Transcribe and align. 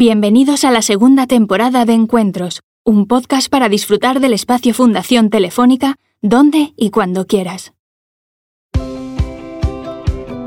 Bienvenidos 0.00 0.62
a 0.62 0.70
la 0.70 0.80
segunda 0.80 1.26
temporada 1.26 1.84
de 1.84 1.92
Encuentros, 1.92 2.60
un 2.84 3.08
podcast 3.08 3.48
para 3.48 3.68
disfrutar 3.68 4.20
del 4.20 4.32
espacio 4.32 4.72
Fundación 4.72 5.28
Telefónica, 5.28 5.96
donde 6.22 6.72
y 6.76 6.90
cuando 6.90 7.26
quieras. 7.26 7.72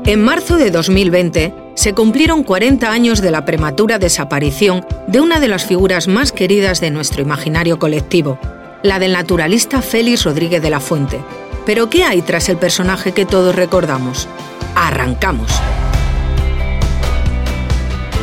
En 0.06 0.24
marzo 0.24 0.56
de 0.56 0.70
2020 0.70 1.52
se 1.74 1.92
cumplieron 1.92 2.44
40 2.44 2.90
años 2.90 3.20
de 3.20 3.30
la 3.30 3.44
prematura 3.44 3.98
desaparición 3.98 4.86
de 5.06 5.20
una 5.20 5.38
de 5.38 5.48
las 5.48 5.66
figuras 5.66 6.08
más 6.08 6.32
queridas 6.32 6.80
de 6.80 6.90
nuestro 6.90 7.20
imaginario 7.20 7.78
colectivo, 7.78 8.38
la 8.82 8.98
del 8.98 9.12
naturalista 9.12 9.82
Félix 9.82 10.24
Rodríguez 10.24 10.62
de 10.62 10.70
la 10.70 10.80
Fuente. 10.80 11.20
Pero 11.66 11.90
¿qué 11.90 12.04
hay 12.04 12.22
tras 12.22 12.48
el 12.48 12.56
personaje 12.56 13.12
que 13.12 13.26
todos 13.26 13.54
recordamos? 13.54 14.28
Arrancamos. 14.74 15.52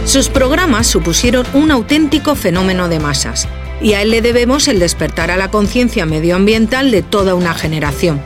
Sus 0.09 0.27
programas 0.27 0.87
supusieron 0.87 1.45
un 1.53 1.69
auténtico 1.69 2.33
fenómeno 2.33 2.89
de 2.89 2.97
masas, 2.97 3.47
y 3.79 3.93
a 3.93 4.01
él 4.01 4.09
le 4.09 4.23
debemos 4.23 4.67
el 4.67 4.79
despertar 4.79 5.29
a 5.29 5.37
la 5.37 5.51
conciencia 5.51 6.07
medioambiental 6.07 6.89
de 6.89 7.03
toda 7.03 7.35
una 7.35 7.53
generación. 7.53 8.19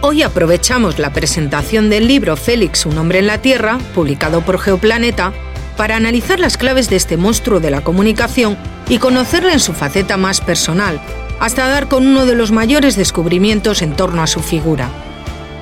Hoy 0.00 0.22
aprovechamos 0.22 1.00
la 1.00 1.12
presentación 1.12 1.90
del 1.90 2.06
libro 2.06 2.36
Félix, 2.36 2.86
un 2.86 2.96
hombre 2.98 3.18
en 3.18 3.26
la 3.26 3.42
Tierra, 3.42 3.78
publicado 3.96 4.42
por 4.42 4.60
Geoplaneta, 4.60 5.32
para 5.76 5.96
analizar 5.96 6.38
las 6.38 6.56
claves 6.56 6.88
de 6.88 6.94
este 6.94 7.16
monstruo 7.16 7.58
de 7.58 7.72
la 7.72 7.80
comunicación 7.80 8.56
y 8.88 8.98
conocerle 8.98 9.54
en 9.54 9.60
su 9.60 9.72
faceta 9.72 10.16
más 10.16 10.40
personal, 10.40 11.00
hasta 11.40 11.66
dar 11.66 11.88
con 11.88 12.06
uno 12.06 12.26
de 12.26 12.36
los 12.36 12.52
mayores 12.52 12.94
descubrimientos 12.94 13.82
en 13.82 13.96
torno 13.96 14.22
a 14.22 14.28
su 14.28 14.38
figura. 14.38 14.88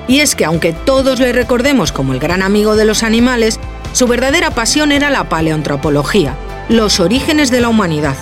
Y 0.07 0.19
es 0.19 0.35
que 0.35 0.45
aunque 0.45 0.71
todos 0.71 1.19
le 1.19 1.33
recordemos 1.33 1.91
como 1.91 2.13
el 2.13 2.19
gran 2.19 2.43
amigo 2.43 2.75
de 2.75 2.85
los 2.85 3.01
animales, 3.01 3.59
su 3.93 4.07
verdadera 4.07 4.51
pasión 4.51 4.91
era 4.91 5.09
la 5.09 5.29
paleoantropología, 5.29 6.35
los 6.69 6.99
orígenes 6.99 7.51
de 7.51 7.61
la 7.61 7.69
humanidad. 7.69 8.15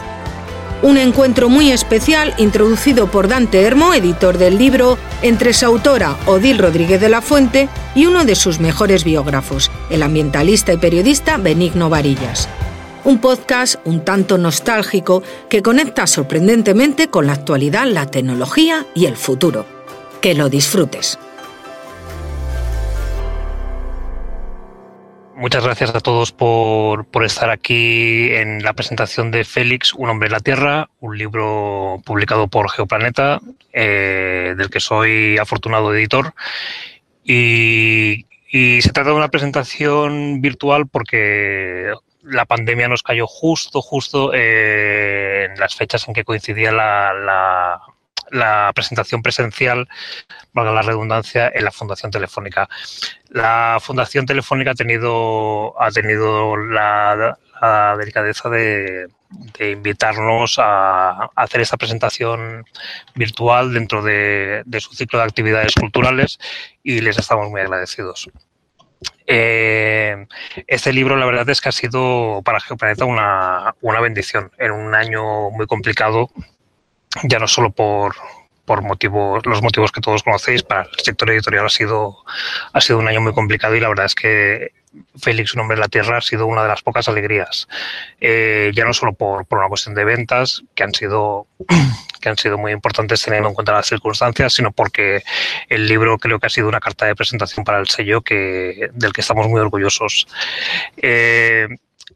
Un 0.81 0.97
encuentro 0.97 1.49
muy 1.49 1.71
especial 1.71 2.33
introducido 2.37 3.07
por 3.07 3.27
Dante 3.27 3.61
Hermo, 3.61 3.93
editor 3.93 4.37
del 4.37 4.57
libro, 4.57 4.97
entre 5.21 5.53
su 5.53 5.65
autora, 5.65 6.15
Odil 6.27 6.59
Rodríguez 6.59 7.01
de 7.01 7.09
la 7.09 7.21
Fuente, 7.21 7.69
y 7.95 8.05
uno 8.05 8.23
de 8.25 8.35
sus 8.35 8.59
mejores 8.59 9.03
biógrafos, 9.03 9.71
el 9.89 10.03
ambientalista 10.03 10.73
y 10.73 10.77
periodista 10.77 11.37
Benigno 11.37 11.89
Varillas. 11.89 12.47
Un 13.03 13.19
podcast 13.19 13.75
un 13.85 14.03
tanto 14.03 14.37
nostálgico 14.37 15.23
que 15.49 15.61
conecta 15.61 16.07
sorprendentemente 16.07 17.07
con 17.07 17.27
la 17.27 17.33
actualidad, 17.33 17.87
la 17.87 18.07
tecnología 18.07 18.85
y 18.93 19.05
el 19.05 19.15
futuro. 19.15 19.65
Que 20.21 20.33
lo 20.33 20.49
disfrutes. 20.49 21.17
Muchas 25.35 25.65
gracias 25.65 25.93
a 25.93 25.99
todos 25.99 26.31
por, 26.31 27.05
estar 27.25 27.49
aquí 27.49 28.31
en 28.31 28.63
la 28.63 28.71
presentación 28.71 29.31
de 29.31 29.43
Félix, 29.43 29.93
Un 29.93 30.09
hombre 30.09 30.27
en 30.27 30.31
la 30.31 30.39
Tierra, 30.39 30.89
un 31.01 31.17
libro 31.17 32.01
publicado 32.05 32.47
por 32.47 32.69
Geoplaneta, 32.71 33.41
eh, 33.73 34.53
del 34.57 34.69
que 34.69 34.79
soy 34.79 35.37
afortunado 35.37 35.93
editor. 35.93 36.33
Y, 37.23 38.25
se 38.53 38.91
trata 38.93 39.09
de 39.09 39.17
una 39.17 39.27
presentación 39.27 40.39
virtual 40.39 40.87
porque 40.87 41.91
la 42.23 42.45
pandemia 42.45 42.87
nos 42.87 43.03
cayó 43.03 43.27
justo, 43.27 43.81
justo 43.81 44.31
eh, 44.33 45.49
en 45.49 45.59
las 45.59 45.75
fechas 45.75 46.07
en 46.07 46.13
que 46.13 46.23
coincidía 46.23 46.71
la 46.71 47.81
presentación 48.73 49.21
presencial, 49.21 49.87
valga 50.53 50.71
la 50.71 50.81
redundancia, 50.81 51.51
en 51.53 51.63
la 51.63 51.71
Fundación 51.71 52.11
Telefónica. 52.11 52.69
La 53.29 53.77
Fundación 53.81 54.25
Telefónica 54.25 54.71
ha 54.71 54.75
tenido, 54.75 55.79
ha 55.81 55.91
tenido 55.91 56.55
la, 56.57 57.37
delicadeza 57.97 58.49
de, 58.49 59.07
invitarnos 59.59 60.57
a, 60.59 61.29
hacer 61.35 61.61
esta 61.61 61.77
presentación 61.77 62.65
virtual 63.15 63.73
dentro 63.73 64.01
de, 64.01 64.63
su 64.79 64.93
ciclo 64.93 65.19
de 65.19 65.25
actividades 65.25 65.73
culturales 65.75 66.39
y 66.83 67.01
les 67.01 67.17
estamos 67.17 67.49
muy 67.49 67.61
agradecidos. 67.61 68.29
Eh, 69.27 70.25
este 70.67 70.93
libro, 70.93 71.15
la 71.15 71.25
verdad 71.25 71.49
es 71.49 71.59
que 71.59 71.69
ha 71.69 71.71
sido 71.71 72.41
para 72.43 72.59
Geoplaneta 72.59 73.05
una, 73.05 73.75
una 73.81 73.99
bendición 73.99 74.51
en 74.57 74.71
un 74.71 74.95
año 74.95 75.49
muy 75.51 75.67
complicado 75.67 76.29
ya 77.23 77.39
no 77.39 77.47
solo 77.47 77.71
por, 77.71 78.15
por 78.65 78.81
motivos, 78.81 79.45
los 79.45 79.61
motivos 79.61 79.91
que 79.91 80.01
todos 80.01 80.23
conocéis, 80.23 80.63
para 80.63 80.83
el 80.83 80.99
sector 81.03 81.29
editorial 81.29 81.65
ha 81.65 81.69
sido, 81.69 82.17
ha 82.73 82.81
sido 82.81 82.99
un 82.99 83.07
año 83.07 83.21
muy 83.21 83.33
complicado 83.33 83.75
y 83.75 83.79
la 83.79 83.89
verdad 83.89 84.05
es 84.05 84.15
que 84.15 84.71
Félix, 85.17 85.53
un 85.53 85.61
hombre 85.61 85.75
en 85.75 85.81
la 85.81 85.87
tierra, 85.87 86.17
ha 86.17 86.21
sido 86.21 86.47
una 86.47 86.63
de 86.63 86.69
las 86.69 86.81
pocas 86.81 87.07
alegrías. 87.07 87.67
Eh, 88.21 88.71
ya 88.73 88.85
no 88.85 88.93
solo 88.93 89.13
por, 89.13 89.45
por, 89.45 89.59
una 89.59 89.67
cuestión 89.67 89.93
de 89.93 90.05
ventas, 90.05 90.63
que 90.73 90.83
han 90.83 90.93
sido 90.93 91.47
que 92.21 92.29
han 92.29 92.37
sido 92.37 92.57
muy 92.57 92.71
importantes 92.71 93.21
teniendo 93.21 93.49
en 93.49 93.55
cuenta 93.55 93.73
las 93.73 93.87
circunstancias, 93.87 94.53
sino 94.53 94.71
porque 94.71 95.23
el 95.69 95.87
libro 95.87 96.17
creo 96.17 96.39
que 96.39 96.47
ha 96.47 96.49
sido 96.49 96.67
una 96.67 96.79
carta 96.79 97.05
de 97.05 97.15
presentación 97.15 97.63
para 97.63 97.79
el 97.79 97.87
sello 97.87 98.21
que, 98.21 98.89
del 98.93 99.13
que 99.13 99.21
estamos 99.21 99.47
muy 99.47 99.61
orgullosos. 99.61 100.27
Eh, 100.97 101.67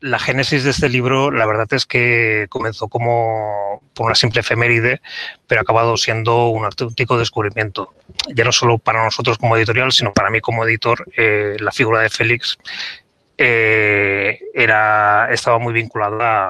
la 0.01 0.19
génesis 0.19 0.63
de 0.63 0.71
este 0.71 0.89
libro, 0.89 1.31
la 1.31 1.45
verdad 1.45 1.67
es 1.71 1.85
que 1.85 2.47
comenzó 2.49 2.87
como 2.87 3.81
por 3.93 4.05
una 4.05 4.15
simple 4.15 4.41
efeméride, 4.41 5.01
pero 5.47 5.59
ha 5.59 5.63
acabado 5.63 5.97
siendo 5.97 6.47
un 6.49 6.65
auténtico 6.65 7.17
descubrimiento. 7.17 7.93
Ya 8.29 8.43
no 8.45 8.51
solo 8.51 8.77
para 8.77 9.03
nosotros 9.03 9.37
como 9.37 9.57
editorial, 9.57 9.91
sino 9.91 10.13
para 10.13 10.29
mí 10.29 10.39
como 10.39 10.65
editor, 10.65 11.05
eh, 11.17 11.57
la 11.59 11.71
figura 11.71 12.01
de 12.01 12.09
Félix 12.09 12.57
eh, 13.37 14.39
era, 14.53 15.31
estaba 15.31 15.59
muy 15.59 15.73
vinculada 15.73 16.49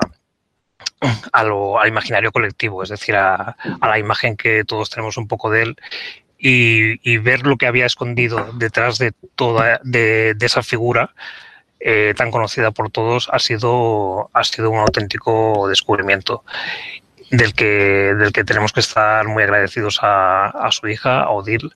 a, 1.31 1.43
lo, 1.43 1.79
al 1.79 1.87
imaginario 1.87 2.31
colectivo, 2.31 2.83
es 2.83 2.89
decir, 2.89 3.15
a, 3.15 3.55
la 3.81 3.99
imagen 3.99 4.37
que 4.37 4.63
todos 4.63 4.89
tenemos 4.89 5.17
un 5.17 5.27
poco 5.27 5.49
de 5.49 5.63
él 5.63 5.77
y, 6.37 7.17
ver 7.17 7.45
lo 7.45 7.57
que 7.57 7.67
había 7.67 7.85
escondido 7.85 8.51
detrás 8.53 8.97
de 8.97 9.11
toda 9.35 9.81
de 9.83 10.35
esa 10.39 10.63
figura 10.63 11.13
eh, 11.79 12.13
tan 12.15 12.31
conocida 12.31 12.71
por 12.71 12.89
todos 12.91 13.29
ha 13.31 13.39
sido, 13.39 14.29
ha 14.33 14.43
sido 14.43 14.69
un 14.69 14.79
auténtico 14.79 15.67
descubrimiento 15.69 16.43
del 17.31 17.53
que, 17.53 18.13
del 18.15 18.33
que 18.33 18.43
tenemos 18.43 18.73
que 18.73 18.81
estar 18.81 19.27
muy 19.27 19.43
agradecidos 19.43 19.99
a, 20.01 20.67
su 20.71 20.87
hija, 20.87 21.21
a 21.21 21.29
Odil, 21.29 21.71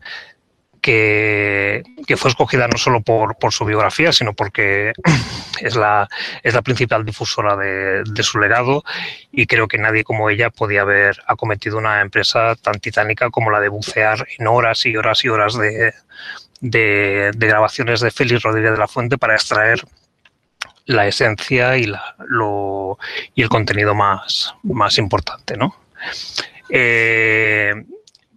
que, 0.82 1.84
fue 2.18 2.30
escogida 2.30 2.68
no 2.68 2.78
solo 2.78 3.02
por, 3.02 3.54
su 3.54 3.64
biografía, 3.64 4.12
sino 4.12 4.34
porque 4.34 4.92
es 5.62 5.76
la, 5.76 6.10
es 6.42 6.54
la 6.54 6.62
principal 6.62 7.06
difusora 7.06 7.56
de, 7.56 8.24
su 8.24 8.40
legado 8.40 8.84
y 9.32 9.46
creo 9.46 9.68
que 9.68 9.78
nadie 9.78 10.04
como 10.04 10.30
ella 10.30 10.50
podía 10.50 10.82
haber 10.82 11.18
acometido 11.28 11.78
una 11.78 12.02
empresa 12.02 12.56
tan 12.56 12.80
titánica 12.80 13.30
como 13.30 13.52
la 13.52 13.62
de 13.62 13.70
bucear 13.70 14.28
en 14.38 14.48
horas 14.48 14.86
y 14.86 14.98
horas 14.98 15.24
y 15.24 15.30
horas 15.30 15.58
de, 15.58 15.94
de, 16.64 17.32
grabaciones 17.36 18.00
de 18.00 18.10
Félix 18.10 18.42
Rodríguez 18.42 18.72
de 18.72 18.78
la 18.78 18.88
Fuente 18.88 19.18
para 19.18 19.36
extraer 19.36 19.84
la 20.86 21.08
esencia 21.08 21.78
y, 21.78 21.86
la, 21.86 22.16
lo, 22.28 22.98
y 23.36 23.42
el 23.42 23.50
contenido 23.50 23.94
más, 23.94 24.56
más 24.64 24.98
importante. 24.98 25.58
¿no? 25.58 25.76
Eh, 26.70 27.74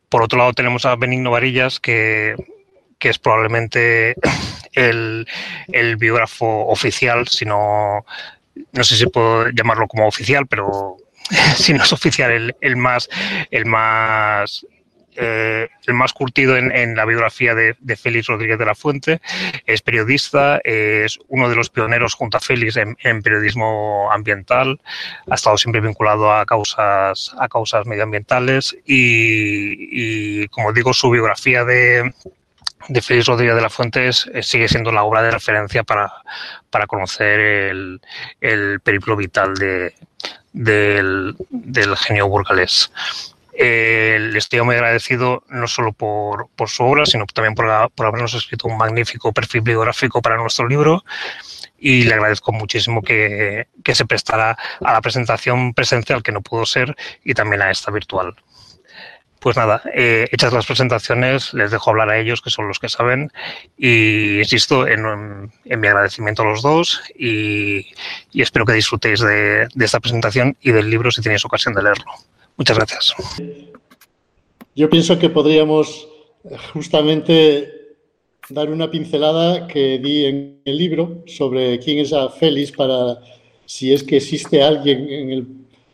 por 0.09 0.23
otro 0.23 0.39
lado 0.39 0.53
tenemos 0.53 0.85
a 0.85 0.97
Benigno 0.97 1.31
Varillas, 1.31 1.79
que, 1.79 2.35
que 2.99 3.11
es 3.11 3.19
probablemente 3.19 4.17
el, 4.73 5.27
el, 5.69 5.97
biógrafo 5.97 6.67
oficial, 6.67 7.29
si 7.29 7.45
no, 7.45 8.05
no 8.73 8.85
sé 8.85 8.97
si 8.97 9.07
puedo 9.07 9.51
llamarlo 9.51 9.87
como 9.87 10.07
oficial, 10.07 10.47
pero 10.49 10.97
si 11.57 11.75
no 11.75 11.85
es 11.85 11.93
oficial, 11.93 12.33
el, 12.33 12.57
el 12.61 12.77
más, 12.77 13.09
el 13.53 13.67
más 13.67 14.67
eh, 15.17 15.69
el 15.87 15.95
más 15.95 16.13
curtido 16.13 16.57
en, 16.57 16.95
la 16.97 17.05
biografía 17.05 17.55
de, 17.55 17.97
Félix 17.97 18.27
Rodríguez 18.27 18.59
de 18.59 18.67
la 18.67 18.75
Fuente. 18.75 19.21
Es 19.65 19.83
periodista, 19.83 20.61
es 20.65 21.19
uno 21.29 21.49
de 21.49 21.57
los 21.57 21.71
pioneros 21.71 22.15
junto 22.15 22.37
a 22.37 22.41
Félix 22.41 22.77
en, 22.77 23.23
periodismo 23.23 24.11
ambiental. 24.13 24.81
Ha 25.29 25.35
estado 25.35 25.57
siempre 25.57 25.81
vinculado 25.81 26.33
a 26.33 26.45
causas, 26.45 27.35
a 27.39 27.49
causas 27.49 27.87
medioambientales 27.87 28.77
y, 28.85 30.47
como 30.49 30.73
digo, 30.73 30.93
su 30.93 31.11
biografía 31.11 31.65
de, 31.65 32.13
Félix 33.03 33.27
Rodríguez 33.27 33.57
de 33.57 33.63
la 33.63 33.71
Fuente 33.71 34.13
sigue 34.13 34.69
siendo 34.69 34.93
la 34.93 35.03
obra 35.03 35.23
de 35.23 35.31
referencia 35.31 35.83
para, 35.83 36.13
conocer 36.87 37.41
el, 38.41 38.81
periplo 38.81 39.17
vital 39.17 39.55
del 40.53 41.37
genio 41.97 42.29
burgalés. 42.29 42.91
Eh, 43.59 44.19
le 44.21 44.39
estoy 44.39 44.61
muy 44.61 44.75
agradecido 44.75 45.43
no 45.49 45.67
solo 45.67 45.93
por, 45.93 46.49
su 46.67 46.85
obra, 46.85 47.07
sino 47.07 47.25
también 47.25 47.55
por, 47.55 47.71
habernos 47.71 48.35
escrito 48.35 48.69
un 48.69 48.77
magnífico 48.77 49.33
perfil 49.33 49.63
biográfico 49.63 50.21
para 50.21 50.37
nuestro 50.37 50.69
libro 50.69 51.05
y 51.79 52.05
le 52.05 52.15
agradezco 52.15 52.53
muchísimo 52.53 53.01
que, 53.01 53.67
se 53.95 54.05
prestara 54.05 54.59
a 54.85 54.93
la 54.93 55.01
presentación 55.01 55.73
presencial 55.73 56.23
que 56.23 56.33
no 56.33 56.43
pudo 56.43 56.67
ser 56.67 56.95
y 57.25 57.33
también 57.33 57.63
a 57.63 57.71
esta 57.71 57.91
virtual. 57.91 58.35
Pues 59.41 59.57
nada, 59.57 59.83
eh, 59.95 60.29
hechas 60.33 60.53
las 60.53 60.67
presentaciones, 60.67 61.55
les 61.55 61.71
dejo 61.71 61.91
hablar 61.91 62.11
a 62.11 62.19
ellos, 62.19 62.43
que 62.43 62.51
son 62.51 62.69
los 62.69 62.79
que 62.79 62.89
saben, 62.89 63.31
y 63.79 64.39
insisto 64.41 64.87
en, 64.87 65.51
mi 65.65 65.87
agradecimiento 65.87 66.43
a 66.43 66.47
los 66.47 66.63
dos 66.63 67.03
y, 67.17 67.87
espero 68.35 68.67
que 68.67 68.73
disfrutéis 68.73 69.21
de, 69.21 69.69
de 69.73 69.85
esta 69.85 70.01
presentación 70.01 70.57
y 70.61 70.73
del 70.73 70.91
libro 70.91 71.11
si 71.11 71.23
tenéis 71.23 71.45
ocasión 71.45 71.75
de 71.75 71.83
leerlo. 71.83 72.13
Muchas 72.57 72.77
gracias. 72.77 73.15
Yo 74.75 74.91
pienso 74.91 75.19
que 75.19 75.31
podríamos 75.31 76.09
justamente 76.73 77.73
dar 78.49 78.71
una 78.71 78.91
pincelada 78.91 79.67
que 79.67 79.99
di 79.99 80.25
en 80.27 80.61
el 80.65 80.79
libro 80.79 81.23
sobre 81.27 81.79
quién 81.79 81.99
es 81.99 82.13
a 82.13 82.29
Félix 82.29 82.73
para 82.73 83.19
si 83.65 83.93
es 83.93 84.05
que 84.05 84.19
existe 84.19 84.63
alguien 84.63 85.09
en 85.11 85.31
el 85.31 85.47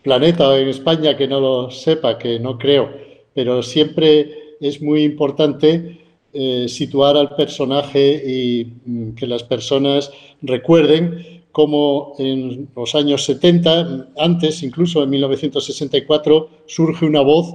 planeta 0.03 0.49
o 0.49 0.57
en 0.57 0.69
España 0.69 1.17
que 1.17 1.27
no 1.27 1.41
lo 1.41 1.71
sepa, 1.71 2.19
que 2.19 2.39
no 2.39 2.59
creo, 2.59 2.91
pero 3.35 3.63
siempre 3.63 4.57
es 4.61 4.83
muy 4.83 5.05
importante 5.05 5.99
eh, 6.35 6.67
situar 6.69 7.17
al 7.17 7.35
personaje 7.35 8.23
y 8.27 8.73
mm, 8.85 9.15
que 9.15 9.27
las 9.27 9.43
personas 9.43 10.11
recuerden 10.43 11.32
cómo 11.53 12.15
en 12.19 12.69
los 12.75 12.95
años 12.95 13.25
70, 13.25 14.09
antes 14.19 14.63
incluso 14.63 15.03
en 15.03 15.11
1964, 15.11 16.49
surge 16.67 17.07
una 17.07 17.21
voz 17.21 17.55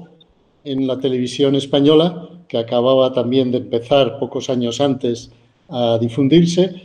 en 0.64 0.88
la 0.88 1.00
televisión 1.00 1.56
española, 1.56 2.30
que 2.48 2.58
acababa 2.58 3.12
también 3.12 3.52
de 3.52 3.58
empezar 3.58 4.20
pocos 4.20 4.50
años 4.50 4.80
antes 4.80 5.32
a 5.70 5.98
difundirse, 6.00 6.82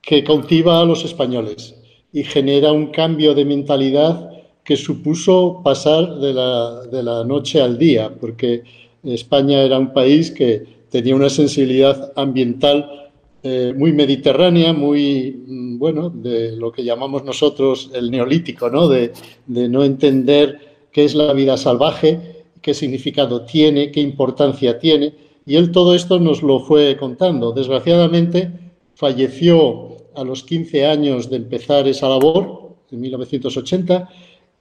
que 0.00 0.24
cautiva 0.24 0.80
a 0.80 0.84
los 0.84 1.04
españoles 1.04 1.74
y 2.12 2.24
genera 2.24 2.72
un 2.72 2.86
cambio 2.86 3.34
de 3.34 3.44
mentalidad 3.44 4.30
que 4.64 4.76
supuso 4.76 5.60
pasar 5.62 6.16
de 6.16 6.32
la, 6.32 6.82
de 6.86 7.02
la 7.02 7.24
noche 7.24 7.60
al 7.60 7.78
día, 7.78 8.10
porque 8.18 8.62
España 9.02 9.62
era 9.62 9.78
un 9.78 9.92
país 9.92 10.30
que 10.30 10.64
tenía 10.90 11.14
una 11.14 11.28
sensibilidad 11.28 12.12
ambiental 12.16 13.07
eh, 13.50 13.72
muy 13.74 13.94
mediterránea, 13.94 14.74
muy, 14.74 15.42
mm, 15.46 15.78
bueno, 15.78 16.10
de 16.10 16.52
lo 16.52 16.70
que 16.70 16.84
llamamos 16.84 17.24
nosotros 17.24 17.90
el 17.94 18.10
neolítico, 18.10 18.68
¿no? 18.68 18.88
De, 18.88 19.10
no 19.46 19.84
entender 19.84 20.60
qué 20.92 21.06
es 21.06 21.14
la 21.14 21.32
vida 21.32 21.56
salvaje 21.56 22.44
qué 22.60 22.74
significado 22.74 23.46
tiene, 23.46 23.90
qué 23.90 24.00
importancia 24.00 24.78
tiene, 24.78 25.14
y 25.46 25.56
él 25.56 25.72
todo 25.72 25.94
esto 25.94 26.18
nos 26.18 26.42
lo 26.42 26.60
fue 26.60 26.98
contando. 26.98 27.52
Desgraciadamente 27.52 28.50
falleció 28.94 29.96
a 30.14 30.24
los 30.24 30.42
15 30.42 30.84
años 30.84 31.30
de 31.30 31.36
empezar 31.36 31.88
esa 31.88 32.10
labor, 32.10 32.74
en 32.90 33.00
1980, 33.00 34.10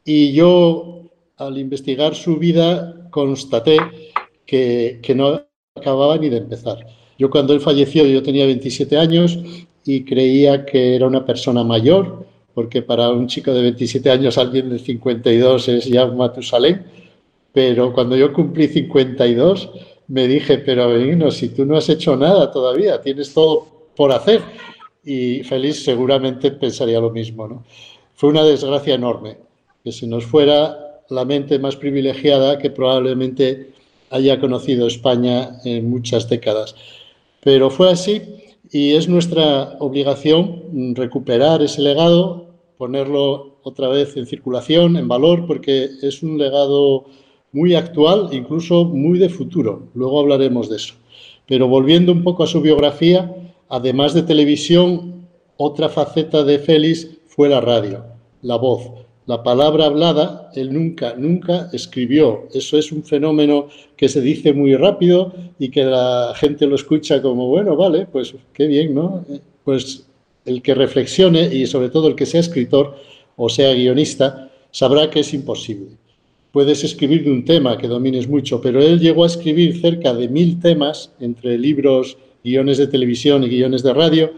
y 0.05 0.31
yo 0.31 1.01
al 1.35 1.57
investigar 1.57 2.15
su 2.15 2.37
vida 2.37 3.09
constaté 3.09 3.79
que 4.45 5.13
no 5.13 5.41
acababa 5.75 6.17
ni 6.17 6.29
de 6.29 6.37
empezar. 6.37 6.85
Yo 7.17 7.29
cuando 7.29 7.53
él 7.53 7.61
falleció 7.61 8.05
yo 8.05 8.21
tenía 8.21 8.45
27 8.45 8.97
años 8.97 9.39
y 9.85 10.03
creía 10.03 10.65
que 10.65 10.95
era 10.95 11.07
una 11.07 11.25
persona 11.25 11.63
mayor, 11.63 12.25
porque 12.53 12.81
para 12.81 13.09
un 13.09 13.27
chico 13.27 13.53
de 13.53 13.61
27 13.61 14.09
años 14.09 14.37
alguien 14.37 14.69
de 14.69 14.79
52 14.79 15.67
es 15.69 15.85
ya 15.85 16.05
un 16.05 16.17
Matusalén, 16.17 16.85
pero 17.53 17.93
cuando 17.93 18.15
yo 18.15 18.33
cumplí 18.33 18.67
52, 18.67 19.69
me 20.09 20.27
dije, 20.27 20.59
pero 20.59 20.89
Benigno, 20.89 21.31
si 21.31 21.49
tú 21.49 21.65
no 21.65 21.77
has 21.77 21.89
hecho 21.89 22.15
nada 22.15 22.51
todavía, 22.51 23.01
tienes 23.01 23.33
todo 23.33 23.67
por 23.95 24.11
hacer. 24.11 24.41
Y 25.03 25.43
Félix 25.43 25.83
seguramente 25.83 26.51
pensaría 26.51 26.99
lo 26.99 27.09
mismo. 27.09 27.47
¿no? 27.47 27.63
Fue 28.13 28.29
una 28.29 28.43
desgracia 28.43 28.95
enorme 28.95 29.37
que 29.83 29.91
se 29.91 30.07
nos 30.07 30.25
fuera 30.25 31.01
la 31.09 31.25
mente 31.25 31.59
más 31.59 31.75
privilegiada 31.75 32.57
que 32.57 32.69
probablemente 32.69 33.71
haya 34.09 34.39
conocido 34.39 34.87
España 34.87 35.59
en 35.63 35.89
muchas 35.89 36.29
décadas. 36.29 36.75
Pero 37.43 37.69
fue 37.69 37.91
así 37.91 38.21
y 38.71 38.93
es 38.93 39.07
nuestra 39.07 39.77
obligación 39.79 40.93
recuperar 40.95 41.61
ese 41.61 41.81
legado, 41.81 42.47
ponerlo 42.77 43.57
otra 43.63 43.87
vez 43.87 44.15
en 44.17 44.25
circulación, 44.25 44.97
en 44.97 45.07
valor, 45.07 45.47
porque 45.47 45.89
es 46.01 46.23
un 46.23 46.37
legado 46.37 47.05
muy 47.51 47.75
actual, 47.75 48.29
incluso 48.31 48.85
muy 48.85 49.19
de 49.19 49.29
futuro. 49.29 49.89
Luego 49.93 50.19
hablaremos 50.19 50.69
de 50.69 50.77
eso. 50.77 50.95
Pero 51.47 51.67
volviendo 51.67 52.11
un 52.11 52.23
poco 52.23 52.43
a 52.43 52.47
su 52.47 52.61
biografía, 52.61 53.33
además 53.69 54.13
de 54.13 54.23
televisión, 54.23 55.27
otra 55.57 55.89
faceta 55.89 56.43
de 56.43 56.59
Félix 56.59 57.09
fue 57.25 57.49
la 57.49 57.61
radio, 57.61 58.03
la 58.41 58.57
voz. 58.57 59.06
La 59.27 59.44
palabra 59.44 59.85
hablada, 59.85 60.50
él 60.56 60.74
nunca, 60.74 61.13
nunca 61.15 61.69
escribió. 61.74 62.47
Eso 62.53 62.77
es 62.77 62.91
un 62.91 63.03
fenómeno 63.03 63.68
que 63.95 64.09
se 64.09 64.21
dice 64.21 64.53
muy 64.53 64.75
rápido 64.75 65.33
y 65.59 65.69
que 65.69 65.83
la 65.83 66.33
gente 66.35 66.65
lo 66.65 66.75
escucha 66.75 67.21
como, 67.21 67.47
bueno, 67.47 67.75
vale, 67.75 68.07
pues 68.12 68.33
qué 68.53 68.65
bien, 68.65 68.95
¿no? 68.95 69.24
Pues 69.63 70.07
el 70.45 70.62
que 70.62 70.74
reflexione 70.74 71.53
y 71.53 71.68
sobre 71.68 71.89
todo 71.89 72.07
el 72.07 72.15
que 72.15 72.25
sea 72.25 72.39
escritor 72.39 72.95
o 73.35 73.50
sea 73.50 73.74
guionista 73.74 74.50
sabrá 74.71 75.09
que 75.09 75.19
es 75.19 75.33
imposible 75.33 75.89
puedes 76.57 76.83
escribir 76.83 77.23
de 77.23 77.31
un 77.31 77.45
tema 77.45 77.77
que 77.77 77.88
domines 77.88 78.27
mucho, 78.27 78.59
pero 78.59 78.81
él 78.81 79.00
llegó 79.00 79.23
a 79.23 79.27
escribir 79.27 79.80
cerca 79.80 80.12
de 80.13 80.27
mil 80.27 80.59
temas 80.59 81.12
entre 81.19 81.56
libros, 81.56 82.18
guiones 82.44 82.80
de 82.80 82.88
televisión 82.88 83.44
y 83.44 83.50
guiones 83.50 83.83
de 83.83 83.94
radio, 83.94 84.31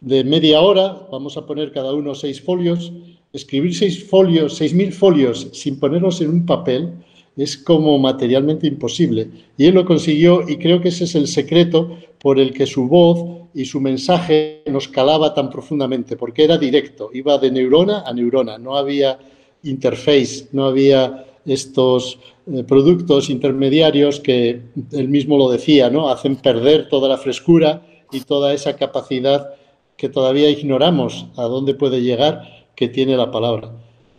de 0.00 0.24
media 0.24 0.60
hora, 0.60 1.06
vamos 1.10 1.38
a 1.38 1.46
poner 1.46 1.72
cada 1.72 1.94
uno 1.94 2.14
seis 2.14 2.42
folios, 2.42 2.92
escribir 3.32 3.74
seis 3.74 4.04
folios, 4.04 4.56
seis 4.56 4.74
mil 4.74 4.92
folios 4.92 5.48
sin 5.52 5.78
ponerlos 5.78 6.20
en 6.20 6.30
un 6.30 6.46
papel 6.46 6.90
es 7.36 7.56
como 7.56 7.98
materialmente 7.98 8.66
imposible. 8.66 9.28
Y 9.56 9.66
él 9.66 9.74
lo 9.74 9.84
consiguió 9.84 10.46
y 10.48 10.56
creo 10.56 10.80
que 10.80 10.88
ese 10.88 11.04
es 11.04 11.14
el 11.14 11.26
secreto 11.26 11.96
por 12.20 12.38
el 12.38 12.52
que 12.52 12.66
su 12.66 12.86
voz 12.88 13.48
y 13.54 13.64
su 13.64 13.80
mensaje 13.80 14.62
nos 14.66 14.88
calaba 14.88 15.34
tan 15.34 15.50
profundamente, 15.50 16.16
porque 16.16 16.44
era 16.44 16.56
directo, 16.58 17.10
iba 17.12 17.38
de 17.38 17.50
neurona 17.50 18.02
a 18.06 18.12
neurona, 18.12 18.58
no 18.58 18.76
había 18.76 19.18
interface, 19.62 20.48
no 20.52 20.66
había 20.66 21.26
estos 21.44 22.18
eh, 22.52 22.64
productos 22.64 23.28
intermediarios 23.30 24.20
que 24.20 24.60
él 24.92 25.08
mismo 25.08 25.36
lo 25.36 25.50
decía, 25.50 25.90
¿no? 25.90 26.08
Hacen 26.08 26.36
perder 26.36 26.88
toda 26.88 27.08
la 27.08 27.18
frescura 27.18 27.82
y 28.10 28.20
toda 28.20 28.54
esa 28.54 28.76
capacidad 28.76 29.54
que 29.96 30.08
todavía 30.08 30.50
ignoramos 30.50 31.26
a 31.36 31.44
dónde 31.44 31.74
puede 31.74 32.02
llegar 32.02 32.61
tiene 32.88 33.16
la 33.16 33.30
palabra. 33.30 33.72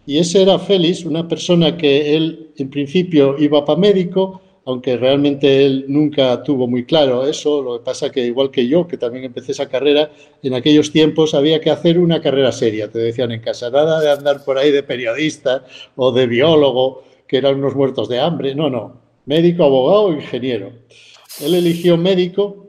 Y 0.06 0.18
ese 0.18 0.42
era 0.42 0.60
Félix, 0.60 1.06
una 1.06 1.28
persona 1.28 1.78
que 1.78 2.16
él 2.16 2.52
en 2.58 2.70
principio 2.70 3.36
iba 3.40 3.64
para 3.64 3.80
médico, 3.80 4.42
aunque 4.66 4.98
realmente 4.98 5.66
él 5.66 5.86
nunca 5.88 6.42
tuvo 6.44 6.68
muy 6.68 6.86
claro 6.86 7.26
eso, 7.26 7.62
lo 7.62 7.78
que 7.78 7.86
pasa 7.86 8.12
que 8.12 8.26
igual 8.26 8.50
que 8.50 8.68
yo, 8.68 8.88
que 8.88 8.98
también 8.98 9.26
empecé 9.26 9.52
esa 9.52 9.68
carrera, 9.68 10.12
en 10.42 10.54
aquellos 10.54 10.92
tiempos 10.92 11.34
había 11.34 11.60
que 11.60 11.70
hacer 11.70 12.00
una 12.00 12.22
carrera 12.22 12.52
seria, 12.52 12.90
te 12.90 13.00
decían 13.00 13.32
en 13.32 13.42
casa, 13.42 13.70
nada 13.70 14.00
de 14.00 14.12
andar 14.12 14.44
por 14.44 14.58
ahí 14.58 14.72
de 14.72 14.84
periodista 14.84 15.66
o 15.96 16.12
de 16.12 16.28
biólogo, 16.28 17.04
que 17.28 17.38
eran 17.38 17.56
unos 17.56 17.76
muertos 17.76 18.08
de 18.08 18.20
hambre, 18.20 18.56
no, 18.56 18.70
no, 18.70 19.02
médico, 19.26 19.64
abogado, 19.64 20.14
ingeniero. 20.14 20.72
Él 21.42 21.56
eligió 21.56 21.98
médico 21.98 22.68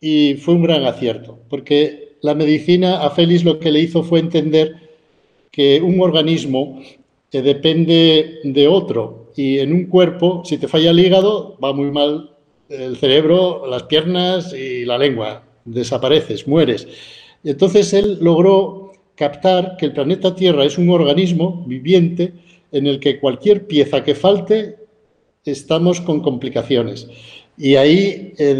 y 0.00 0.34
fue 0.34 0.54
un 0.54 0.62
gran 0.62 0.84
acierto, 0.84 1.38
porque 1.48 2.16
la 2.22 2.34
medicina 2.34 3.02
a 3.02 3.10
Félix 3.10 3.44
lo 3.44 3.58
que 3.60 3.70
le 3.70 3.80
hizo 3.80 4.02
fue 4.02 4.18
entender 4.18 4.85
que 5.56 5.80
un 5.80 6.00
organismo 6.02 6.78
depende 7.42 8.40
de 8.44 8.68
otro 8.68 9.32
y 9.36 9.58
en 9.58 9.72
un 9.72 9.86
cuerpo, 9.86 10.42
si 10.44 10.58
te 10.58 10.68
falla 10.68 10.90
el 10.90 11.00
hígado, 11.00 11.56
va 11.62 11.72
muy 11.72 11.90
mal 11.90 12.30
el 12.68 12.96
cerebro, 12.96 13.66
las 13.66 13.84
piernas 13.84 14.52
y 14.52 14.84
la 14.84 14.98
lengua. 14.98 15.42
Desapareces, 15.64 16.46
mueres. 16.46 16.86
Entonces 17.42 17.92
él 17.92 18.18
logró 18.20 18.92
captar 19.14 19.76
que 19.76 19.86
el 19.86 19.92
planeta 19.92 20.34
Tierra 20.34 20.64
es 20.64 20.78
un 20.78 20.90
organismo 20.90 21.64
viviente 21.66 22.32
en 22.72 22.86
el 22.86 23.00
que 23.00 23.18
cualquier 23.18 23.66
pieza 23.66 24.04
que 24.04 24.14
falte 24.14 24.76
estamos 25.44 26.00
con 26.00 26.20
complicaciones. 26.20 27.08
Y 27.56 27.76
ahí 27.76 28.34
eh, 28.38 28.54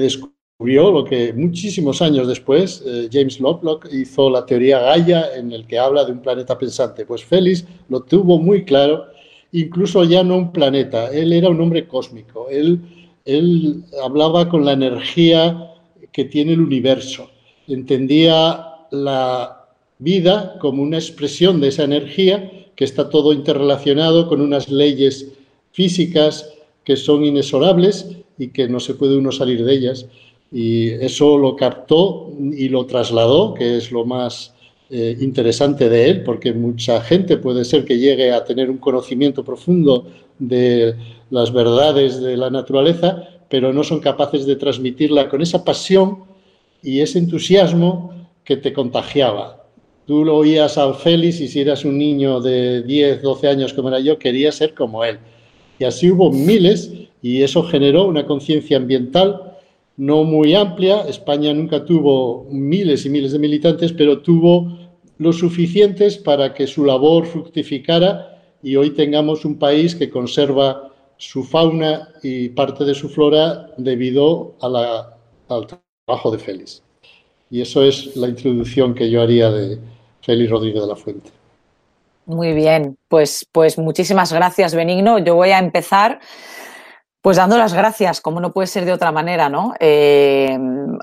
lo 0.58 1.04
que 1.04 1.32
muchísimos 1.32 2.00
años 2.00 2.26
después 2.26 2.82
eh, 2.86 3.08
James 3.12 3.40
Lovelock 3.40 3.88
hizo 3.92 4.30
la 4.30 4.46
teoría 4.46 4.80
Gaia 4.80 5.36
en 5.36 5.52
el 5.52 5.66
que 5.66 5.78
habla 5.78 6.04
de 6.04 6.12
un 6.12 6.22
planeta 6.22 6.56
pensante. 6.56 7.04
Pues 7.04 7.24
Félix 7.24 7.64
lo 7.88 8.00
tuvo 8.00 8.38
muy 8.38 8.64
claro 8.64 9.06
incluso 9.52 10.04
ya 10.04 10.22
no 10.22 10.36
un 10.36 10.52
planeta, 10.52 11.10
él 11.10 11.32
era 11.32 11.48
un 11.48 11.60
hombre 11.60 11.86
cósmico, 11.86 12.48
él, 12.50 12.80
él 13.24 13.82
hablaba 14.02 14.48
con 14.48 14.64
la 14.64 14.72
energía 14.72 15.72
que 16.12 16.24
tiene 16.24 16.52
el 16.52 16.60
universo, 16.60 17.30
entendía 17.66 18.66
la 18.90 19.66
vida 19.98 20.58
como 20.60 20.82
una 20.82 20.98
expresión 20.98 21.60
de 21.60 21.68
esa 21.68 21.84
energía, 21.84 22.50
que 22.74 22.84
está 22.84 23.08
todo 23.08 23.32
interrelacionado 23.32 24.28
con 24.28 24.42
unas 24.42 24.68
leyes 24.68 25.32
físicas 25.72 26.52
que 26.84 26.96
son 26.96 27.24
inexorables 27.24 28.10
y 28.38 28.48
que 28.48 28.68
no 28.68 28.80
se 28.80 28.94
puede 28.94 29.16
uno 29.16 29.32
salir 29.32 29.64
de 29.64 29.72
ellas. 29.72 30.06
Y 30.52 30.90
eso 30.90 31.38
lo 31.38 31.56
captó 31.56 32.30
y 32.38 32.68
lo 32.68 32.86
trasladó, 32.86 33.54
que 33.54 33.76
es 33.76 33.90
lo 33.90 34.04
más 34.04 34.54
eh, 34.88 35.16
interesante 35.20 35.88
de 35.88 36.10
él, 36.10 36.22
porque 36.22 36.52
mucha 36.52 37.00
gente 37.00 37.36
puede 37.36 37.64
ser 37.64 37.84
que 37.84 37.98
llegue 37.98 38.32
a 38.32 38.44
tener 38.44 38.70
un 38.70 38.78
conocimiento 38.78 39.44
profundo 39.44 40.06
de 40.38 40.94
las 41.30 41.52
verdades 41.52 42.20
de 42.20 42.36
la 42.36 42.50
naturaleza, 42.50 43.22
pero 43.48 43.72
no 43.72 43.82
son 43.82 44.00
capaces 44.00 44.46
de 44.46 44.56
transmitirla 44.56 45.28
con 45.28 45.42
esa 45.42 45.64
pasión 45.64 46.24
y 46.82 47.00
ese 47.00 47.18
entusiasmo 47.18 48.28
que 48.44 48.56
te 48.56 48.72
contagiaba. 48.72 49.64
Tú 50.06 50.24
lo 50.24 50.36
oías 50.36 50.78
a 50.78 50.94
Félix 50.94 51.40
y 51.40 51.48
si 51.48 51.60
eras 51.60 51.84
un 51.84 51.98
niño 51.98 52.40
de 52.40 52.82
10, 52.82 53.22
12 53.22 53.48
años 53.48 53.72
como 53.72 53.88
era 53.88 53.98
yo, 53.98 54.18
querías 54.18 54.54
ser 54.54 54.72
como 54.72 55.04
él. 55.04 55.18
Y 55.80 55.84
así 55.84 56.12
hubo 56.12 56.30
miles 56.30 56.92
y 57.22 57.42
eso 57.42 57.64
generó 57.64 58.06
una 58.06 58.24
conciencia 58.24 58.76
ambiental 58.76 59.55
no 59.96 60.24
muy 60.24 60.54
amplia. 60.54 61.02
España 61.02 61.52
nunca 61.52 61.84
tuvo 61.84 62.46
miles 62.50 63.06
y 63.06 63.10
miles 63.10 63.32
de 63.32 63.38
militantes, 63.38 63.92
pero 63.92 64.20
tuvo 64.20 64.78
lo 65.18 65.32
suficientes 65.32 66.18
para 66.18 66.52
que 66.52 66.66
su 66.66 66.84
labor 66.84 67.26
fructificara 67.26 68.42
y 68.62 68.76
hoy 68.76 68.90
tengamos 68.90 69.44
un 69.44 69.58
país 69.58 69.94
que 69.94 70.10
conserva 70.10 70.92
su 71.16 71.44
fauna 71.44 72.08
y 72.22 72.50
parte 72.50 72.84
de 72.84 72.94
su 72.94 73.08
flora 73.08 73.70
debido 73.78 74.54
al 74.60 75.66
trabajo 75.66 76.30
de 76.30 76.38
Félix. 76.38 76.82
Y 77.50 77.60
eso 77.60 77.82
es 77.82 78.16
la 78.16 78.28
introducción 78.28 78.94
que 78.94 79.08
yo 79.08 79.22
haría 79.22 79.50
de 79.50 79.78
Félix 80.20 80.50
Rodríguez 80.50 80.82
de 80.82 80.88
la 80.88 80.96
Fuente. 80.96 81.30
Muy 82.26 82.52
bien, 82.54 82.98
pues, 83.08 83.46
pues 83.52 83.78
muchísimas 83.78 84.32
gracias, 84.32 84.74
Benigno. 84.74 85.20
Yo 85.20 85.36
voy 85.36 85.50
a 85.50 85.60
empezar 85.60 86.18
pues 87.26 87.38
dando 87.38 87.58
las 87.58 87.74
gracias, 87.74 88.20
como 88.20 88.38
no 88.38 88.52
puede 88.52 88.68
ser 88.68 88.84
de 88.84 88.92
otra 88.92 89.10
manera, 89.10 89.48
¿no? 89.48 89.74
Eh, 89.80 90.56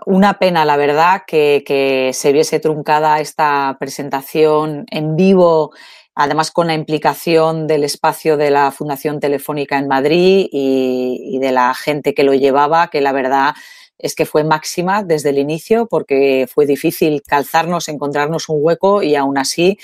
una 0.05 0.39
pena, 0.39 0.63
la 0.63 0.77
verdad, 0.77 1.23
que, 1.27 2.11
se 2.13 2.31
viese 2.31 2.61
truncada 2.61 3.19
esta 3.19 3.75
presentación 3.77 4.85
en 4.89 5.17
vivo, 5.17 5.73
además 6.15 6.49
con 6.51 6.67
la 6.67 6.75
implicación 6.75 7.67
del 7.67 7.83
espacio 7.83 8.37
de 8.37 8.51
la 8.51 8.71
Fundación 8.71 9.19
Telefónica 9.19 9.77
en 9.77 9.89
Madrid 9.89 10.47
y, 10.49 11.39
de 11.41 11.51
la 11.51 11.73
gente 11.73 12.13
que 12.13 12.23
lo 12.23 12.33
llevaba, 12.33 12.87
que 12.87 13.01
la 13.01 13.11
verdad 13.11 13.53
es 13.97 14.15
que 14.15 14.25
fue 14.25 14.45
máxima 14.45 15.03
desde 15.03 15.31
el 15.31 15.39
inicio 15.39 15.87
porque 15.87 16.47
fue 16.49 16.65
difícil 16.65 17.21
calzarnos, 17.21 17.89
encontrarnos 17.89 18.47
un 18.47 18.59
hueco 18.61 19.03
y 19.03 19.15
aún 19.15 19.37
así 19.37 19.77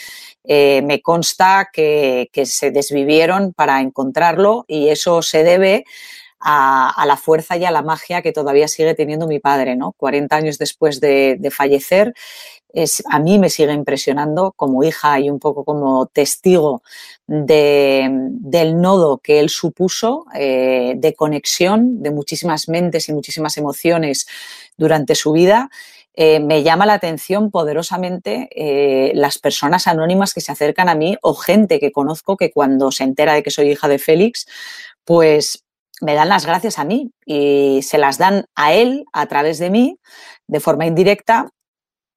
eh, 0.46 0.82
me 0.86 1.02
consta 1.02 1.70
que, 1.72 2.30
que, 2.32 2.46
se 2.46 2.72
desvivieron 2.72 3.52
para 3.54 3.82
encontrarlo 3.82 4.64
y 4.70 4.88
eso 4.88 5.22
se 5.22 5.44
debe 5.44 5.84
a, 6.40 7.04
la 7.06 7.18
fuerza 7.18 7.58
y 7.58 7.66
a 7.66 7.72
la 7.72 7.82
magia 7.82 8.22
que 8.22 8.32
todavía 8.32 8.68
sigue 8.68 8.96
teniendo 8.96 9.28
mi 9.28 9.40
padre, 9.40 9.76
¿no? 9.76 9.94
40 9.94 10.36
años 10.36 10.58
después 10.58 11.00
de, 11.00 11.50
fallecer, 11.52 12.14
a 13.10 13.20
mí 13.20 13.40
me 13.40 13.50
sigue 13.50 13.74
impresionando 13.74 14.54
como 14.56 14.84
hija 14.84 15.20
y 15.20 15.30
un 15.30 15.40
poco 15.40 15.66
como 15.66 16.06
testigo 16.06 16.84
del 17.26 18.80
nodo 18.80 19.18
que 19.18 19.40
él 19.40 19.50
supuso 19.50 20.26
eh, 20.36 20.94
de 20.98 21.14
conexión 21.14 22.04
de 22.04 22.12
muchísimas 22.12 22.70
mentes 22.70 23.10
y 23.10 23.14
muchísimas 23.14 23.58
emociones 23.58 24.28
durante 24.78 25.16
su 25.16 25.32
vida. 25.32 25.70
Eh, 26.14 26.40
me 26.40 26.64
llama 26.64 26.86
la 26.86 26.96
atención 26.96 27.50
poderosamente 27.50 28.50
eh, 28.52 29.14
las 29.16 29.38
personas 29.38 29.88
anónimas 29.88 30.34
que 30.34 30.42
se 30.42 30.52
acercan 30.52 30.90
a 30.90 30.96
mí 30.96 31.18
o 31.22 31.34
gente 31.34 31.80
que 31.80 31.92
conozco 31.92 32.36
que 32.36 32.52
cuando 32.52 32.92
se 32.92 33.04
entera 33.04 33.34
de 33.34 33.42
que 33.42 33.52
soy 33.52 33.72
hija 33.72 33.88
de 33.88 34.00
Félix, 34.00 34.46
pues 35.06 35.64
me 36.02 36.16
dan 36.16 36.30
las 36.30 36.46
gracias 36.46 36.80
a 36.80 36.86
mí 36.86 37.12
y 37.26 37.82
se 37.84 37.98
las 37.98 38.18
dan 38.18 38.46
a 38.56 38.74
él 38.74 39.06
a 39.14 39.26
través 39.28 39.60
de 39.60 39.70
mí 39.70 39.98
de 40.48 40.60
forma 40.60 40.86
indirecta, 40.86 41.50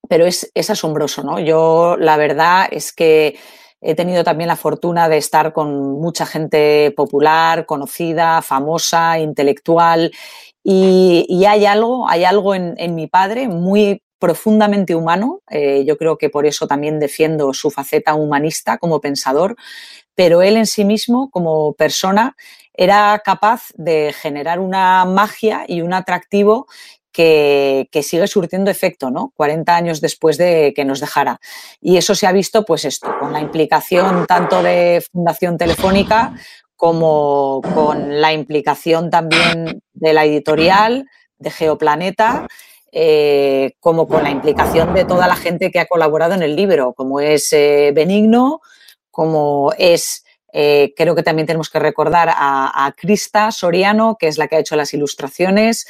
pero 0.09 0.27
es, 0.27 0.51
es 0.55 0.71
asombroso, 0.71 1.23
¿no? 1.23 1.39
Yo 1.39 1.97
la 1.99 2.17
verdad 2.17 2.69
es 2.71 2.93
que 2.93 3.39
he 3.81 3.95
tenido 3.95 4.25
también 4.25 4.49
la 4.49 4.57
fortuna 4.57 5.09
de 5.09 5.17
estar 5.17 5.53
con 5.53 6.01
mucha 6.01 6.25
gente 6.25 6.93
popular, 6.97 7.67
conocida, 7.67 8.41
famosa, 8.41 9.19
intelectual 9.19 10.13
y, 10.65 11.45
hay 11.45 11.67
algo, 11.67 12.09
hay 12.09 12.25
algo 12.25 12.55
en, 12.55 12.95
mi 12.95 13.09
padre 13.09 13.49
muy 13.49 14.03
profundamente 14.19 14.95
humano. 14.95 15.41
Eh, 15.51 15.85
yo 15.85 15.99
creo 15.99 16.17
que 16.17 16.31
por 16.31 16.47
eso 16.47 16.67
también 16.69 17.01
defiendo 17.01 17.53
su 17.53 17.71
faceta 17.71 18.15
humanista 18.15 18.79
como 18.79 19.01
pensador, 19.01 19.57
pero 20.15 20.43
él 20.43 20.57
en 20.57 20.67
sí 20.67 20.85
mismo, 20.85 21.31
como 21.31 21.73
persona, 21.73 22.37
era 22.75 23.21
capaz 23.25 23.71
de 23.75 24.13
generar 24.13 24.59
una 24.59 25.05
magia 25.05 25.65
y 25.69 25.83
un 25.83 25.93
atractivo 25.93 26.67
que, 27.13 27.89
sigue 28.03 28.27
surtiendo 28.27 28.71
efecto, 28.71 29.11
¿no? 29.11 29.33
40 29.37 29.77
años 29.77 30.01
después 30.01 30.39
de 30.39 30.73
que 30.75 30.85
nos 30.85 31.01
dejara. 31.01 31.41
Y 31.81 31.99
eso 31.99 32.15
se 32.15 32.27
ha 32.27 32.33
visto, 32.33 32.65
pues 32.65 32.85
esto, 32.85 33.15
con 33.21 33.33
la 33.33 33.41
implicación 33.41 34.27
tanto 34.27 34.63
de 34.63 35.05
Fundación 35.13 35.59
Telefónica 35.59 36.35
como 36.75 37.61
con 37.75 38.21
la 38.21 38.33
implicación 38.33 39.09
también 39.09 39.83
de 39.93 40.13
la 40.13 40.25
editorial, 40.25 41.07
de 41.39 41.51
Geoplaneta, 41.53 42.49
eh, 42.91 43.75
como 43.79 44.09
con 44.09 44.25
la 44.25 44.31
implicación 44.31 44.93
de 44.93 45.05
toda 45.05 45.29
la 45.29 45.37
gente 45.37 45.71
que 45.71 45.79
ha 45.79 45.87
colaborado 45.87 46.35
en 46.35 46.43
el 46.43 46.57
libro, 46.57 46.93
como 46.93 47.21
es 47.21 47.53
eh, 47.53 47.93
Benigno, 47.95 48.61
como 49.13 49.73
es 49.79 50.25
eh, 50.53 50.93
creo 50.97 51.15
que 51.15 51.23
también 51.23 51.47
tenemos 51.47 51.71
que 51.71 51.79
recordar 51.79 52.29
a, 52.31 52.87
a, 52.87 52.93
Krista 52.93 53.51
Soriano, 53.51 54.17
que 54.19 54.29
es 54.29 54.39
la 54.39 54.49
que 54.49 54.57
ha 54.57 54.61
hecho 54.61 54.77
las 54.77 54.93
ilustraciones, 54.95 55.87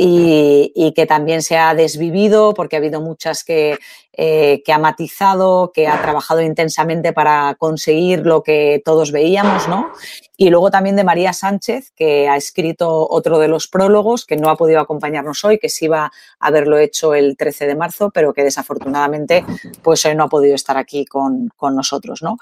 y, 0.00 0.92
que 0.94 1.06
también 1.06 1.42
se 1.42 1.56
ha 1.56 1.74
desvivido 1.74 2.54
porque 2.54 2.76
ha 2.76 2.78
habido 2.78 3.00
muchas 3.00 3.42
que, 3.42 3.78
eh, 4.12 4.62
que 4.64 4.72
ha 4.72 4.78
matizado, 4.78 5.72
que 5.74 5.88
ha 5.88 6.00
trabajado 6.00 6.40
intensamente 6.40 7.12
para 7.12 7.56
conseguir 7.58 8.24
lo 8.24 8.44
que 8.44 8.80
todos 8.84 9.10
veíamos, 9.10 9.66
¿no? 9.66 9.90
Y 10.36 10.50
luego 10.50 10.70
también 10.70 10.94
de 10.94 11.02
María 11.02 11.32
Sánchez, 11.32 11.90
que 11.96 12.28
ha 12.28 12.36
escrito 12.36 13.08
otro 13.10 13.40
de 13.40 13.48
los 13.48 13.66
prólogos, 13.66 14.24
que 14.24 14.36
no 14.36 14.50
ha 14.50 14.56
podido 14.56 14.78
acompañarnos 14.78 15.44
hoy, 15.44 15.58
que 15.58 15.68
sí 15.68 15.86
iba 15.86 16.04
a 16.04 16.12
haberlo 16.38 16.78
hecho 16.78 17.14
el 17.14 17.36
13 17.36 17.66
de 17.66 17.74
marzo, 17.74 18.10
pero 18.14 18.32
que 18.32 18.44
desafortunadamente 18.44 19.44
pues 19.82 20.06
hoy 20.06 20.14
no 20.14 20.24
ha 20.24 20.28
podido 20.28 20.54
estar 20.54 20.76
aquí 20.76 21.06
con, 21.06 21.48
con 21.56 21.74
nosotros, 21.74 22.22
¿no? 22.22 22.36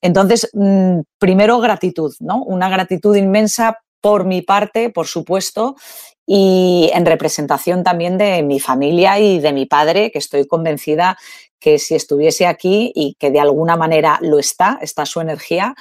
Entonces, 0.00 0.48
mm, 0.52 1.00
primero 1.18 1.58
gratitud, 1.58 2.14
¿no? 2.20 2.44
Una 2.44 2.68
gratitud 2.68 3.16
inmensa 3.16 3.80
por 4.02 4.24
mi 4.24 4.42
parte, 4.42 4.90
por 4.90 5.06
supuesto, 5.06 5.76
y 6.34 6.88
en 6.94 7.04
representación 7.04 7.84
también 7.84 8.16
de 8.16 8.42
mi 8.42 8.58
familia 8.58 9.18
y 9.18 9.38
de 9.38 9.52
mi 9.52 9.66
padre, 9.66 10.10
que 10.10 10.18
estoy 10.18 10.46
convencida 10.46 11.18
que 11.60 11.78
si 11.78 11.94
estuviese 11.94 12.46
aquí 12.46 12.90
y 12.94 13.16
que 13.18 13.30
de 13.30 13.38
alguna 13.38 13.76
manera 13.76 14.18
lo 14.22 14.38
está, 14.38 14.78
está 14.80 15.04
su 15.04 15.20
energía, 15.20 15.74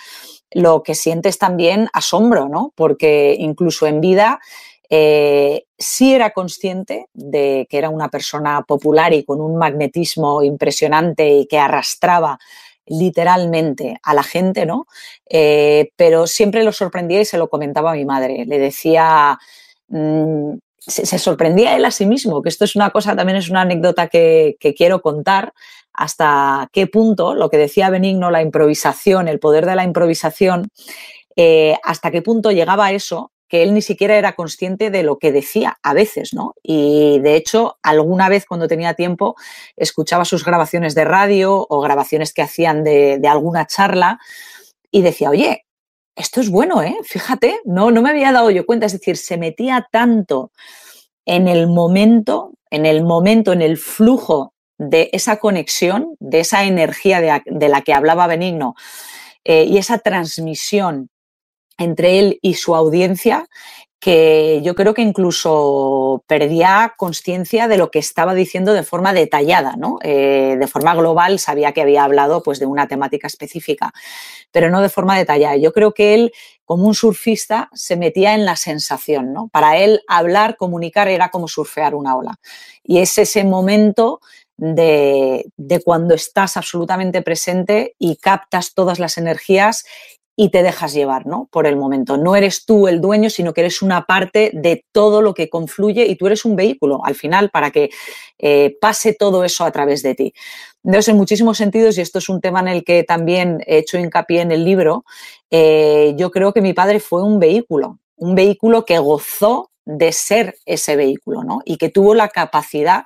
lo 0.51 0.83
que 0.83 0.93
sientes 0.93 1.37
también 1.37 1.87
asombro, 1.93 2.49
¿no? 2.49 2.73
Porque 2.75 3.33
incluso 3.39 3.87
en 3.87 4.01
vida 4.01 4.41
eh, 4.89 5.63
sí 5.77 6.13
era 6.13 6.31
consciente 6.31 7.05
de 7.13 7.65
que 7.69 7.77
era 7.77 7.89
una 7.89 8.09
persona 8.09 8.61
popular 8.63 9.13
y 9.13 9.23
con 9.23 9.39
un 9.39 9.55
magnetismo 9.55 10.43
impresionante 10.43 11.29
y 11.29 11.45
que 11.45 11.59
arrastraba 11.59 12.37
literalmente 12.87 14.01
a 14.03 14.13
la 14.13 14.23
gente, 14.23 14.65
¿no? 14.65 14.85
Eh, 15.29 15.91
pero 15.95 16.27
siempre 16.27 16.65
lo 16.65 16.73
sorprendía 16.73 17.21
y 17.21 17.25
se 17.25 17.37
lo 17.37 17.49
comentaba 17.49 17.91
a 17.91 17.95
mi 17.95 18.03
madre. 18.03 18.43
Le 18.45 18.59
decía, 18.59 19.39
Mm, 19.91 20.57
se, 20.79 21.19
sorprendía 21.19 21.75
él 21.75 21.85
a 21.85 21.91
sí 21.91 22.05
mismo, 22.05 22.41
que 22.41 22.49
esto 22.49 22.65
es 22.65 22.75
una 22.75 22.89
cosa, 22.89 23.15
también 23.15 23.37
es 23.37 23.49
una 23.49 23.61
anécdota 23.61 24.07
que, 24.07 24.57
quiero 24.75 25.01
contar, 25.01 25.53
hasta 25.93 26.69
qué 26.71 26.87
punto, 26.87 27.35
lo 27.35 27.49
que 27.49 27.57
decía 27.57 27.89
Benigno, 27.89 28.31
la 28.31 28.41
improvisación, 28.41 29.27
el 29.27 29.39
poder 29.39 29.65
de 29.65 29.75
la 29.75 29.83
improvisación, 29.83 30.69
eh, 31.35 31.75
hasta 31.83 32.09
qué 32.09 32.21
punto 32.21 32.51
llegaba 32.51 32.91
eso 32.91 33.31
que 33.47 33.63
él 33.63 33.73
ni 33.73 33.81
siquiera 33.81 34.15
era 34.15 34.33
consciente 34.33 34.91
de 34.91 35.03
lo 35.03 35.19
que 35.19 35.33
decía 35.33 35.77
a 35.83 35.93
veces, 35.93 36.33
¿no? 36.33 36.55
Y 36.63 37.19
de 37.19 37.35
hecho, 37.35 37.77
alguna 37.83 38.29
vez 38.29 38.45
cuando 38.45 38.69
tenía 38.69 38.93
tiempo, 38.93 39.35
escuchaba 39.75 40.23
sus 40.23 40.45
grabaciones 40.45 40.95
de 40.95 41.03
radio 41.03 41.67
o 41.69 41.81
grabaciones 41.81 42.33
que 42.33 42.43
hacían 42.43 42.85
de, 42.85 43.17
de 43.19 43.27
alguna 43.27 43.67
charla 43.67 44.21
y 44.89 45.01
decía, 45.01 45.29
oye, 45.29 45.65
esto 46.15 46.41
es 46.41 46.49
bueno, 46.49 46.81
¿eh? 46.81 46.95
Fíjate, 47.03 47.59
no, 47.65 47.91
no 47.91 48.01
me 48.01 48.09
había 48.09 48.31
dado 48.31 48.51
yo 48.51 48.65
cuenta, 48.65 48.85
es 48.85 48.93
decir, 48.93 49.17
se 49.17 49.37
metía 49.37 49.87
tanto 49.91 50.51
en 51.25 51.47
el 51.47 51.67
momento, 51.67 52.53
en 52.69 52.85
el 52.85 53.03
momento, 53.03 53.53
en 53.53 53.61
el 53.61 53.77
flujo 53.77 54.53
de 54.77 55.09
esa 55.13 55.37
conexión, 55.37 56.15
de 56.19 56.39
esa 56.39 56.63
energía 56.63 57.21
de, 57.45 57.69
la 57.69 57.81
que 57.81 57.93
hablaba 57.93 58.27
Benigno 58.27 58.75
eh, 59.43 59.65
y 59.65 59.77
esa 59.77 59.99
transmisión 59.99 61.09
entre 61.77 62.19
él 62.19 62.39
y 62.41 62.55
su 62.55 62.75
audiencia, 62.75 63.47
que 64.01 64.61
yo 64.63 64.73
creo 64.73 64.95
que 64.95 65.03
incluso 65.03 66.23
perdía 66.25 66.95
conciencia 66.97 67.67
de 67.67 67.77
lo 67.77 67.91
que 67.91 67.99
estaba 67.99 68.33
diciendo 68.33 68.73
de 68.73 68.81
forma 68.81 69.13
detallada, 69.13 69.75
¿no? 69.77 69.99
Eh, 70.01 70.57
de 70.59 70.67
forma 70.67 70.95
global 70.95 71.37
sabía 71.37 71.71
que 71.71 71.83
había 71.83 72.03
hablado 72.03 72.41
pues, 72.41 72.59
de 72.59 72.65
una 72.65 72.87
temática 72.87 73.27
específica, 73.27 73.93
pero 74.51 74.71
no 74.71 74.81
de 74.81 74.89
forma 74.89 75.15
detallada. 75.15 75.55
Yo 75.57 75.71
creo 75.71 75.93
que 75.93 76.15
él, 76.15 76.31
como 76.65 76.87
un 76.87 76.95
surfista, 76.95 77.69
se 77.73 77.95
metía 77.95 78.33
en 78.33 78.43
la 78.43 78.55
sensación, 78.55 79.33
¿no? 79.33 79.49
Para 79.49 79.77
él 79.77 80.01
hablar, 80.07 80.57
comunicar 80.57 81.07
era 81.07 81.29
como 81.29 81.47
surfear 81.47 81.93
una 81.93 82.15
ola. 82.15 82.39
Y 82.83 82.97
es 82.97 83.19
ese 83.19 83.43
momento 83.43 84.19
de, 84.57 85.45
de 85.57 85.83
cuando 85.83 86.15
estás 86.15 86.57
absolutamente 86.57 87.21
presente 87.21 87.95
y 87.99 88.15
captas 88.15 88.73
todas 88.73 88.97
las 88.97 89.19
energías 89.19 89.85
y 90.41 90.49
te 90.49 90.63
dejas 90.63 90.95
llevar, 90.95 91.27
¿no? 91.27 91.47
Por 91.51 91.67
el 91.67 91.75
momento. 91.75 92.17
No 92.17 92.35
eres 92.35 92.65
tú 92.65 92.87
el 92.87 92.99
dueño, 92.99 93.29
sino 93.29 93.53
que 93.53 93.61
eres 93.61 93.83
una 93.83 94.07
parte 94.07 94.49
de 94.55 94.83
todo 94.91 95.21
lo 95.21 95.35
que 95.35 95.51
confluye 95.51 96.07
y 96.07 96.15
tú 96.15 96.25
eres 96.25 96.45
un 96.45 96.55
vehículo 96.55 97.05
al 97.05 97.13
final 97.13 97.51
para 97.51 97.69
que 97.69 97.91
eh, 98.39 98.75
pase 98.81 99.13
todo 99.13 99.43
eso 99.43 99.65
a 99.65 99.71
través 99.71 100.01
de 100.01 100.15
ti. 100.15 100.33
Entonces, 100.83 101.09
en 101.09 101.17
muchísimos 101.17 101.59
sentidos, 101.59 101.95
y 101.95 102.01
esto 102.01 102.17
es 102.17 102.27
un 102.27 102.41
tema 102.41 102.59
en 102.61 102.69
el 102.69 102.83
que 102.83 103.03
también 103.03 103.61
he 103.67 103.77
hecho 103.77 103.99
hincapié 103.99 104.41
en 104.41 104.51
el 104.51 104.65
libro, 104.65 105.05
eh, 105.51 106.15
yo 106.17 106.31
creo 106.31 106.53
que 106.53 106.61
mi 106.61 106.73
padre 106.73 106.99
fue 106.99 107.21
un 107.21 107.37
vehículo, 107.37 107.99
un 108.15 108.33
vehículo 108.33 108.83
que 108.83 108.97
gozó 108.97 109.69
de 109.85 110.11
ser 110.11 110.55
ese 110.65 110.95
vehículo, 110.95 111.43
¿no? 111.43 111.61
Y 111.65 111.77
que 111.77 111.89
tuvo 111.89 112.15
la 112.15 112.29
capacidad 112.29 113.03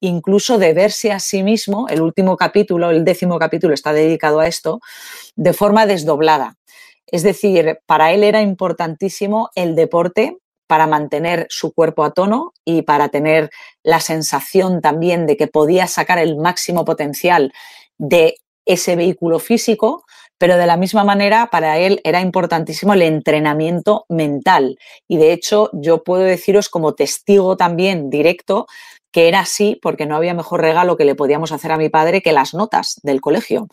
incluso 0.00 0.58
de 0.58 0.74
verse 0.74 1.12
a 1.12 1.18
sí 1.18 1.42
mismo, 1.42 1.86
el 1.88 2.02
último 2.02 2.36
capítulo, 2.36 2.90
el 2.90 3.04
décimo 3.04 3.38
capítulo 3.38 3.74
está 3.74 3.92
dedicado 3.92 4.40
a 4.40 4.46
esto, 4.46 4.80
de 5.34 5.52
forma 5.52 5.86
desdoblada. 5.86 6.56
Es 7.14 7.22
decir, 7.22 7.78
para 7.86 8.10
él 8.10 8.24
era 8.24 8.42
importantísimo 8.42 9.50
el 9.54 9.76
deporte 9.76 10.38
para 10.66 10.88
mantener 10.88 11.46
su 11.48 11.72
cuerpo 11.72 12.02
a 12.02 12.10
tono 12.10 12.54
y 12.64 12.82
para 12.82 13.08
tener 13.08 13.50
la 13.84 14.00
sensación 14.00 14.80
también 14.80 15.24
de 15.24 15.36
que 15.36 15.46
podía 15.46 15.86
sacar 15.86 16.18
el 16.18 16.36
máximo 16.36 16.84
potencial 16.84 17.52
de 17.98 18.34
ese 18.66 18.96
vehículo 18.96 19.38
físico, 19.38 20.02
pero 20.38 20.56
de 20.56 20.66
la 20.66 20.76
misma 20.76 21.04
manera 21.04 21.50
para 21.52 21.78
él 21.78 22.00
era 22.02 22.20
importantísimo 22.20 22.94
el 22.94 23.02
entrenamiento 23.02 24.06
mental. 24.08 24.76
Y 25.06 25.16
de 25.16 25.32
hecho 25.32 25.70
yo 25.72 26.02
puedo 26.02 26.24
deciros 26.24 26.68
como 26.68 26.96
testigo 26.96 27.56
también 27.56 28.10
directo 28.10 28.66
que 29.12 29.28
era 29.28 29.38
así 29.38 29.78
porque 29.80 30.06
no 30.06 30.16
había 30.16 30.34
mejor 30.34 30.62
regalo 30.62 30.96
que 30.96 31.04
le 31.04 31.14
podíamos 31.14 31.52
hacer 31.52 31.70
a 31.70 31.78
mi 31.78 31.90
padre 31.90 32.22
que 32.22 32.32
las 32.32 32.54
notas 32.54 32.98
del 33.04 33.20
colegio. 33.20 33.68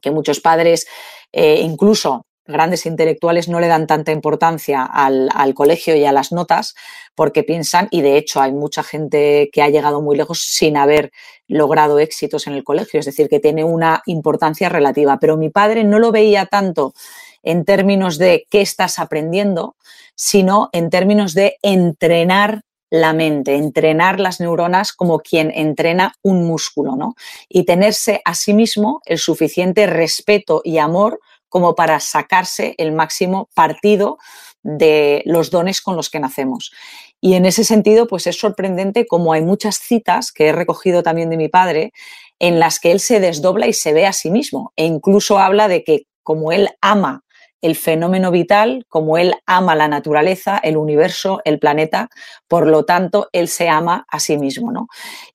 Que 0.00 0.12
muchos 0.12 0.38
padres, 0.38 0.86
eh, 1.32 1.62
incluso 1.62 2.26
grandes 2.50 2.86
intelectuales 2.86 3.48
no 3.48 3.60
le 3.60 3.68
dan 3.68 3.86
tanta 3.86 4.12
importancia 4.12 4.84
al, 4.84 5.30
colegio 5.54 5.96
y 5.96 6.04
a 6.04 6.12
las 6.12 6.32
notas 6.32 6.74
porque 7.14 7.42
piensan, 7.42 7.88
y 7.90 8.02
de 8.02 8.16
hecho 8.16 8.40
hay 8.40 8.52
mucha 8.52 8.82
gente 8.82 9.50
que 9.52 9.62
ha 9.62 9.68
llegado 9.68 10.00
muy 10.00 10.16
lejos 10.16 10.40
sin 10.42 10.76
haber 10.76 11.10
logrado 11.48 11.98
éxitos 11.98 12.46
en 12.46 12.54
el 12.54 12.64
colegio, 12.64 13.00
es 13.00 13.06
decir, 13.06 13.28
que 13.28 13.40
tiene 13.40 13.64
una 13.64 14.02
importancia 14.06 14.68
relativa. 14.68 15.18
Pero 15.18 15.36
mi 15.36 15.50
padre 15.50 15.84
no 15.84 15.98
lo 15.98 16.12
veía 16.12 16.46
tanto 16.46 16.94
en 17.42 17.64
términos 17.64 18.18
de 18.18 18.46
qué 18.50 18.60
estás 18.60 18.98
aprendiendo, 18.98 19.76
sino 20.14 20.68
en 20.72 20.90
términos 20.90 21.34
de 21.34 21.56
entrenar 21.62 22.62
la 22.90 23.12
mente, 23.12 23.54
entrenar 23.54 24.18
las 24.18 24.40
neuronas 24.40 24.92
como 24.92 25.20
quien 25.20 25.52
entrena 25.54 26.14
un 26.22 26.44
músculo, 26.44 26.96
¿no? 26.96 27.14
Y 27.48 27.64
tenerse 27.64 28.20
a 28.24 28.34
sí 28.34 28.52
mismo 28.52 29.00
el 29.06 29.18
suficiente 29.18 29.86
respeto 29.86 30.60
y 30.64 30.78
amor 30.78 31.20
como 31.50 31.74
para 31.74 32.00
sacarse 32.00 32.74
el 32.78 32.92
máximo 32.92 33.50
partido 33.54 34.16
de 34.62 35.22
los 35.26 35.50
dones 35.50 35.82
con 35.82 35.96
los 35.96 36.08
que 36.08 36.20
nacemos. 36.20 36.72
Y 37.20 37.34
en 37.34 37.44
ese 37.44 37.64
sentido, 37.64 38.06
pues 38.06 38.26
es 38.26 38.38
sorprendente 38.38 39.06
como 39.06 39.34
hay 39.34 39.42
muchas 39.42 39.76
citas 39.76 40.32
que 40.32 40.48
he 40.48 40.52
recogido 40.52 41.02
también 41.02 41.28
de 41.28 41.36
mi 41.36 41.48
padre 41.48 41.92
en 42.38 42.58
las 42.58 42.80
que 42.80 42.92
él 42.92 43.00
se 43.00 43.20
desdobla 43.20 43.66
y 43.66 43.74
se 43.74 43.92
ve 43.92 44.06
a 44.06 44.14
sí 44.14 44.30
mismo 44.30 44.72
e 44.76 44.86
incluso 44.86 45.38
habla 45.38 45.68
de 45.68 45.84
que 45.84 46.04
como 46.22 46.52
él 46.52 46.70
ama 46.80 47.24
el 47.62 47.76
fenómeno 47.76 48.30
vital, 48.30 48.86
como 48.88 49.18
él 49.18 49.34
ama 49.44 49.74
la 49.74 49.88
naturaleza, 49.88 50.58
el 50.62 50.78
universo, 50.78 51.42
el 51.44 51.58
planeta, 51.58 52.08
por 52.48 52.66
lo 52.66 52.84
tanto, 52.84 53.28
él 53.32 53.48
se 53.48 53.68
ama 53.68 54.06
a 54.08 54.18
sí 54.18 54.38
mismo, 54.38 54.72
¿no? 54.72 54.88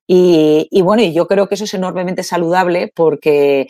Y, 0.08 0.68
y 0.72 0.82
bueno, 0.82 1.04
yo 1.04 1.28
creo 1.28 1.48
que 1.48 1.54
eso 1.54 1.66
es 1.66 1.74
enormemente 1.76 2.24
saludable 2.24 2.92
porque 2.96 3.68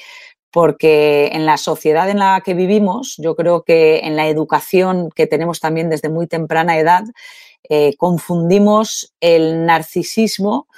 porque 0.56 1.32
en 1.34 1.46
la 1.46 1.58
sociedad 1.58 2.10
en 2.10 2.20
la 2.20 2.40
que 2.40 2.54
vivimos, 2.54 3.16
yo 3.18 3.36
creo 3.36 3.64
que 3.64 4.00
en 4.06 4.16
la 4.16 4.30
educación 4.30 5.10
que 5.14 5.28
tenemos 5.28 5.60
también 5.60 5.90
desde 5.90 6.08
muy 6.08 6.28
temprana 6.28 6.80
edad, 6.80 7.04
eh, 7.68 7.94
confundimos 7.98 9.14
el 9.20 9.66
narcisismo 9.66 10.70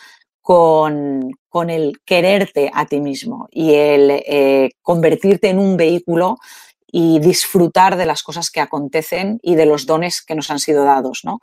con, 0.41 1.29
el 1.69 1.99
quererte 2.05 2.71
a 2.73 2.87
ti 2.87 2.99
mismo 2.99 3.49
y 3.51 3.75
el 3.75 4.09
eh, 4.09 4.71
convertirte 4.81 5.49
en 5.49 5.59
un 5.59 5.77
vehículo 5.77 6.37
y 6.91 7.19
disfrutar 7.19 7.97
de 7.97 8.07
las 8.07 8.23
cosas 8.23 8.49
que 8.49 8.61
acontecen 8.61 9.37
y 9.43 9.53
de 9.53 9.67
los 9.67 9.85
dones 9.85 10.23
que 10.23 10.33
nos 10.33 10.49
han 10.49 10.59
sido 10.59 10.85
dados. 10.85 11.21
¿no? 11.23 11.39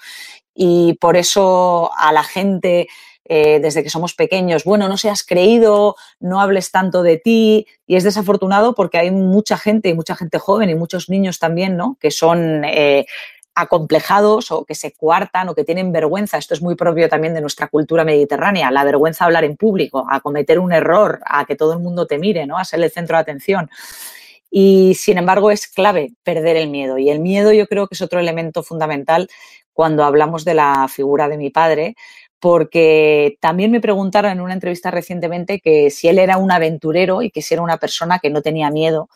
Y 0.52 0.94
por 0.94 1.16
eso 1.16 1.92
a 1.96 2.12
la 2.12 2.24
gente 2.24 2.88
eh, 3.26 3.60
desde 3.60 3.82
que 3.82 3.90
somos 3.90 4.14
pequeños, 4.14 4.64
bueno, 4.64 4.88
no 4.88 4.96
seas 4.96 5.24
creído, 5.24 5.96
no 6.20 6.40
hables 6.40 6.70
tanto 6.70 7.02
de 7.02 7.16
ti, 7.16 7.66
y 7.86 7.96
es 7.96 8.04
desafortunado 8.04 8.74
porque 8.74 8.98
hay 8.98 9.10
mucha 9.10 9.56
gente, 9.56 9.88
y 9.88 9.94
mucha 9.94 10.16
gente 10.16 10.38
joven 10.38 10.70
y 10.70 10.74
muchos 10.74 11.08
niños 11.08 11.38
también, 11.38 11.76
¿no? 11.76 11.96
Que 12.00 12.10
son 12.10 12.64
eh, 12.64 13.06
acomplejados 13.54 14.50
o 14.50 14.64
que 14.64 14.74
se 14.74 14.92
cuartan 14.92 15.48
o 15.48 15.54
que 15.54 15.64
tienen 15.64 15.92
vergüenza. 15.92 16.38
Esto 16.38 16.54
es 16.54 16.62
muy 16.62 16.74
propio 16.74 17.08
también 17.08 17.34
de 17.34 17.40
nuestra 17.40 17.68
cultura 17.68 18.04
mediterránea, 18.04 18.70
la 18.70 18.84
vergüenza 18.84 19.24
a 19.24 19.26
hablar 19.26 19.44
en 19.44 19.56
público, 19.56 20.06
a 20.10 20.20
cometer 20.20 20.58
un 20.58 20.72
error, 20.72 21.20
a 21.24 21.44
que 21.44 21.56
todo 21.56 21.72
el 21.72 21.78
mundo 21.78 22.06
te 22.06 22.18
mire, 22.18 22.46
¿no? 22.46 22.58
A 22.58 22.64
ser 22.64 22.82
el 22.82 22.90
centro 22.90 23.16
de 23.16 23.22
atención. 23.22 23.70
Y 24.50 24.94
sin 24.94 25.18
embargo 25.18 25.50
es 25.50 25.66
clave 25.66 26.12
perder 26.22 26.56
el 26.56 26.68
miedo. 26.68 26.98
Y 26.98 27.10
el 27.10 27.20
miedo 27.20 27.52
yo 27.52 27.66
creo 27.66 27.88
que 27.88 27.94
es 27.94 28.02
otro 28.02 28.20
elemento 28.20 28.62
fundamental 28.62 29.28
cuando 29.72 30.04
hablamos 30.04 30.44
de 30.44 30.54
la 30.54 30.86
figura 30.88 31.28
de 31.28 31.36
mi 31.36 31.50
padre, 31.50 31.96
porque 32.44 33.38
también 33.40 33.70
me 33.70 33.80
preguntaron 33.80 34.32
en 34.32 34.42
una 34.42 34.52
entrevista 34.52 34.90
recientemente 34.90 35.60
que 35.60 35.88
si 35.88 36.08
él 36.08 36.18
era 36.18 36.36
un 36.36 36.52
aventurero 36.52 37.22
y 37.22 37.30
que 37.30 37.40
si 37.40 37.54
era 37.54 37.62
una 37.62 37.78
persona 37.78 38.18
que 38.18 38.28
no 38.28 38.42
tenía 38.42 38.68
miedo, 38.68 39.08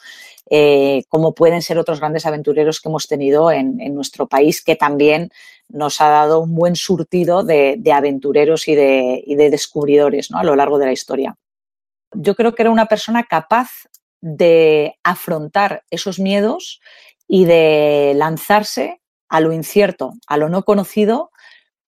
eh, 0.48 1.04
como 1.10 1.34
pueden 1.34 1.60
ser 1.60 1.78
otros 1.78 2.00
grandes 2.00 2.24
aventureros 2.24 2.80
que 2.80 2.88
hemos 2.88 3.06
tenido 3.06 3.52
en, 3.52 3.76
nuestro 3.94 4.28
país, 4.28 4.64
que 4.64 4.76
también 4.76 5.28
nos 5.68 6.00
ha 6.00 6.08
dado 6.08 6.40
un 6.40 6.54
buen 6.54 6.74
surtido 6.74 7.44
de, 7.44 7.78
aventureros 7.92 8.66
y 8.66 8.74
de, 8.74 9.50
descubridores 9.50 10.30
a 10.32 10.42
lo 10.42 10.56
largo 10.56 10.78
de 10.78 10.86
la 10.86 10.92
historia. 10.92 11.36
Yo 12.14 12.34
creo 12.34 12.54
que 12.54 12.62
era 12.62 12.70
una 12.70 12.86
persona 12.86 13.24
capaz 13.24 13.90
de 14.22 14.94
afrontar 15.02 15.82
esos 15.90 16.18
miedos 16.18 16.80
y 17.26 17.44
de 17.44 18.14
lanzarse 18.16 19.02
a 19.28 19.40
lo 19.40 19.52
incierto, 19.52 20.14
a 20.26 20.38
lo 20.38 20.48
no 20.48 20.62
conocido, 20.62 21.30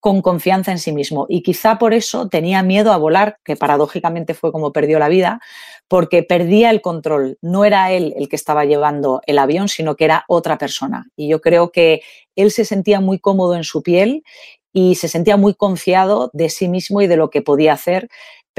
con 0.00 0.22
confianza 0.22 0.72
en 0.72 0.78
sí 0.78 0.92
mismo. 0.92 1.26
Y 1.28 1.42
quizá 1.42 1.78
por 1.78 1.94
eso 1.94 2.28
tenía 2.28 2.62
miedo 2.62 2.92
a 2.92 2.96
volar, 2.96 3.38
que 3.44 3.56
paradójicamente 3.56 4.34
fue 4.34 4.50
como 4.50 4.72
perdió 4.72 4.98
la 4.98 5.08
vida, 5.08 5.40
porque 5.88 6.22
perdía 6.22 6.70
el 6.70 6.80
control. 6.80 7.38
No 7.42 7.64
era 7.64 7.92
él 7.92 8.14
el 8.16 8.28
que 8.28 8.36
estaba 8.36 8.64
llevando 8.64 9.20
el 9.26 9.38
avión, 9.38 9.68
sino 9.68 9.96
que 9.96 10.06
era 10.06 10.24
otra 10.26 10.58
persona. 10.58 11.06
Y 11.16 11.28
yo 11.28 11.40
creo 11.40 11.70
que 11.70 12.02
él 12.34 12.50
se 12.50 12.64
sentía 12.64 13.00
muy 13.00 13.18
cómodo 13.18 13.54
en 13.54 13.64
su 13.64 13.82
piel 13.82 14.24
y 14.72 14.94
se 14.94 15.08
sentía 15.08 15.36
muy 15.36 15.54
confiado 15.54 16.30
de 16.32 16.48
sí 16.48 16.68
mismo 16.68 17.02
y 17.02 17.06
de 17.06 17.16
lo 17.16 17.30
que 17.30 17.42
podía 17.42 17.72
hacer 17.72 18.08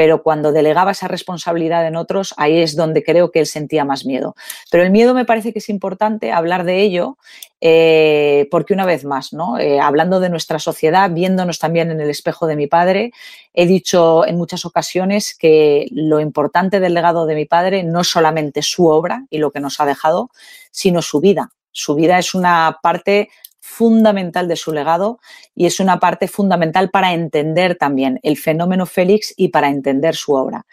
pero 0.02 0.24
cuando 0.24 0.52
delegaba 0.52 0.94
esa 0.94 1.08
responsabilidad 1.08 1.86
en 1.86 1.96
otros, 1.96 2.34
ahí 2.38 2.58
es 2.58 2.76
donde 2.76 3.04
creo 3.04 3.30
que 3.30 3.38
él 3.38 3.46
sentía 3.46 3.86
más 3.86 4.04
miedo. 4.04 4.36
Pero 4.72 4.82
el 4.82 4.90
miedo 4.90 5.14
me 5.14 5.26
parece 5.26 5.54
que 5.54 5.60
es 5.60 5.70
importante 5.70 6.32
hablar 6.32 6.64
de 6.64 6.82
ello, 6.82 7.20
eh, 7.62 8.48
porque 8.50 8.74
una 8.74 8.88
vez 8.88 9.06
más, 9.06 9.32
¿no? 9.32 9.60
Eh, 9.60 9.80
hablando 9.80 10.20
de 10.20 10.32
nuestra 10.32 10.58
sociedad, 10.58 11.12
viéndonos 11.12 11.60
también 11.60 11.92
en 11.92 12.02
el 12.02 12.10
espejo 12.10 12.48
de 12.48 12.56
mi 12.56 12.66
padre, 12.66 13.12
he 13.54 13.68
dicho 13.68 14.26
en 14.26 14.38
muchas 14.38 14.66
ocasiones 14.66 15.38
que 15.38 15.86
lo 15.92 16.20
importante 16.20 16.80
del 16.80 16.96
legado 16.96 17.28
de 17.28 17.36
mi 17.36 17.46
padre 17.46 17.84
no 17.84 18.04
solamente 18.04 18.64
su 18.64 18.88
obra 18.88 19.28
y 19.30 19.38
lo 19.38 19.52
que 19.52 19.60
nos 19.60 19.80
ha 19.80 19.86
dejado, 19.86 20.32
sino 20.72 21.04
su 21.04 21.20
vida. 21.20 21.52
Su 21.72 21.96
vida 21.96 22.18
es 22.20 22.34
una 22.34 22.80
parte 22.82 23.30
fundamental 23.60 24.48
de 24.48 24.56
su 24.56 24.74
legado 24.74 25.20
y 25.56 25.66
es 25.66 25.80
una 25.80 26.00
parte 26.00 26.28
fundamental 26.28 26.90
para 26.90 27.14
entender 27.14 27.78
también 27.78 28.20
el 28.24 28.38
fenómeno 28.38 28.86
Félix 28.86 29.34
y 29.38 29.50
para 29.50 29.70
entender 29.70 30.16
su 30.16 30.34
obra. 30.34 30.66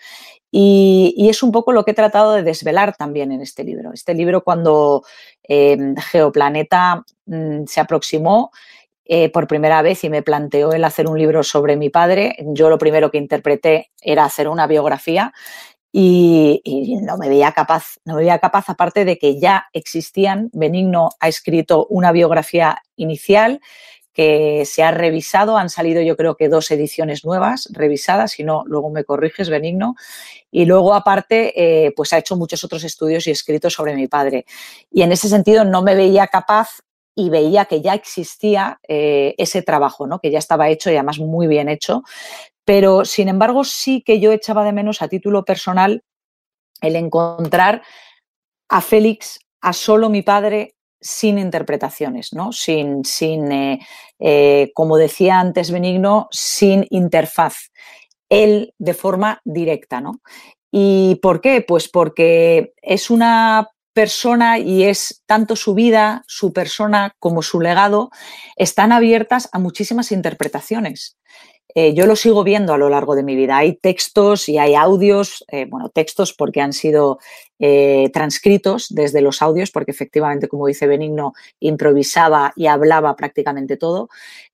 Y, 0.51 1.29
es 1.29 1.43
un 1.43 1.53
poco 1.53 1.73
lo 1.73 1.85
que 1.85 1.91
he 1.91 1.95
tratado 1.95 2.33
de 2.33 2.43
desvelar 2.43 2.97
también 2.97 3.33
en 3.33 3.43
este 3.43 3.65
libro. 3.65 3.93
Este 3.93 4.15
libro 4.15 4.43
cuando 4.43 5.05
em, 5.43 5.95
Geoplaneta 5.97 7.05
mm, 7.27 7.65
se 7.67 7.81
aproximó 7.81 8.51
eh, 9.05 9.31
por 9.31 9.47
primera 9.47 9.83
vez 9.83 10.05
y 10.05 10.11
me 10.11 10.23
planteó 10.23 10.73
el 10.73 10.85
hacer 10.85 11.07
un 11.07 11.19
libro 11.19 11.43
sobre 11.43 11.77
mi 11.77 11.91
padre, 11.91 12.37
yo 12.41 12.69
lo 12.71 12.79
primero 12.79 13.11
que 13.11 13.19
interpreté 13.19 13.91
era 14.03 14.25
hacer 14.25 14.49
una 14.49 14.67
biografía 14.67 15.33
y, 15.91 16.99
no 17.03 17.17
me 17.17 17.29
veía 17.29 17.53
capaz, 17.53 17.97
no 18.05 18.15
me 18.15 18.21
veía 18.21 18.39
capaz, 18.39 18.69
aparte 18.69 19.05
de 19.05 19.19
que 19.19 19.41
ya 19.41 19.67
existían, 19.73 20.51
Benigno 20.53 21.11
ha 21.21 21.29
escrito 21.29 21.87
una 21.89 22.13
biografía 22.13 22.83
inicial 22.97 23.61
que 24.13 24.65
se 24.67 24.83
ha 24.83 24.91
revisado, 24.91 25.57
han 25.57 25.71
salido 25.71 26.03
yo 26.03 26.17
creo 26.17 26.37
que 26.37 26.49
dos 26.49 26.71
ediciones 26.73 27.25
nuevas 27.25 27.69
revisadas, 27.71 28.33
si 28.33 28.43
no, 28.43 28.65
luego 28.67 28.91
me 28.91 29.05
corriges, 29.05 29.49
Benigno, 29.49 29.95
y 30.51 30.65
luego 30.65 30.95
aparte, 30.95 31.53
eh, 31.87 31.93
pues 31.95 32.13
ha 32.13 32.19
hecho 32.19 32.37
muchos 32.37 32.65
otros 32.65 32.83
estudios 32.83 33.27
y 33.27 33.31
escritos 33.31 33.75
sobre 33.75 33.95
mi 33.95 34.09
padre. 34.09 34.45
Y 34.91 35.03
en 35.03 35.13
ese 35.13 35.29
sentido 35.29 35.65
no 35.65 35.83
me 35.83 35.95
veía 35.95 36.27
capaz 36.27 36.81
y 37.19 37.31
veía 37.31 37.65
que 37.65 37.83
ya 37.83 37.95
existía 37.95 38.79
eh, 38.87 39.35
ese 39.39 39.63
trabajo, 39.63 40.07
¿no? 40.07 40.21
que 40.21 40.31
ya 40.31 40.39
estaba 40.39 40.69
hecho 40.69 40.89
y 40.89 40.95
además 40.95 41.19
muy 41.19 41.49
bien 41.49 41.69
hecho. 41.69 42.05
Pero, 42.65 43.05
sin 43.05 43.29
embargo, 43.29 43.65
sí 43.65 44.03
que 44.03 44.21
yo 44.21 44.31
echaba 44.31 44.63
de 44.63 44.73
menos 44.73 45.03
a 45.03 45.09
título 45.09 45.45
personal 45.45 46.05
el 46.81 46.95
encontrar 46.95 47.83
a 48.69 48.81
Félix, 48.81 49.41
a 49.61 49.73
solo 49.73 50.11
mi 50.11 50.23
padre, 50.23 50.77
sin 51.01 51.41
interpretaciones, 51.41 52.33
¿no? 52.33 52.53
Sin, 52.53 53.05
sin 53.05 53.51
eh, 53.51 53.81
eh, 54.21 54.71
como 54.73 54.97
decía 54.97 55.41
antes 55.41 55.73
Benigno, 55.73 56.29
sin 56.31 56.87
interfaz. 56.91 57.73
Él 58.29 58.75
de 58.79 58.95
forma 58.95 59.41
directa, 59.45 60.01
¿no? 60.01 60.21
¿Y 60.71 61.17
por 61.17 61.41
qué? 61.41 61.63
Pues 61.63 61.89
porque 61.89 62.75
es 62.81 63.11
una 63.11 63.71
persona 63.99 64.61
y 64.61 64.85
es 64.85 65.25
tanto 65.27 65.57
su 65.57 65.75
vida, 65.75 66.23
su 66.29 66.53
persona 66.53 67.17
como 67.19 67.43
su 67.43 67.61
legado, 67.61 68.11
están 68.55 68.93
abiertas 68.93 69.49
a 69.51 69.59
muchísimas 69.59 70.13
interpretaciones. 70.13 71.19
Eh, 71.75 71.95
yo 71.95 72.07
lo 72.07 72.15
sigo 72.15 72.45
viendo 72.45 72.73
a 72.73 72.79
lo 72.79 72.89
largo 72.91 73.17
de 73.17 73.25
mi 73.25 73.35
vida. 73.35 73.57
Hay 73.57 73.75
textos 73.75 74.49
y 74.49 74.57
hay 74.57 74.77
audios, 74.77 75.45
eh, 75.51 75.67
bueno, 75.69 75.89
textos 75.89 76.33
porque 76.33 76.61
han 76.61 76.73
sido 76.73 77.19
eh, 77.59 78.09
transcritos 78.13 78.87
desde 78.89 79.21
los 79.21 79.43
audios, 79.43 79.73
porque 79.73 79.91
efectivamente, 79.91 80.47
como 80.47 80.69
dice 80.69 80.87
Benigno, 80.87 81.33
improvisaba 81.59 82.53
y 82.55 82.69
hablaba 82.69 83.17
prácticamente 83.17 83.77
todo. 83.77 84.11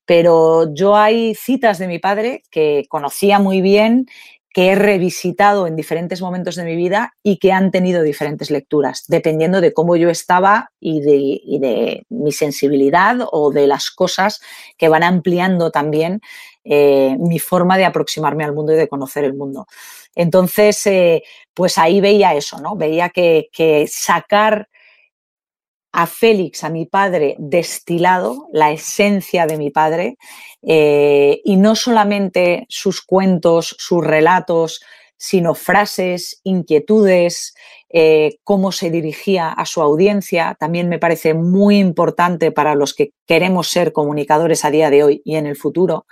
Pero 0.06 0.72
yo 0.72 0.96
hay 0.96 1.34
citas 1.34 1.78
de 1.78 1.86
mi 1.86 1.98
padre 1.98 2.44
que 2.50 2.86
conocía 2.88 3.38
muy 3.38 3.60
bien 3.60 4.06
que 4.54 4.68
he 4.68 4.74
revisitado 4.76 5.66
en 5.66 5.74
diferentes 5.74 6.22
momentos 6.22 6.54
de 6.54 6.64
mi 6.64 6.76
vida 6.76 7.12
y 7.24 7.38
que 7.38 7.50
han 7.50 7.72
tenido 7.72 8.04
diferentes 8.04 8.52
lecturas, 8.52 9.02
dependiendo 9.08 9.60
de 9.60 9.72
cómo 9.72 9.96
yo 9.96 10.10
estaba 10.10 10.70
y 10.78 11.00
de, 11.00 12.06
mi 12.08 12.30
sensibilidad 12.30 13.16
o 13.32 13.50
de 13.50 13.66
las 13.66 13.90
cosas 13.90 14.40
que 14.78 14.88
van 14.88 15.02
ampliando 15.02 15.72
también 15.72 16.20
eh, 16.62 17.16
mi 17.18 17.40
forma 17.40 17.76
de 17.76 17.84
aproximarme 17.84 18.44
al 18.44 18.54
mundo 18.54 18.72
y 18.72 18.76
de 18.76 18.86
conocer 18.86 19.24
el 19.24 19.34
mundo. 19.34 19.66
Entonces, 20.14 20.86
eh, 20.86 21.24
pues 21.52 21.76
ahí 21.76 22.00
veía 22.00 22.34
eso, 22.34 22.60
¿no? 22.60 22.76
Veía 22.76 23.08
que, 23.08 23.48
que 23.52 23.86
sacar 23.88 24.68
a 25.96 26.08
Félix, 26.08 26.64
a 26.64 26.70
mi 26.70 26.86
padre, 26.86 27.36
destilado, 27.38 28.48
la 28.52 28.72
esencia 28.72 29.46
de 29.46 29.56
mi 29.56 29.70
padre, 29.70 30.16
eh, 30.60 31.40
y 31.44 31.54
no 31.54 31.76
solamente 31.76 32.66
sus 32.68 33.00
cuentos, 33.00 33.76
sus 33.78 34.04
relatos, 34.04 34.82
sino 35.16 35.54
frases, 35.54 36.40
inquietudes, 36.42 37.54
eh, 37.90 38.38
cómo 38.42 38.72
se 38.72 38.90
dirigía 38.90 39.50
a 39.50 39.64
su 39.66 39.82
audiencia. 39.82 40.56
También 40.58 40.88
me 40.88 40.98
parece 40.98 41.32
muy 41.32 41.78
importante 41.78 42.50
para 42.50 42.74
los 42.74 42.92
que 42.92 43.12
queremos 43.24 43.68
ser 43.68 43.92
comunicadores 43.92 44.64
a 44.64 44.72
día 44.72 44.90
de 44.90 45.04
hoy 45.04 45.22
y 45.24 45.36
en 45.36 45.46
el 45.46 45.54
futuro. 45.54 46.06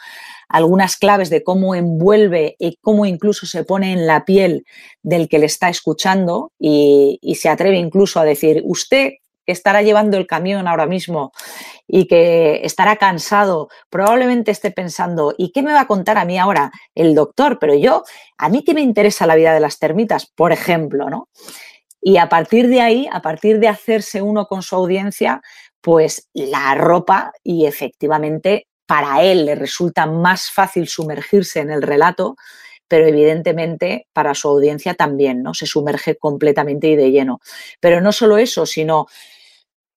Algunas 0.49 0.97
claves 0.97 1.29
de 1.29 1.43
cómo 1.43 1.75
envuelve 1.75 2.55
y 2.61 2.77
cómo 2.81 3.05
incluso 3.05 3.47
se 3.47 3.65
pone 3.65 3.93
en 3.93 4.07
la 4.07 4.25
piel 4.25 4.65
del 5.03 5.29
que 5.29 5.41
le 5.41 5.47
está 5.47 5.71
escuchando 5.71 6.53
y, 6.57 7.19
y 7.21 7.35
se 7.35 7.49
atreve 7.49 7.79
incluso 7.79 8.21
a 8.21 8.25
decir, 8.25 8.63
usted 8.65 9.15
que 9.45 9.53
estará 9.53 9.83
llevando 9.83 10.17
el 10.17 10.27
camión 10.27 10.69
ahora 10.69 10.87
mismo 10.87 11.33
y 11.87 12.07
que 12.07 12.61
estará 12.65 12.97
cansado, 12.97 13.69
probablemente 13.91 14.51
esté 14.51 14.71
pensando, 14.71 15.35
¿y 15.37 15.53
qué 15.53 15.63
me 15.63 15.73
va 15.73 15.83
a 15.83 15.87
contar 15.87 16.19
a 16.19 16.25
mí 16.25 16.39
ahora 16.39 16.71
el 16.95 17.15
doctor? 17.15 17.59
Pero 17.59 17.75
yo, 17.75 18.05
¿a 18.39 18.49
mí 18.49 18.65
qué 18.65 18.75
me 18.75 18.81
interesa 18.81 19.27
la 19.27 19.35
vida 19.35 19.53
de 19.55 19.61
las 19.61 19.79
termitas? 19.79 20.27
Por 20.27 20.53
ejemplo, 20.53 21.11
¿no? 21.11 21.29
Y 22.01 22.17
a 22.17 22.29
partir 22.29 22.69
de 22.69 22.81
ahí, 22.81 23.09
a 23.13 23.23
partir 23.23 23.61
de 23.61 23.69
hacerse 23.69 24.23
uno 24.23 24.47
con 24.47 24.63
su 24.63 24.75
audiencia, 24.75 25.41
pues 25.81 26.29
la 26.33 26.75
ropa 26.75 27.33
y 27.43 27.67
efectivamente 27.67 28.67
para 28.87 29.23
él 29.23 29.47
le 29.47 29.55
resulta 29.55 30.07
más 30.07 30.51
fácil 30.51 30.89
sumergirse 30.89 31.61
en 31.61 31.71
el 31.71 31.83
relato 31.83 32.37
pero 32.93 33.07
evidentemente 33.07 34.07
para 34.13 34.35
su 34.35 34.49
audiencia 34.49 34.93
también, 34.93 35.43
¿no? 35.43 35.55
Se 35.55 35.65
sumerge 35.65 36.17
completamente 36.17 36.89
y 36.89 36.97
de 36.97 37.11
lleno. 37.11 37.41
Pero 37.81 38.03
no 38.03 38.13
solo 38.13 38.37
eso, 38.37 38.67
sino 38.67 39.07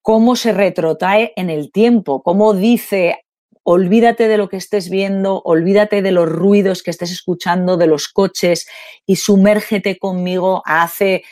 cómo 0.01 0.37
se 0.37 0.53
retrotrae 0.53 1.33
en 1.35 1.49
el 1.49 1.73
tiempo, 1.73 2.23
cómo 2.23 2.53
dice, 2.53 3.25
olvídate 3.63 4.29
de 4.29 4.37
lo 4.37 4.47
que 4.47 4.55
estés 4.55 4.89
viendo, 4.89 5.41
olvídate 5.43 6.01
de 6.01 6.13
los 6.13 6.29
ruidos 6.29 6.83
que 6.83 6.91
estés 6.91 7.11
escuchando, 7.11 7.75
de 7.75 7.87
los 7.87 8.07
coches 8.07 8.65
y 9.05 9.17
sumérgete 9.17 9.97
conmigo 9.97 10.63
hace 10.65 11.25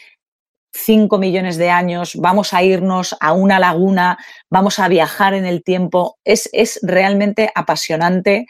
5 0.73 1.17
millones 1.17 1.55
de 1.55 1.69
años, 1.69 2.17
vamos 2.17 2.53
a 2.53 2.61
irnos 2.61 3.15
a 3.21 3.31
una 3.31 3.57
laguna, 3.57 4.17
vamos 4.49 4.79
a 4.79 4.89
viajar 4.89 5.33
en 5.33 5.45
el 5.45 5.63
tiempo. 5.63 6.17
Es, 6.25 6.49
es 6.51 6.81
realmente 6.83 7.49
apasionante 7.55 8.47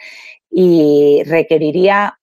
y 0.49 1.21
requeriría 1.27 2.17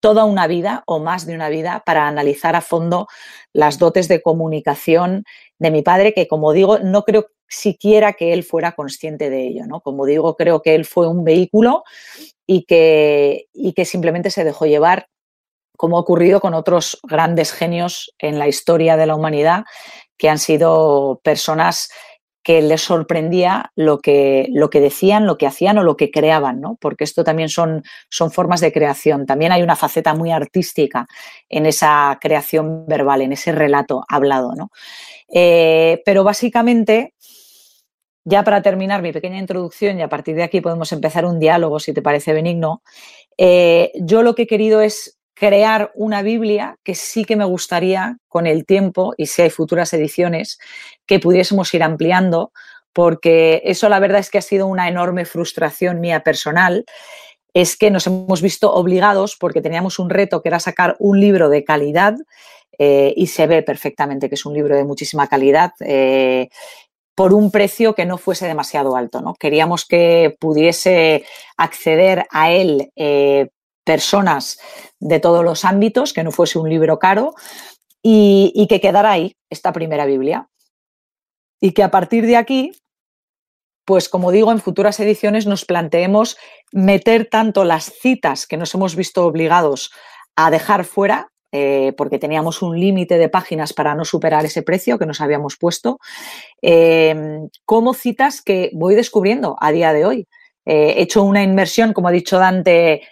toda 0.00 0.24
una 0.24 0.46
vida 0.46 0.82
o 0.86 0.98
más 0.98 1.26
de 1.26 1.34
una 1.34 1.48
vida 1.48 1.82
para 1.86 2.08
analizar 2.08 2.56
a 2.56 2.60
fondo 2.60 3.06
las 3.52 3.78
dotes 3.78 4.08
de 4.08 4.22
comunicación 4.22 5.24
de 5.58 5.70
mi 5.70 5.82
padre, 5.82 6.14
que 6.14 6.26
como 6.26 6.52
digo, 6.52 6.78
no 6.78 7.04
creo 7.04 7.28
siquiera 7.48 8.12
que 8.14 8.32
él 8.32 8.44
fuera 8.44 8.72
consciente 8.72 9.28
de 9.28 9.48
ello, 9.48 9.66
¿no? 9.66 9.80
Como 9.80 10.06
digo, 10.06 10.36
creo 10.36 10.62
que 10.62 10.74
él 10.74 10.84
fue 10.84 11.08
un 11.08 11.24
vehículo 11.24 11.82
y 12.46 12.64
que, 12.64 13.48
y 13.52 13.72
que 13.72 13.84
simplemente 13.84 14.30
se 14.30 14.44
dejó 14.44 14.66
llevar, 14.66 15.08
como 15.76 15.96
ha 15.96 16.00
ocurrido 16.00 16.40
con 16.40 16.54
otros 16.54 16.98
grandes 17.02 17.52
genios 17.52 18.14
en 18.18 18.38
la 18.38 18.48
historia 18.48 18.96
de 18.96 19.06
la 19.06 19.16
humanidad, 19.16 19.64
que 20.16 20.28
han 20.28 20.38
sido 20.38 21.20
personas 21.24 21.90
que 22.50 22.62
les 22.62 22.80
sorprendía 22.80 23.70
lo 23.76 24.00
que, 24.00 24.48
lo 24.50 24.70
que 24.70 24.80
decían, 24.80 25.24
lo 25.24 25.38
que 25.38 25.46
hacían 25.46 25.78
o 25.78 25.84
lo 25.84 25.96
que 25.96 26.10
creaban, 26.10 26.60
¿no? 26.60 26.76
Porque 26.80 27.04
esto 27.04 27.22
también 27.22 27.48
son, 27.48 27.84
son 28.08 28.32
formas 28.32 28.60
de 28.60 28.72
creación. 28.72 29.24
También 29.24 29.52
hay 29.52 29.62
una 29.62 29.76
faceta 29.76 30.14
muy 30.14 30.32
artística 30.32 31.06
en 31.48 31.64
esa 31.64 32.18
creación 32.20 32.86
verbal, 32.88 33.22
en 33.22 33.34
ese 33.34 33.52
relato 33.52 34.04
hablado, 34.08 34.56
¿no? 34.56 34.72
Eh, 35.32 36.02
pero 36.04 36.24
básicamente, 36.24 37.14
ya 38.24 38.42
para 38.42 38.62
terminar 38.62 39.00
mi 39.00 39.12
pequeña 39.12 39.38
introducción 39.38 40.00
y 40.00 40.02
a 40.02 40.08
partir 40.08 40.34
de 40.34 40.42
aquí 40.42 40.60
podemos 40.60 40.90
empezar 40.90 41.26
un 41.26 41.38
diálogo, 41.38 41.78
si 41.78 41.92
te 41.92 42.02
parece 42.02 42.32
benigno, 42.32 42.82
eh, 43.38 43.92
yo 43.94 44.24
lo 44.24 44.34
que 44.34 44.42
he 44.42 44.46
querido 44.48 44.80
es 44.80 45.19
crear 45.40 45.90
una 45.94 46.20
Biblia 46.20 46.76
que 46.84 46.94
sí 46.94 47.24
que 47.24 47.34
me 47.34 47.46
gustaría 47.46 48.18
con 48.28 48.46
el 48.46 48.66
tiempo 48.66 49.14
y 49.16 49.24
si 49.24 49.40
hay 49.40 49.48
futuras 49.48 49.90
ediciones 49.94 50.58
que 51.06 51.18
pudiésemos 51.18 51.72
ir 51.72 51.82
ampliando, 51.82 52.52
porque 52.92 53.62
eso 53.64 53.88
la 53.88 54.00
verdad 54.00 54.20
es 54.20 54.28
que 54.28 54.36
ha 54.36 54.42
sido 54.42 54.66
una 54.66 54.86
enorme 54.86 55.24
frustración 55.24 55.98
mía 55.98 56.20
personal, 56.20 56.84
es 57.54 57.78
que 57.78 57.90
nos 57.90 58.06
hemos 58.06 58.42
visto 58.42 58.70
obligados 58.70 59.34
porque 59.40 59.62
teníamos 59.62 59.98
un 59.98 60.10
reto 60.10 60.42
que 60.42 60.50
era 60.50 60.60
sacar 60.60 60.96
un 60.98 61.18
libro 61.18 61.48
de 61.48 61.64
calidad 61.64 62.16
eh, 62.78 63.14
y 63.16 63.28
se 63.28 63.46
ve 63.46 63.62
perfectamente 63.62 64.28
que 64.28 64.34
es 64.34 64.44
un 64.44 64.52
libro 64.52 64.76
de 64.76 64.84
muchísima 64.84 65.26
calidad. 65.26 65.72
Eh, 65.80 66.50
por 67.14 67.32
un 67.32 67.50
precio 67.50 67.94
que 67.94 68.04
no 68.04 68.18
fuese 68.18 68.46
demasiado 68.46 68.94
alto. 68.94 69.22
¿no? 69.22 69.34
Queríamos 69.34 69.86
que 69.86 70.36
pudiese 70.38 71.24
acceder 71.56 72.26
a 72.30 72.50
él 72.50 72.92
eh, 72.94 73.48
personas 73.84 74.58
de 74.98 75.20
todos 75.20 75.44
los 75.44 75.64
ámbitos, 75.64 76.12
que 76.12 76.22
no 76.22 76.30
fuese 76.30 76.58
un 76.58 76.68
libro 76.68 76.98
caro 76.98 77.34
y, 78.02 78.66
que 78.68 78.80
quedara 78.80 79.12
ahí 79.12 79.36
esta 79.50 79.72
primera 79.72 80.06
Biblia. 80.06 80.48
Y 81.60 81.72
que 81.72 81.82
a 81.82 81.90
partir 81.90 82.26
de 82.26 82.36
aquí, 82.36 82.72
pues 83.84 84.08
como 84.08 84.30
digo, 84.30 84.50
en 84.52 84.60
futuras 84.60 84.98
ediciones 85.00 85.46
nos 85.46 85.64
planteemos 85.64 86.36
meter 86.72 87.28
tanto 87.28 87.64
las 87.64 87.84
citas 87.84 88.46
que 88.46 88.56
nos 88.56 88.74
hemos 88.74 88.96
visto 88.96 89.26
obligados 89.26 89.90
a 90.36 90.50
dejar 90.50 90.84
fuera, 90.84 91.28
eh, 91.52 91.92
porque 91.96 92.18
teníamos 92.18 92.62
un 92.62 92.78
límite 92.78 93.18
de 93.18 93.28
páginas 93.28 93.72
para 93.72 93.94
no 93.94 94.04
superar 94.04 94.44
ese 94.44 94.62
precio 94.62 94.98
que 94.98 95.06
nos 95.06 95.20
habíamos 95.20 95.56
puesto, 95.58 95.98
eh, 96.62 97.40
como 97.64 97.92
citas 97.92 98.40
que 98.40 98.70
voy 98.72 98.94
descubriendo 98.94 99.56
a 99.60 99.72
día 99.72 99.92
de 99.92 100.06
hoy. 100.06 100.28
Eh, 100.64 100.94
he 100.96 101.02
hecho 101.02 101.22
una 101.22 101.42
inmersión, 101.42 101.92
como 101.92 102.08
ha 102.08 102.12
dicho 102.12 102.38
Dante, 102.38 103.02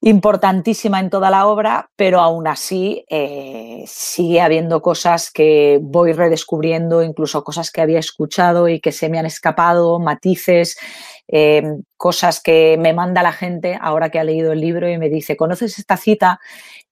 importantísima 0.00 1.00
en 1.00 1.10
toda 1.10 1.30
la 1.30 1.46
obra, 1.46 1.90
pero 1.96 2.20
aún 2.20 2.46
así 2.46 3.04
eh, 3.08 3.82
sigue 3.86 4.40
habiendo 4.40 4.80
cosas 4.80 5.30
que 5.32 5.80
voy 5.82 6.12
redescubriendo, 6.12 7.02
incluso 7.02 7.42
cosas 7.42 7.72
que 7.72 7.80
había 7.80 7.98
escuchado 7.98 8.68
y 8.68 8.80
que 8.80 8.92
se 8.92 9.08
me 9.08 9.18
han 9.18 9.26
escapado, 9.26 9.98
matices, 9.98 10.78
eh, 11.26 11.64
cosas 11.96 12.40
que 12.40 12.76
me 12.78 12.92
manda 12.92 13.24
la 13.24 13.32
gente 13.32 13.76
ahora 13.80 14.10
que 14.10 14.20
ha 14.20 14.24
leído 14.24 14.52
el 14.52 14.60
libro 14.60 14.88
y 14.88 14.98
me 14.98 15.08
dice, 15.08 15.36
¿conoces 15.36 15.78
esta 15.78 15.96
cita? 15.96 16.38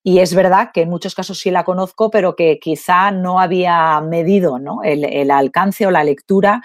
Y 0.03 0.19
es 0.19 0.35
verdad 0.35 0.71
que 0.75 0.83
en 0.83 0.90
muchos 0.90 1.14
casos 1.14 1.38
sí 1.38 1.53
la 1.53 1.64
conozco, 1.64 2.11
pero 2.11 2.35
que 2.35 2.59
quizá 2.59 3.12
no 3.12 3.40
había 3.40 4.01
medido 4.01 4.59
El, 4.83 5.05
el 5.05 5.31
alcance 5.31 5.87
o 5.87 5.92
la 5.92 6.05
lectura 6.05 6.61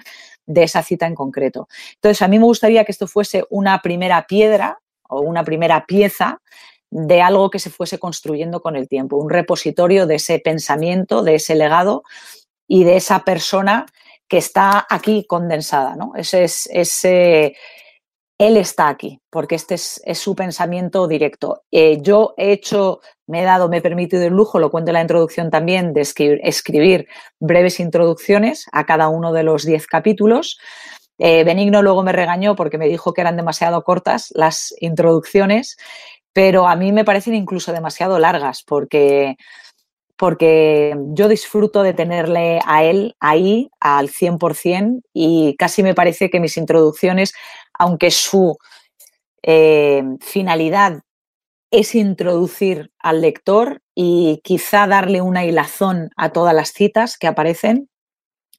de 0.48 0.64
esa 0.64 0.82
cita 0.82 1.06
en 1.06 1.16
concreto. 1.16 1.68
Entonces, 1.96 2.22
a 2.24 2.28
mí 2.28 2.40
me 2.40 2.46
gustaría 2.46 2.84
que 2.84 2.92
esto 2.92 3.08
fuese 3.08 3.46
una 3.50 3.82
primera 3.82 4.26
piedra 4.28 4.81
o 5.12 5.22
una 5.22 5.44
primera 5.44 5.86
pieza 5.86 6.40
de 6.90 7.22
algo 7.22 7.50
que 7.50 7.60
se 7.60 7.70
fuese 7.70 8.00
construyendo 8.00 8.62
con 8.62 8.76
el 8.76 8.88
tiempo, 8.88 9.18
un 9.18 9.30
repositorio 9.30 10.08
de 10.08 10.16
ese 10.16 10.40
pensamiento, 10.40 11.24
de 11.24 11.36
ese 11.36 11.56
legado 11.56 12.04
y 12.68 12.84
de 12.84 12.98
esa 12.98 13.24
persona 13.24 13.86
que 14.28 14.38
está 14.38 14.86
aquí 14.90 15.26
condensada, 15.28 15.96
¿no? 15.96 16.14
Ese 16.16 16.44
es, 16.44 16.70
ese, 16.72 17.56
él 18.38 18.58
está 18.58 18.88
aquí, 18.88 19.20
porque 19.30 19.56
este 19.56 19.76
es, 19.76 20.02
su 20.16 20.36
pensamiento 20.36 21.08
directo. 21.08 21.64
Eh, 21.72 22.00
yo 22.02 22.34
he 22.38 22.52
hecho, 22.52 23.02
me 23.28 23.42
he 23.42 23.46
dado, 23.46 23.70
me 23.70 23.78
he 23.78 23.82
permitido 23.82 24.24
el 24.24 24.34
lujo, 24.34 24.58
lo 24.58 24.72
cuento 24.72 24.92
en 24.92 24.96
la 24.96 25.02
introducción 25.02 25.52
también, 25.52 25.94
de 25.94 26.02
escribir, 26.02 27.08
breves 27.40 27.80
introducciones 27.80 28.66
a 28.72 28.86
cada 28.86 29.10
uno 29.10 29.32
de 29.32 29.44
los 29.44 29.64
diez 29.64 29.86
capítulos. 29.86 30.58
Eh, 31.18 31.44
Benigno 31.44 31.82
luego 31.82 32.04
me 32.04 32.12
regañó 32.12 32.56
porque 32.56 32.78
me 32.78 32.88
dijo 32.88 33.14
que 33.14 33.22
eran 33.22 33.38
demasiado 33.38 33.84
cortas 33.84 34.32
las 34.36 34.74
introducciones, 34.80 35.78
pero 36.34 36.68
a 36.68 36.76
mí 36.76 36.92
me 36.92 37.06
parecen 37.06 37.36
incluso 37.36 37.74
demasiado 37.74 38.20
largas 38.20 38.64
porque 38.64 39.38
porque 40.22 40.96
yo 41.14 41.28
disfruto 41.28 41.82
de 41.82 41.96
tenerle 41.96 42.60
a 42.68 42.84
él 42.84 43.16
ahí 43.20 43.72
al 43.80 44.10
100% 44.10 45.02
y 45.14 45.56
casi 45.58 45.82
me 45.82 45.96
parece 45.96 46.30
que 46.30 46.40
mis 46.40 46.58
introducciones, 46.58 47.34
aunque 47.74 48.12
su 48.12 48.56
eh, 49.42 50.04
finalidad 50.20 51.02
es 51.72 51.96
introducir 51.96 52.92
al 53.00 53.22
lector 53.22 53.82
y 53.96 54.42
quizá 54.44 54.86
darle 54.86 55.22
una 55.22 55.44
hilazón 55.44 56.12
a 56.18 56.32
todas 56.32 56.54
las 56.54 56.70
citas 56.72 57.18
que 57.18 57.26
aparecen 57.26 57.90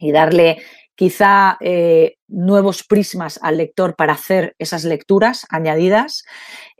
y 0.01 0.11
darle 0.11 0.63
quizá 0.97 1.59
eh, 1.61 2.17
nuevos 2.33 2.83
prismas 2.83 3.39
al 3.43 3.59
lector 3.59 3.95
para 3.95 4.15
hacer 4.15 4.57
esas 4.59 4.85
lecturas 4.85 5.47
añadidas. 5.51 6.25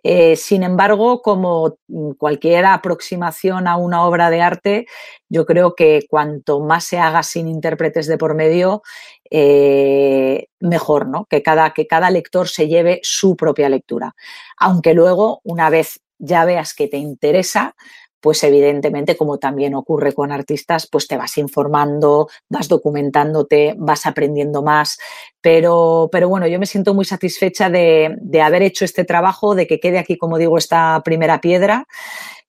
Eh, 0.03 0.35
sin 0.35 0.65
embargo, 0.65 1.23
como 1.23 1.77
cualquier 2.19 2.65
aproximación 2.65 3.69
a 3.69 3.77
una 3.77 4.05
obra 4.05 4.31
de 4.31 4.41
arte, 4.41 4.87
yo 5.29 5.47
creo 5.47 5.75
que 5.77 6.07
cuanto 6.09 6.61
más 6.61 6.85
se 6.85 6.99
haga 6.99 7.23
sin 7.23 7.47
intérpretes 7.47 8.07
de 8.07 8.19
por 8.19 8.35
medio, 8.35 8.83
eh, 9.31 10.49
mejor, 10.59 11.07
¿no? 11.07 11.27
Que 11.27 11.43
cada, 11.43 11.73
que 11.73 11.87
cada 11.87 12.11
lector 12.11 12.49
se 12.49 12.67
lleve 12.67 13.01
su 13.03 13.37
propia 13.37 13.69
lectura. 13.69 14.15
Aunque 14.59 14.95
luego, 14.95 15.41
una 15.45 15.71
vez 15.71 16.01
ya 16.19 16.45
veas 16.45 16.75
que 16.75 16.89
te 16.89 16.99
interesa, 16.99 17.75
pues 18.23 18.45
evidentemente, 18.45 19.17
como 19.17 19.39
también 19.39 19.75
ocurre 19.75 20.13
con 20.13 20.31
artistas, 20.31 20.87
pues 20.87 21.09
te 21.09 21.17
vas 21.17 21.37
informando, 21.39 22.29
vas 22.49 22.69
documentándote, 22.69 23.75
vas 23.77 24.07
aprendiendo 24.07 24.63
más. 24.63 24.99
Pero, 25.41 26.09
pero 26.13 26.29
bueno, 26.29 26.47
yo 26.47 26.61
me 26.61 26.67
siento 26.67 26.95
muy 26.95 27.05
satisfecha 27.05 27.69
de, 27.69 28.17
haber 28.41 28.63
hecho 28.63 28.85
este 28.85 29.05
trabajo, 29.05 29.57
de 29.57 29.67
que 29.67 29.81
quede 29.81 29.99
aquí, 29.99 30.17
como 30.17 30.39
digo, 30.39 30.57
esta 30.57 31.03
primera 31.05 31.41
piedra. 31.41 31.87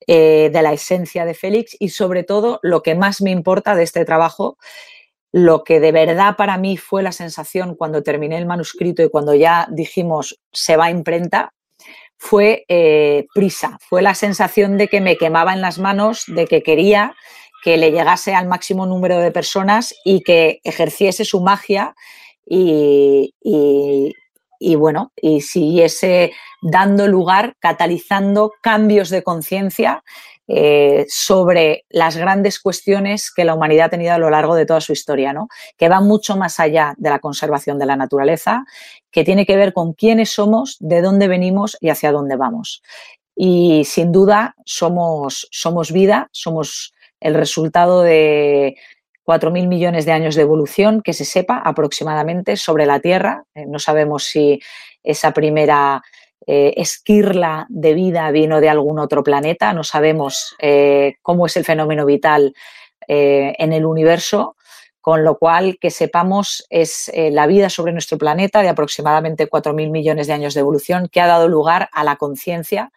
Eh, 0.06 0.50
de 0.52 0.62
la 0.62 0.74
esencia 0.74 1.24
de 1.24 1.34
Félix 1.34 1.78
y 1.80 1.88
sobre 1.88 2.26
todo 2.26 2.60
lo 2.62 2.84
que 2.84 2.94
más 2.94 3.22
me 3.22 3.32
importa 3.32 3.74
de 3.74 3.84
este 3.84 4.04
trabajo 4.04 4.58
lo 5.32 5.64
que 5.64 5.80
de 5.80 5.94
verdad 5.94 6.36
para 6.36 6.58
mí 6.58 6.76
fue 6.76 7.04
la 7.04 7.14
sensación 7.14 7.76
cuando 7.76 8.04
terminé 8.04 8.38
el 8.38 8.46
manuscrito 8.46 9.02
y 9.02 9.10
cuando 9.10 9.34
ya 9.34 9.66
dijimos 9.72 10.42
se 10.52 10.76
va 10.76 10.88
a 10.88 10.92
imprenta, 10.92 11.54
fue 12.24 12.64
eh, 12.70 13.28
prisa, 13.34 13.78
fue 13.82 14.02
la 14.02 14.16
sensación 14.16 14.78
de 14.78 14.88
que 14.88 15.02
me 15.02 15.18
quemaba 15.18 15.52
en 15.54 15.60
las 15.60 15.78
manos, 15.78 16.24
de 16.28 16.48
que 16.48 16.64
quería 16.64 17.16
que 17.66 17.76
le 17.76 17.92
llegase 17.92 18.34
al 18.34 18.48
máximo 18.48 18.86
número 18.86 19.20
de 19.20 19.30
personas 19.32 19.94
y 20.06 20.22
que 20.22 20.62
ejerciese 20.64 21.26
su 21.26 21.42
magia 21.42 21.96
y, 22.46 23.34
y 23.42 24.76
bueno, 24.76 25.12
y 25.22 25.42
siguiese 25.42 26.32
dando 26.62 27.10
lugar, 27.10 27.58
catalizando 27.60 28.54
cambios 28.62 29.10
de 29.10 29.22
conciencia 29.22 30.02
eh, 30.48 31.06
sobre 31.08 31.86
las 31.90 32.18
grandes 32.18 32.60
cuestiones 32.60 33.32
que 33.32 33.46
la 33.46 33.54
humanidad 33.56 33.86
ha 33.86 33.90
tenido 33.90 34.14
a 34.14 34.18
lo 34.18 34.30
largo 34.30 34.56
de 34.56 34.66
toda 34.66 34.82
su 34.82 34.92
historia, 34.92 35.32
¿no? 35.32 35.48
que 35.78 35.88
va 35.88 36.02
mucho 36.02 36.36
más 36.36 36.60
allá 36.60 36.94
de 36.98 37.10
la 37.10 37.20
conservación 37.20 37.80
de 37.80 37.86
la 37.86 37.96
naturaleza, 37.96 38.66
que 39.10 39.24
tiene 39.24 39.46
que 39.46 39.56
ver 39.56 39.72
con 39.72 39.94
quiénes 39.94 40.32
somos, 40.32 40.76
de 40.82 41.02
dónde 41.02 41.30
venimos 41.30 41.78
y 41.80 41.90
hacia 41.90 42.12
dónde 42.12 42.36
vamos. 42.36 42.84
Y 43.36 43.84
sin 43.86 44.12
duda 44.12 44.56
somos, 44.66 45.48
somos 45.50 45.92
vida, 45.92 46.28
somos 46.32 46.94
el 47.22 47.36
resultado 47.36 48.02
de 48.02 48.76
4.000 49.26 49.68
millones 49.68 50.06
de 50.06 50.12
años 50.12 50.36
de 50.36 50.42
evolución, 50.42 51.02
que 51.02 51.14
se 51.14 51.26
sepa 51.26 51.62
aproximadamente 51.64 52.58
sobre 52.58 52.86
la 52.86 53.00
Tierra. 53.00 53.46
Eh, 53.56 53.66
no 53.66 53.80
sabemos 53.80 54.26
si 54.26 54.60
esa 55.04 55.32
primera 55.32 56.04
eh, 56.46 56.74
esquirla 56.78 57.66
de 57.70 57.94
vida 57.94 58.30
vino 58.32 58.60
de 58.60 58.70
algún 58.70 59.00
otro 59.00 59.24
planeta, 59.24 59.74
no 59.74 59.84
sabemos 59.84 60.56
eh, 60.60 61.16
cómo 61.22 61.46
es 61.46 61.56
el 61.56 61.64
fenómeno 61.64 62.06
vital 62.06 62.54
eh, 63.08 63.56
en 63.58 63.72
el 63.74 63.86
universo, 63.86 64.56
con 65.00 65.24
lo 65.24 65.38
cual 65.38 65.78
que 65.80 65.90
sepamos 65.90 66.66
es 66.70 67.12
la 67.14 67.46
vida 67.46 67.70
sobre 67.70 67.92
nuestro 67.92 68.18
planeta 68.18 68.62
de 68.62 68.70
aproximadamente 68.70 69.50
4.000 69.50 69.90
millones 69.90 70.28
de 70.28 70.34
años 70.34 70.54
de 70.54 70.62
evolución 70.62 71.10
que 71.12 71.20
ha 71.20 71.28
dado 71.28 71.50
lugar 71.50 71.90
a 71.92 72.06
la 72.06 72.16
conciencia, 72.16 72.94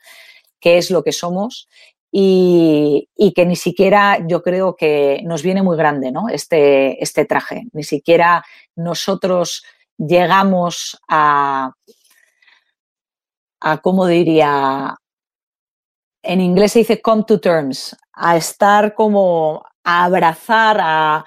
que 0.60 0.78
es 0.78 0.92
lo 0.92 1.02
que 1.02 1.10
somos 1.10 1.68
y, 2.12 3.08
que 3.34 3.44
ni 3.44 3.56
siquiera 3.56 4.18
yo 4.26 4.42
creo 4.42 4.76
que 4.76 5.20
nos 5.24 5.42
viene 5.42 5.62
muy 5.62 5.76
grande 5.76 6.12
¿no? 6.12 6.28
este, 6.28 7.02
este 7.02 7.24
traje, 7.24 7.64
ni 7.72 7.82
siquiera 7.82 8.44
nosotros 8.76 9.64
llegamos 9.98 10.98
a, 11.08 11.72
a, 13.66 13.78
¿cómo 13.78 14.06
diría? 14.06 14.96
En 16.22 16.40
inglés 16.40 16.72
se 16.72 16.80
dice 16.80 17.02
come 17.02 17.24
to 17.26 17.40
terms, 17.40 17.96
a 18.12 18.36
estar 18.36 18.94
como 18.94 19.64
a 19.84 20.04
abrazar, 20.04 20.78
a, 20.80 21.24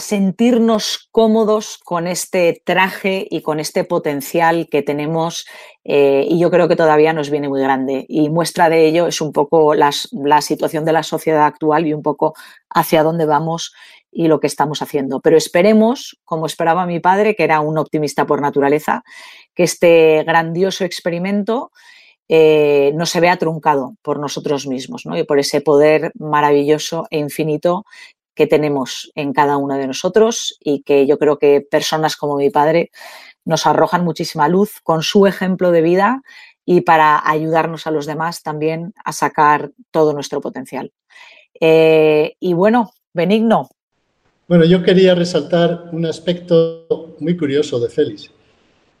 sentirnos 0.00 1.08
cómodos 1.12 1.78
con 1.82 2.06
este 2.06 2.62
traje 2.66 3.26
y 3.30 3.40
con 3.40 3.58
este 3.58 3.84
potencial 3.84 4.68
que 4.70 4.82
tenemos 4.82 5.46
eh, 5.82 6.26
y 6.28 6.38
yo 6.38 6.50
creo 6.50 6.68
que 6.68 6.76
todavía 6.76 7.14
nos 7.14 7.30
viene 7.30 7.48
muy 7.48 7.62
grande. 7.62 8.04
Y 8.06 8.28
muestra 8.28 8.68
de 8.68 8.86
ello 8.86 9.06
es 9.06 9.22
un 9.22 9.32
poco 9.32 9.72
la 9.74 10.42
situación 10.42 10.84
de 10.84 10.92
la 10.92 11.02
sociedad 11.02 11.46
actual 11.46 11.86
y 11.86 11.94
un 11.94 12.02
poco 12.02 12.34
hacia 12.68 13.02
dónde 13.02 13.24
vamos 13.24 13.72
y 14.12 14.28
lo 14.28 14.38
que 14.38 14.46
estamos 14.46 14.82
haciendo. 14.82 15.20
Pero 15.20 15.36
esperemos, 15.36 16.18
como 16.24 16.46
esperaba 16.46 16.86
mi 16.86 17.00
padre, 17.00 17.34
que 17.34 17.44
era 17.44 17.60
un 17.60 17.78
optimista 17.78 18.26
por 18.26 18.40
naturaleza, 18.40 19.02
que 19.54 19.64
este 19.64 20.22
grandioso 20.24 20.84
experimento 20.84 21.72
eh, 22.28 22.92
no 22.94 23.06
se 23.06 23.20
vea 23.20 23.36
truncado 23.36 23.96
por 24.02 24.20
nosotros 24.20 24.66
mismos 24.66 25.04
y 25.06 25.24
por 25.24 25.38
ese 25.38 25.60
poder 25.60 26.12
maravilloso 26.14 27.06
e 27.10 27.18
infinito 27.18 27.84
que 28.34 28.46
tenemos 28.46 29.10
en 29.14 29.32
cada 29.32 29.56
uno 29.56 29.76
de 29.76 29.86
nosotros 29.86 30.56
y 30.60 30.82
que 30.82 31.06
yo 31.06 31.18
creo 31.18 31.38
que 31.38 31.60
personas 31.60 32.16
como 32.16 32.36
mi 32.36 32.50
padre 32.50 32.90
nos 33.44 33.66
arrojan 33.66 34.04
muchísima 34.04 34.48
luz 34.48 34.80
con 34.82 35.02
su 35.02 35.26
ejemplo 35.26 35.70
de 35.72 35.82
vida 35.82 36.22
y 36.64 36.82
para 36.82 37.28
ayudarnos 37.28 37.86
a 37.86 37.90
los 37.90 38.06
demás 38.06 38.42
también 38.42 38.94
a 39.04 39.12
sacar 39.12 39.72
todo 39.90 40.12
nuestro 40.12 40.40
potencial. 40.40 40.92
Eh, 41.60 42.36
y 42.40 42.54
bueno, 42.54 42.92
Benigno, 43.12 43.68
bueno, 44.52 44.66
yo 44.66 44.82
quería 44.82 45.14
resaltar 45.14 45.88
un 45.92 46.04
aspecto 46.04 47.16
muy 47.20 47.38
curioso 47.38 47.80
de 47.80 47.88
Félix. 47.88 48.30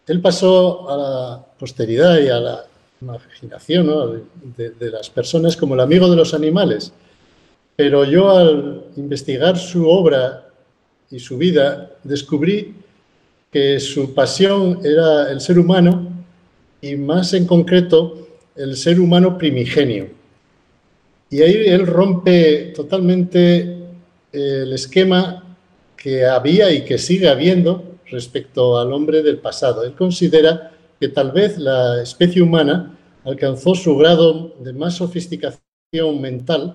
Él 0.06 0.18
pasó 0.22 0.88
a 0.88 0.96
la 0.96 1.46
posteridad 1.58 2.18
y 2.20 2.28
a 2.28 2.40
la 2.40 2.64
imaginación 3.02 4.24
de, 4.56 4.90
las 4.90 5.10
personas 5.10 5.54
como 5.54 5.74
el 5.74 5.80
amigo 5.80 6.08
de 6.08 6.16
los 6.16 6.32
animales. 6.32 6.90
Pero 7.76 8.06
yo 8.06 8.30
al 8.30 8.84
investigar 8.96 9.58
su 9.58 9.86
obra 9.86 10.48
y 11.10 11.18
su 11.18 11.36
vida 11.36 11.90
descubrí 12.02 12.74
que 13.52 13.78
su 13.78 14.14
pasión 14.14 14.80
era 14.82 15.30
el 15.30 15.42
ser 15.42 15.58
humano 15.58 16.08
y 16.80 16.96
más 16.96 17.34
en 17.34 17.44
concreto 17.44 18.26
el 18.56 18.74
ser 18.74 18.98
humano 18.98 19.36
primigenio. 19.36 20.08
Y 21.28 21.42
ahí 21.42 21.66
él 21.66 21.86
rompe 21.86 22.72
totalmente 22.74 23.82
el 24.32 24.72
esquema 24.72 25.41
que 26.02 26.26
había 26.26 26.72
y 26.72 26.84
que 26.84 26.98
sigue 26.98 27.28
habiendo 27.28 27.84
respecto 28.10 28.76
al 28.76 28.92
hombre 28.92 29.22
del 29.22 29.38
pasado. 29.38 29.84
Él 29.84 29.92
considera 29.92 30.72
que 30.98 31.08
tal 31.08 31.30
vez 31.30 31.58
la 31.58 32.02
especie 32.02 32.42
humana 32.42 32.98
alcanzó 33.24 33.76
su 33.76 33.96
grado 33.96 34.52
de 34.58 34.72
más 34.72 34.96
sofisticación 34.96 36.20
mental 36.20 36.74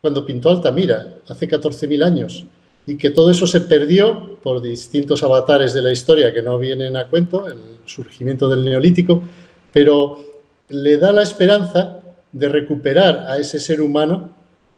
cuando 0.00 0.24
pintó 0.24 0.50
Altamira, 0.50 1.16
hace 1.28 1.48
14.000 1.48 2.04
años, 2.04 2.44
y 2.86 2.96
que 2.96 3.10
todo 3.10 3.30
eso 3.30 3.46
se 3.46 3.60
perdió 3.60 4.38
por 4.40 4.62
distintos 4.62 5.22
avatares 5.24 5.74
de 5.74 5.82
la 5.82 5.92
historia 5.92 6.32
que 6.32 6.40
no 6.40 6.56
vienen 6.56 6.96
a 6.96 7.08
cuento, 7.08 7.48
el 7.48 7.58
surgimiento 7.84 8.48
del 8.48 8.64
neolítico, 8.64 9.22
pero 9.72 10.24
le 10.68 10.96
da 10.96 11.12
la 11.12 11.22
esperanza 11.22 12.00
de 12.32 12.48
recuperar 12.48 13.26
a 13.28 13.36
ese 13.36 13.58
ser 13.58 13.80
humano 13.80 14.30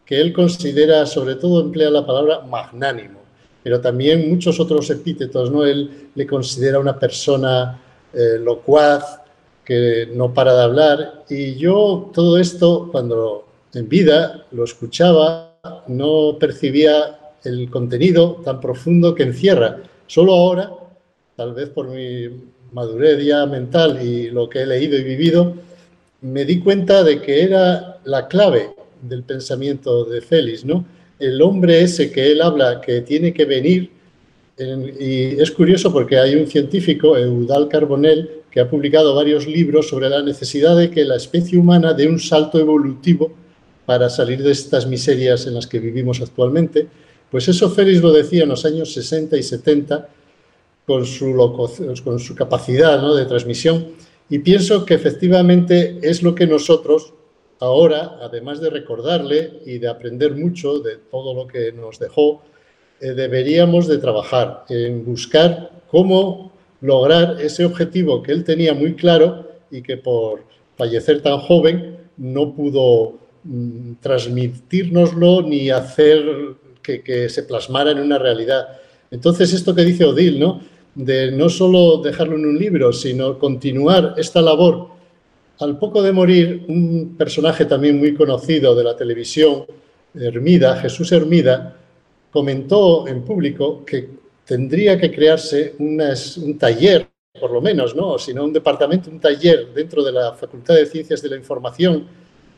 que 0.06 0.20
él 0.20 0.32
considera, 0.32 1.04
sobre 1.06 1.36
todo 1.36 1.60
emplea 1.60 1.90
la 1.90 2.04
palabra 2.04 2.40
magnánimo 2.40 3.21
pero 3.62 3.80
también 3.80 4.28
muchos 4.28 4.58
otros 4.60 4.90
epítetos, 4.90 5.50
¿no? 5.50 5.64
Él 5.64 6.08
le 6.14 6.26
considera 6.26 6.78
una 6.78 6.98
persona 6.98 7.80
eh, 8.12 8.38
locuaz, 8.38 9.20
que 9.64 10.08
no 10.12 10.34
para 10.34 10.54
de 10.54 10.62
hablar, 10.62 11.24
y 11.28 11.54
yo 11.54 12.10
todo 12.12 12.38
esto, 12.38 12.88
cuando 12.90 13.46
en 13.74 13.88
vida 13.88 14.46
lo 14.50 14.64
escuchaba, 14.64 15.56
no 15.86 16.36
percibía 16.38 17.18
el 17.44 17.70
contenido 17.70 18.40
tan 18.44 18.60
profundo 18.60 19.14
que 19.14 19.22
encierra 19.22 19.78
Solo 20.12 20.34
ahora, 20.34 20.70
tal 21.36 21.54
vez 21.54 21.70
por 21.70 21.88
mi 21.88 22.28
madurez 22.72 23.24
ya 23.24 23.46
mental 23.46 24.06
y 24.06 24.30
lo 24.30 24.46
que 24.46 24.60
he 24.60 24.66
leído 24.66 24.98
y 24.98 25.02
vivido, 25.02 25.54
me 26.20 26.44
di 26.44 26.60
cuenta 26.60 27.02
de 27.02 27.22
que 27.22 27.42
era 27.42 27.98
la 28.04 28.28
clave 28.28 28.74
del 29.00 29.22
pensamiento 29.22 30.04
de 30.04 30.20
Félix, 30.20 30.66
¿no? 30.66 30.84
El 31.22 31.40
hombre 31.40 31.82
ese 31.82 32.10
que 32.10 32.32
él 32.32 32.42
habla, 32.42 32.80
que 32.80 33.02
tiene 33.02 33.32
que 33.32 33.44
venir, 33.44 33.90
y 34.58 35.40
es 35.40 35.50
curioso 35.50 35.92
porque 35.92 36.18
hay 36.18 36.34
un 36.34 36.46
científico, 36.46 37.16
Eudal 37.16 37.68
Carbonell, 37.68 38.42
que 38.50 38.60
ha 38.60 38.68
publicado 38.68 39.14
varios 39.14 39.46
libros 39.46 39.88
sobre 39.88 40.08
la 40.08 40.22
necesidad 40.22 40.76
de 40.76 40.90
que 40.90 41.04
la 41.04 41.16
especie 41.16 41.58
humana 41.58 41.94
dé 41.94 42.06
un 42.06 42.18
salto 42.18 42.58
evolutivo 42.58 43.32
para 43.86 44.10
salir 44.10 44.42
de 44.42 44.52
estas 44.52 44.86
miserias 44.86 45.46
en 45.46 45.54
las 45.54 45.66
que 45.66 45.78
vivimos 45.78 46.20
actualmente. 46.20 46.86
Pues 47.30 47.48
eso 47.48 47.70
Félix 47.70 48.02
lo 48.02 48.12
decía 48.12 48.42
en 48.42 48.50
los 48.50 48.64
años 48.64 48.92
60 48.92 49.36
y 49.36 49.42
70 49.42 50.08
con 50.86 51.06
su, 51.06 51.34
con 52.04 52.18
su 52.18 52.34
capacidad 52.34 53.00
de 53.16 53.24
transmisión 53.24 53.86
y 54.28 54.40
pienso 54.40 54.84
que 54.84 54.94
efectivamente 54.94 55.98
es 56.02 56.22
lo 56.22 56.34
que 56.34 56.46
nosotros 56.46 57.14
ahora, 57.62 58.18
además 58.20 58.60
de 58.60 58.70
recordarle 58.70 59.60
y 59.64 59.78
de 59.78 59.88
aprender 59.88 60.34
mucho 60.34 60.80
de 60.80 60.96
todo 60.96 61.32
lo 61.32 61.46
que 61.46 61.70
nos 61.70 61.98
dejó, 62.00 62.42
eh, 63.00 63.12
deberíamos 63.12 63.86
de 63.86 63.98
trabajar 63.98 64.64
en 64.68 65.04
buscar 65.04 65.70
cómo 65.88 66.50
lograr 66.80 67.40
ese 67.40 67.64
objetivo 67.64 68.20
que 68.20 68.32
él 68.32 68.42
tenía 68.42 68.74
muy 68.74 68.94
claro 68.94 69.46
y 69.70 69.80
que 69.80 69.96
por 69.96 70.42
fallecer 70.76 71.22
tan 71.22 71.38
joven 71.38 71.98
no 72.16 72.52
pudo 72.52 73.18
mm, 73.44 73.92
transmitirnoslo 74.00 75.42
ni 75.42 75.70
hacer 75.70 76.24
que, 76.82 77.02
que, 77.02 77.28
se 77.28 77.44
plasmara 77.44 77.92
en 77.92 78.00
una 78.00 78.18
realidad. 78.18 78.80
Entonces, 79.12 79.52
esto 79.52 79.72
que 79.72 79.84
dice 79.84 80.04
Odil, 80.04 80.40
¿no? 80.40 80.60
De 80.96 81.30
no 81.30 81.48
solo 81.48 81.98
dejarlo 81.98 82.34
en 82.34 82.44
un 82.44 82.58
libro, 82.58 82.92
sino 82.92 83.38
continuar 83.38 84.14
esta 84.16 84.42
labor. 84.42 84.91
Al 85.62 85.78
poco 85.78 86.02
de 86.02 86.10
morir, 86.10 86.64
un 86.66 87.14
personaje 87.16 87.66
también 87.66 87.96
muy 87.96 88.14
conocido 88.14 88.74
de 88.74 88.82
la 88.82 88.96
televisión, 88.96 89.64
Hermida, 90.12 90.76
Jesús 90.76 91.12
Hermida, 91.12 91.76
comentó 92.32 93.06
en 93.06 93.22
público 93.22 93.84
que 93.84 94.10
tendría 94.44 94.98
que 94.98 95.12
crearse 95.12 95.76
un 95.78 96.58
taller, 96.58 97.08
por 97.40 97.52
lo 97.52 97.60
menos, 97.60 97.94
¿no? 97.94 98.08
O 98.08 98.16
no 98.34 98.44
un 98.44 98.52
departamento, 98.52 99.08
un 99.08 99.20
taller 99.20 99.68
dentro 99.72 100.02
de 100.02 100.10
la 100.10 100.32
Facultad 100.32 100.74
de 100.74 100.86
Ciencias 100.86 101.22
de 101.22 101.28
la 101.28 101.36
Información 101.36 102.08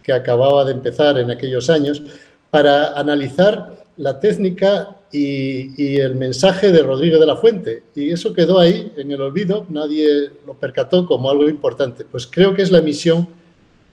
que 0.03 0.13
acababa 0.13 0.65
de 0.65 0.73
empezar 0.73 1.19
en 1.19 1.31
aquellos 1.31 1.69
años, 1.69 2.03
para 2.51 2.99
analizar 2.99 3.84
la 3.97 4.19
técnica 4.19 4.97
y, 5.13 5.97
el 5.97 6.17
mensaje 6.17 6.73
de 6.73 6.83
Rodrigo 6.83 7.19
de 7.19 7.27
la 7.27 7.37
Fuente. 7.37 7.85
Y 7.95 8.11
eso 8.11 8.33
quedó 8.33 8.59
ahí 8.59 8.93
en 8.97 9.13
el 9.13 9.21
olvido, 9.21 9.67
nadie 9.69 10.31
lo 10.47 10.55
percató 10.55 11.07
como 11.07 11.31
algo 11.31 11.49
importante. 11.49 12.05
Pues 12.05 12.27
creo 12.27 12.55
que 12.55 12.63
es 12.63 12.71
la 12.71 12.81
misión 12.83 13.29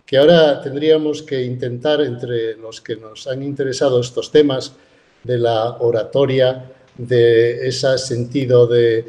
que 0.05 0.17
ahora 0.17 0.61
tendríamos 0.61 1.21
que 1.21 1.43
intentar 1.43 2.01
entre 2.01 2.57
los 2.57 2.81
que 2.81 2.95
nos 2.95 3.27
han 3.27 3.43
interesado 3.43 4.01
estos 4.01 4.31
temas 4.31 4.73
de 5.23 5.37
la 5.37 5.77
oratoria, 5.77 6.71
de 6.97 7.67
ese 7.67 7.97
sentido 7.97 8.67
de, 8.67 9.05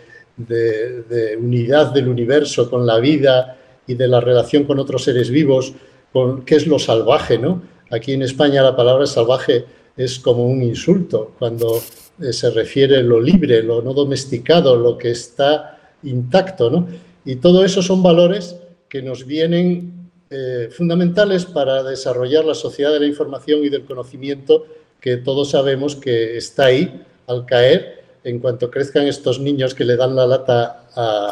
unidad 1.38 1.92
del 1.92 2.09
universo 2.09 2.70
con 2.70 2.87
la 2.87 2.98
vida 2.98 3.57
y 3.87 3.94
de 3.94 4.09
la 4.09 4.20
relación 4.20 4.64
con 4.64 4.78
otros 4.78 5.05
seres 5.05 5.31
vivos, 5.31 5.72
con 6.12 6.44
qué 6.44 6.57
es 6.57 6.66
lo 6.66 6.78
salvaje, 6.78 7.38
¿no? 7.38 7.62
Aquí 7.90 8.12
en 8.12 8.22
España 8.22 8.62
la 8.62 8.76
palabra 8.76 9.07
salvaje 9.07 9.64
es 9.96 10.18
como 10.18 10.46
un 10.46 10.62
insulto 10.62 11.33
cuando 11.38 11.83
eh, 12.20 12.33
se 12.33 12.50
refiere 12.50 12.98
a 12.98 13.02
lo 13.02 13.20
libre, 13.20 13.62
lo 13.62 13.83
no 13.83 13.94
domesticado, 13.94 14.76
lo 14.76 14.96
que 14.98 15.11
está 15.11 15.94
intacto, 16.02 16.70
¿no? 16.70 16.88
Y 17.24 17.37
todo 17.37 17.64
eso 17.64 17.83
son 17.83 18.02
valores 18.02 18.57
que 18.88 19.02
nos 19.02 19.26
vienen 19.26 20.11
eh, 20.31 20.68
fundamentales 20.70 21.44
para 21.44 21.83
desarrollar 21.83 22.44
la 22.44 22.55
sociedad 22.55 22.92
de 22.92 23.00
la 23.00 23.07
información 23.07 23.64
y 23.64 23.68
del 23.68 23.85
conocimiento 23.85 24.66
que 25.00 25.16
todos 25.16 25.50
sabemos 25.50 25.96
que 25.96 26.37
está 26.37 26.66
ahí 26.66 27.02
al 27.26 27.44
caer, 27.44 28.02
en 28.24 28.38
cuanto 28.38 28.70
crezcan 28.70 29.07
estos 29.07 29.40
niños 29.40 29.74
que 29.74 29.85
le 29.85 29.96
dan 29.96 30.14
la 30.14 30.26
lata 30.26 30.87
a, 30.94 31.31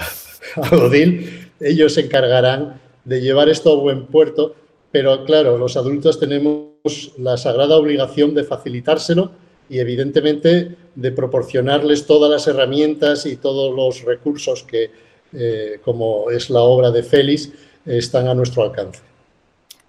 Odil, 0.73 1.51
ellos 1.61 1.95
se 1.95 2.03
encargarán 2.03 2.81
de 3.05 3.21
llevar 3.21 3.49
esto 3.49 3.73
a 3.73 3.81
buen 3.81 4.07
puerto, 4.07 4.55
pero 4.93 5.25
claro, 5.25 5.57
los 5.59 5.77
adultos 5.77 6.19
tenemos 6.19 7.13
la 7.19 7.37
sagrada 7.37 7.77
obligación 7.77 8.35
de 8.35 8.45
facilitárselo 8.45 9.31
y 9.69 9.79
evidentemente 9.79 10.77
de 10.95 11.13
proporcionarles 11.13 12.07
todas 12.07 12.31
las 12.31 12.47
herramientas 12.49 13.25
y 13.27 13.37
todos 13.37 13.75
los 13.75 14.05
recursos 14.05 14.65
que, 14.65 14.91
eh, 15.33 15.81
como 15.85 16.31
es 16.31 16.51
la 16.51 16.61
obra 16.61 16.91
de 16.91 17.03
Félix, 17.03 17.51
están 17.87 18.27
a 18.29 18.35
nuestro 18.35 18.65
alcance. 18.65 19.01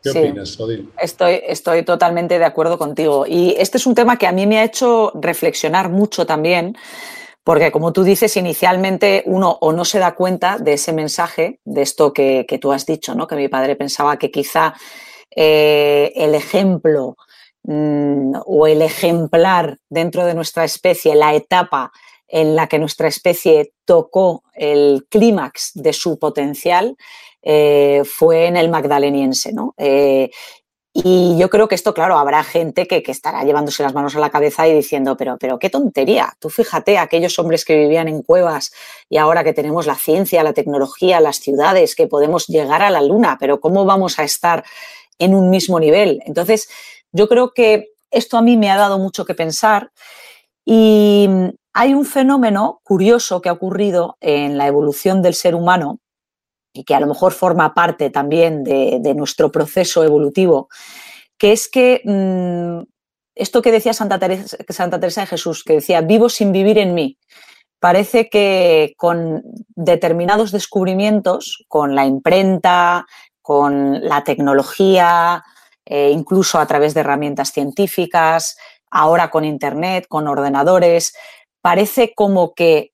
¿Qué 0.04 0.10
opinas, 0.10 0.60
Odil? 0.60 0.90
Estoy, 1.00 1.42
estoy 1.46 1.84
totalmente 1.84 2.40
de 2.40 2.46
acuerdo 2.46 2.78
contigo. 2.78 3.26
Y 3.28 3.56
este 3.58 3.78
es 3.78 3.86
un 3.86 3.94
tema 3.94 4.18
que 4.18 4.26
a 4.26 4.32
mí 4.32 4.48
me 4.48 4.60
ha 4.60 4.64
hecho 4.64 5.12
reflexionar 5.16 5.90
mucho 5.90 6.26
también, 6.26 6.76
porque 7.44 7.72
como 7.72 7.92
tú 7.92 8.04
dices, 8.04 8.38
inicialmente 8.38 9.24
uno 9.26 9.58
o 9.62 9.74
no 9.74 9.86
se 9.86 10.00
da 10.00 10.16
cuenta 10.16 10.58
de 10.58 10.74
ese 10.74 10.94
mensaje, 10.94 11.60
de 11.66 11.82
esto 11.82 12.14
que, 12.14 12.46
tú 12.62 12.72
has 12.72 12.86
dicho, 12.86 13.16
¿no? 13.16 13.28
que 13.28 13.36
mi 13.36 13.48
padre 13.48 13.76
pensaba 13.76 14.18
que 14.18 14.30
quizá 14.30 14.76
eh, 15.36 16.12
el 16.16 16.36
ejemplo 16.36 17.16
mm, 17.64 18.34
o 18.46 18.68
el 18.68 18.82
ejemplar 18.82 19.78
dentro 19.90 20.26
de 20.26 20.36
nuestra 20.36 20.64
especie, 20.64 21.16
la 21.16 21.34
etapa 21.34 21.92
en 22.28 22.56
la 22.56 22.68
que 22.68 22.80
nuestra 22.80 23.08
especie 23.08 23.74
tocó 23.86 24.44
el 24.54 25.06
clímax 25.10 25.72
de 25.74 25.94
su 25.94 26.18
potencial, 26.18 26.96
eh, 27.44 28.04
fue 28.06 28.46
en 28.46 28.56
el 28.56 28.70
magdaleniense, 28.70 29.52
¿no? 29.52 29.74
Eh, 29.78 30.30
y 30.94 31.38
yo 31.38 31.50
creo 31.50 31.70
que 31.70 31.76
esto, 31.76 31.94
claro, 31.94 32.18
habrá 32.18 32.44
gente 32.44 32.86
que, 32.86 33.02
estará 33.08 33.44
llevándose 33.44 33.82
las 33.82 33.94
manos 33.94 34.16
a 34.16 34.20
la 34.20 34.30
cabeza 34.30 34.68
y 34.68 34.74
diciendo, 34.74 35.16
pero, 35.16 35.38
pero 35.38 35.58
qué 35.58 35.70
tontería. 35.70 36.34
Tú 36.40 36.50
fíjate, 36.50 36.98
aquellos 36.98 37.40
hombres 37.40 37.64
que 37.64 37.78
vivían 37.78 38.10
en 38.10 38.22
cuevas 38.24 38.74
y 39.10 39.18
ahora 39.18 39.46
que 39.46 39.54
tenemos 39.54 39.86
la 39.86 39.96
ciencia, 39.96 40.44
la 40.44 40.52
tecnología, 40.52 41.22
las 41.22 41.38
ciudades, 41.38 41.96
que 41.96 42.08
podemos 42.08 42.48
llegar 42.48 42.82
a 42.82 42.90
la 42.90 43.02
luna, 43.02 43.38
pero 43.40 43.62
¿cómo 43.62 43.86
vamos 43.86 44.20
a 44.20 44.24
estar 44.24 44.66
en 45.18 45.34
un 45.34 45.50
mismo 45.50 45.80
nivel? 45.80 46.22
Entonces, 46.26 46.70
yo 47.14 47.30
creo 47.30 47.54
que 47.54 47.92
esto 48.10 48.38
a 48.38 48.42
mí 48.42 48.58
me 48.58 48.70
ha 48.70 48.78
dado 48.78 49.00
mucho 49.00 49.24
que 49.24 49.34
pensar 49.34 49.92
y 50.66 51.30
hay 51.74 51.94
un 51.94 52.06
fenómeno 52.06 52.82
curioso 52.84 53.42
que 53.42 53.48
ha 53.48 53.54
ocurrido 53.54 54.18
en 54.20 54.58
la 54.58 54.68
evolución 54.68 55.22
del 55.22 55.36
ser 55.36 55.56
humano 55.56 56.00
y 56.74 56.84
que 56.84 56.96
a 56.96 57.00
lo 57.00 57.08
mejor 57.08 57.34
forma 57.34 57.74
parte 57.74 58.10
también 58.10 58.64
de, 58.64 59.14
nuestro 59.16 59.52
proceso 59.52 60.04
evolutivo, 60.04 60.70
que 61.38 61.52
es 61.52 61.70
que 61.70 62.02
mm, 62.06 62.84
esto 63.36 63.62
que 63.62 63.72
decía 63.72 63.94
Santa 63.94 64.20
Teresa, 64.20 64.58
Santa 64.70 65.00
Teresa 65.00 65.22
de 65.22 65.28
Jesús, 65.28 65.64
que 65.64 65.74
decía, 65.74 66.02
vivo 66.02 66.30
sin 66.30 66.52
vivir 66.52 66.78
en 66.78 66.94
mí, 66.94 67.18
parece 67.80 68.30
que 68.30 68.94
con 68.98 69.42
determinados 69.70 70.52
descubrimientos, 70.52 71.66
con 71.68 71.96
la 71.96 72.06
imprenta, 72.06 73.08
con 73.42 74.08
la 74.08 74.24
tecnología, 74.24 75.44
eh, 75.86 76.12
incluso 76.12 76.60
a 76.60 76.68
través 76.68 76.94
de 76.94 77.00
herramientas 77.00 77.52
científicas, 77.52 78.56
ahora 78.92 79.32
con 79.32 79.46
Internet, 79.46 80.06
con 80.08 80.28
ordenadores, 80.28 81.14
parece 81.62 82.14
como 82.14 82.54
que 82.54 82.92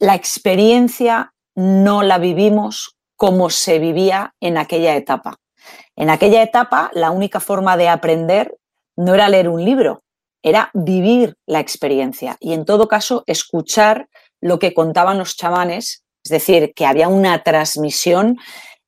la 0.00 0.14
experiencia 0.14 1.32
no 1.60 2.02
la 2.02 2.16
vivimos 2.16 2.96
como 3.16 3.50
se 3.50 3.78
vivía 3.78 4.34
en 4.40 4.56
aquella 4.56 4.96
etapa. 4.96 5.36
En 5.94 6.08
aquella 6.08 6.42
etapa, 6.42 6.90
la 6.94 7.10
única 7.10 7.38
forma 7.38 7.76
de 7.76 7.90
aprender 7.90 8.56
no 8.96 9.14
era 9.14 9.28
leer 9.28 9.50
un 9.50 9.62
libro, 9.62 10.02
era 10.42 10.70
vivir 10.72 11.36
la 11.46 11.60
experiencia 11.60 12.38
y, 12.40 12.54
en 12.54 12.64
todo 12.64 12.88
caso, 12.88 13.24
escuchar 13.26 14.08
lo 14.40 14.58
que 14.58 14.72
contaban 14.72 15.18
los 15.18 15.36
chamanes, 15.36 16.02
es 16.24 16.30
decir, 16.30 16.72
que 16.74 16.86
había 16.86 17.08
una 17.08 17.42
transmisión 17.42 18.38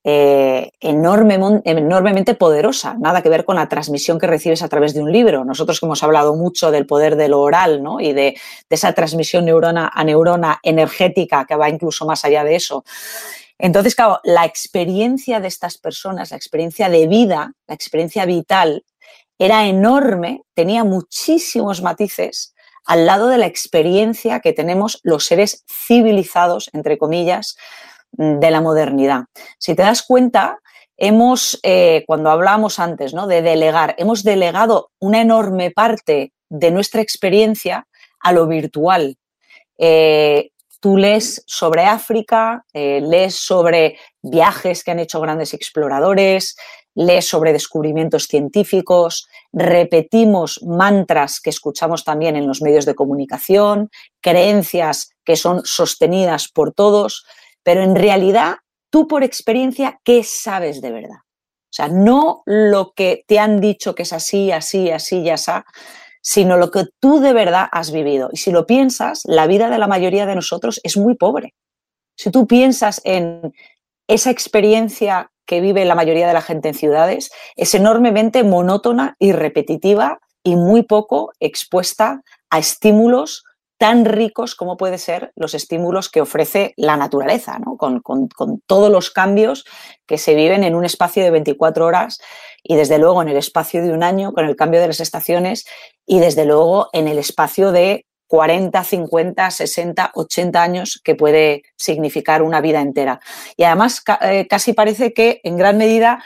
eh, 0.05 0.73
enormemente 0.81 2.35
poderosa, 2.35 2.97
nada 2.99 3.23
que 3.23 3.29
ver 3.29 3.45
con 3.45 3.55
la 3.55 3.69
transmisión 3.69 4.19
que 4.19 4.27
recibes 4.27 4.63
a 4.63 4.69
través 4.69 4.95
de 4.95 5.03
un 5.03 5.13
libro. 5.13 5.45
Nosotros 5.45 5.79
que 5.79 5.87
hemos 5.87 6.03
hablado 6.03 6.35
mucho 6.35 6.73
del 6.73 6.87
poder 6.87 7.15
de 7.15 7.29
lo 7.29 7.41
oral 7.41 7.83
¿no? 7.83 8.01
y 8.01 8.13
de, 8.13 8.37
esa 8.69 8.93
transmisión 8.95 9.45
neurona 9.45 9.91
a 9.95 10.03
neurona 10.03 10.59
energética 10.63 11.45
que 11.45 11.55
va 11.55 11.69
incluso 11.69 12.05
más 12.05 12.25
allá 12.25 12.43
de 12.43 12.57
eso. 12.57 12.85
Entonces, 13.59 13.95
claro, 13.95 14.19
la 14.25 14.45
experiencia 14.45 15.39
de 15.39 15.47
estas 15.47 15.79
personas, 15.79 16.33
la 16.33 16.37
experiencia 16.37 16.89
de 16.89 17.07
vida, 17.07 17.53
la 17.69 17.75
experiencia 17.75 18.25
vital, 18.25 18.85
era 19.39 19.67
enorme, 19.67 20.43
tenía 20.55 20.83
muchísimos 20.83 21.81
matices 21.81 22.55
al 22.85 23.07
lado 23.07 23.29
de 23.29 23.39
la 23.39 23.47
experiencia 23.47 24.41
que 24.41 24.53
tenemos 24.53 24.99
los 25.05 25.27
seres 25.27 25.65
civilizados, 25.69 26.71
entre 26.73 26.99
comillas, 26.99 27.57
de 28.13 28.51
la 28.51 28.61
modernidad. 28.61 29.25
Si 29.59 29.75
te 29.75 29.83
das 29.83 30.03
cuenta, 30.03 30.59
hemos, 30.97 31.59
eh, 31.63 32.05
cuando 32.07 32.31
hablábamos 32.31 32.79
antes 32.79 33.15
¿no? 33.15 33.27
de 33.27 33.43
delegar, 33.43 33.95
hemos 33.99 34.23
delegado 34.23 34.91
una 35.01 35.21
enorme 35.21 35.71
parte 35.71 36.33
de 36.49 36.71
nuestra 36.71 37.01
experiencia 37.01 37.87
a 38.21 38.33
lo 38.33 38.47
virtual. 38.47 39.17
eh, 39.79 40.51
tú 40.83 40.97
lees 40.97 41.45
sobre 41.47 41.85
África, 41.85 42.65
eh, 42.73 43.01
lees 43.01 43.37
sobre 43.37 43.99
viajes 44.21 44.83
que 44.83 44.91
han 44.91 44.99
hecho 44.99 45.21
grandes 45.21 45.55
exploradores, 45.55 46.57
lees 46.95 47.27
sobre 47.29 47.53
descubrimientos 47.53 48.27
científicos, 48.27 49.29
repetimos 49.53 50.61
mantras 50.65 51.41
que 51.41 51.51
escuchamos 51.51 52.05
también 52.05 52.35
en 52.35 52.49
los 52.49 52.63
medios 52.63 52.85
de 52.85 52.97
comunicación, 52.97 53.91
creencias 54.21 55.11
que 55.25 55.37
son 55.37 55.63
sostenidas 55.65 56.49
por 56.49 56.73
todos, 56.73 57.25
pero 57.63 57.83
en 57.83 57.97
realidad 57.97 58.57
tú 58.91 59.09
por 59.09 59.25
experiencia, 59.25 60.01
¿qué 60.05 60.23
sabes 60.23 60.81
de 60.83 60.93
verdad? 60.93 61.19
O 61.19 61.75
sea, 61.75 61.89
no 61.89 62.43
lo 62.45 62.93
que 62.93 63.25
te 63.27 63.39
han 63.39 63.61
dicho 63.61 63.95
que 63.95 64.03
es 64.03 64.13
así, 64.13 64.53
así, 64.53 64.91
así, 64.91 65.23
ya 65.23 65.35
está, 65.35 65.65
sino 66.21 66.59
lo 66.59 66.71
que 66.71 66.85
tú 67.01 67.21
de 67.21 67.33
verdad 67.33 67.69
has 67.73 67.91
vivido. 67.91 68.29
Y 68.31 68.37
si 68.37 68.53
lo 68.53 68.67
piensas, 68.67 69.23
la 69.25 69.47
vida 69.47 69.71
de 69.71 69.79
la 69.79 69.87
mayoría 69.87 70.27
de 70.27 70.35
nosotros 70.35 70.81
es 70.85 70.99
muy 70.99 71.15
pobre. 71.15 71.55
Si 72.15 72.31
tú 72.31 72.47
piensas 72.47 73.01
en 73.05 73.55
esa 74.07 74.31
experiencia 74.31 75.31
que 75.47 75.63
vive 75.63 75.87
la 75.87 75.95
mayoría 75.95 76.29
de 76.29 76.35
la 76.35 76.43
gente 76.43 76.69
en 76.69 76.75
ciudades, 76.75 77.31
es 77.57 77.75
enormemente 77.75 78.45
monótona 78.45 79.17
y 79.19 79.33
repetitiva 79.33 80.21
y 80.45 80.57
muy 80.57 80.83
poco 80.83 81.33
expuesta 81.41 82.23
a 82.51 82.59
estímulos 82.59 83.45
tan 83.83 84.05
ricos 84.05 84.55
como 84.55 84.77
pueden 84.77 85.01
ser 85.01 85.33
los 85.35 85.55
estímulos 85.55 86.09
que 86.09 86.21
ofrece 86.21 86.73
la 86.77 86.97
naturaleza, 86.97 87.59
con, 87.77 88.01
todos 88.65 88.93
los 88.93 89.11
cambios 89.11 89.65
que 90.07 90.19
se 90.19 90.37
viven 90.37 90.63
en 90.63 90.77
un 90.77 90.85
espacio 90.85 91.25
de 91.25 91.33
24 91.33 91.85
horas 91.85 92.21
y 92.63 92.77
desde 92.77 92.99
luego 92.99 93.23
en 93.23 93.29
el 93.29 93.37
espacio 93.37 93.83
de 93.83 93.93
un 93.93 94.05
año 94.05 94.35
con 94.35 94.45
el 94.45 94.55
cambio 94.55 94.81
de 94.81 94.87
las 94.87 95.01
estaciones 95.01 95.65
y 96.07 96.21
desde 96.21 96.45
luego 96.45 96.91
en 96.93 97.09
el 97.09 97.19
espacio 97.19 97.73
de 97.73 98.07
40, 98.29 98.85
50, 98.85 99.51
60, 99.51 100.13
80 100.15 100.63
años 100.63 101.01
que 101.03 101.17
puede 101.17 101.65
significar 101.77 102.43
una 102.43 102.61
vida 102.61 102.81
entera. 102.81 103.19
Y 103.57 103.65
además 103.65 104.05
eh, 104.21 104.47
casi 104.49 104.75
parece 104.75 105.13
que 105.13 105.41
en 105.43 105.57
gran 105.57 105.77
medida 105.77 106.23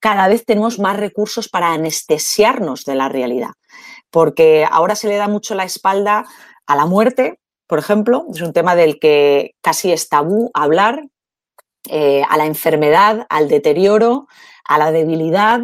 cada 0.00 0.26
vez 0.26 0.46
tenemos 0.46 0.78
más 0.78 0.96
recursos 0.96 1.50
para 1.50 1.74
anestesiarnos 1.74 2.86
de 2.86 2.94
la 2.94 3.10
realidad, 3.10 3.50
porque 4.10 4.66
ahora 4.70 4.96
se 4.96 5.08
le 5.08 5.16
da 5.16 5.28
mucho 5.28 5.54
la 5.54 5.64
espalda 5.64 6.24
a 6.66 6.76
la 6.76 6.86
muerte, 6.86 7.38
por 7.66 7.78
ejemplo, 7.78 8.26
es 8.32 8.40
un 8.40 8.52
tema 8.52 8.76
del 8.76 8.98
que 8.98 9.54
casi 9.60 9.92
es 9.92 10.08
tabú 10.08 10.50
hablar, 10.54 11.04
eh, 11.90 12.22
a 12.28 12.38
la 12.38 12.46
enfermedad, 12.46 13.26
al 13.28 13.48
deterioro, 13.48 14.26
a 14.64 14.78
la 14.78 14.90
debilidad, 14.90 15.60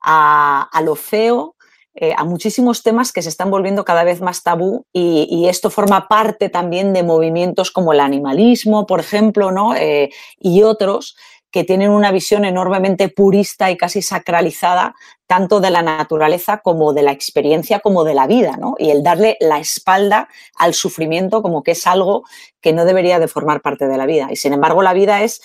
a, 0.00 0.80
lo 0.82 0.96
feo, 0.96 1.54
eh, 1.94 2.12
a 2.16 2.24
muchísimos 2.24 2.82
temas 2.82 3.12
que 3.12 3.22
se 3.22 3.28
están 3.28 3.50
volviendo 3.50 3.84
cada 3.84 4.02
vez 4.02 4.20
más 4.20 4.42
tabú 4.42 4.84
y, 4.92 5.46
esto 5.48 5.70
forma 5.70 6.08
parte 6.08 6.48
también 6.48 6.92
de 6.92 7.04
movimientos 7.04 7.70
como 7.70 7.92
el 7.92 8.00
animalismo, 8.00 8.86
por 8.86 8.98
ejemplo, 8.98 9.52
¿no? 9.52 9.76
Eh, 9.76 10.10
y 10.40 10.62
otros 10.62 11.16
que 11.50 11.64
tienen 11.64 11.90
una 11.90 12.12
visión 12.12 12.44
enormemente 12.44 13.08
purista 13.08 13.70
y 13.70 13.76
casi 13.76 14.02
sacralizada 14.02 14.94
tanto 15.26 15.60
de 15.60 15.70
la 15.70 15.82
naturaleza 15.82 16.58
como 16.58 16.92
de 16.92 17.02
la 17.02 17.12
experiencia 17.12 17.80
como 17.80 18.04
de 18.04 18.14
la 18.14 18.26
vida, 18.26 18.56
¿no? 18.56 18.74
Y 18.78 18.90
el 18.90 19.02
darle 19.02 19.36
la 19.40 19.58
espalda 19.58 20.28
al 20.56 20.74
sufrimiento 20.74 21.42
como 21.42 21.62
que 21.62 21.72
es 21.72 21.86
algo 21.86 22.24
que 22.60 22.72
no 22.72 22.84
debería 22.84 23.18
de 23.18 23.28
formar 23.28 23.62
parte 23.62 23.86
de 23.86 23.96
la 23.96 24.06
vida. 24.06 24.28
Y 24.30 24.36
sin 24.36 24.52
embargo 24.52 24.82
la 24.82 24.92
vida 24.92 25.22
es 25.22 25.42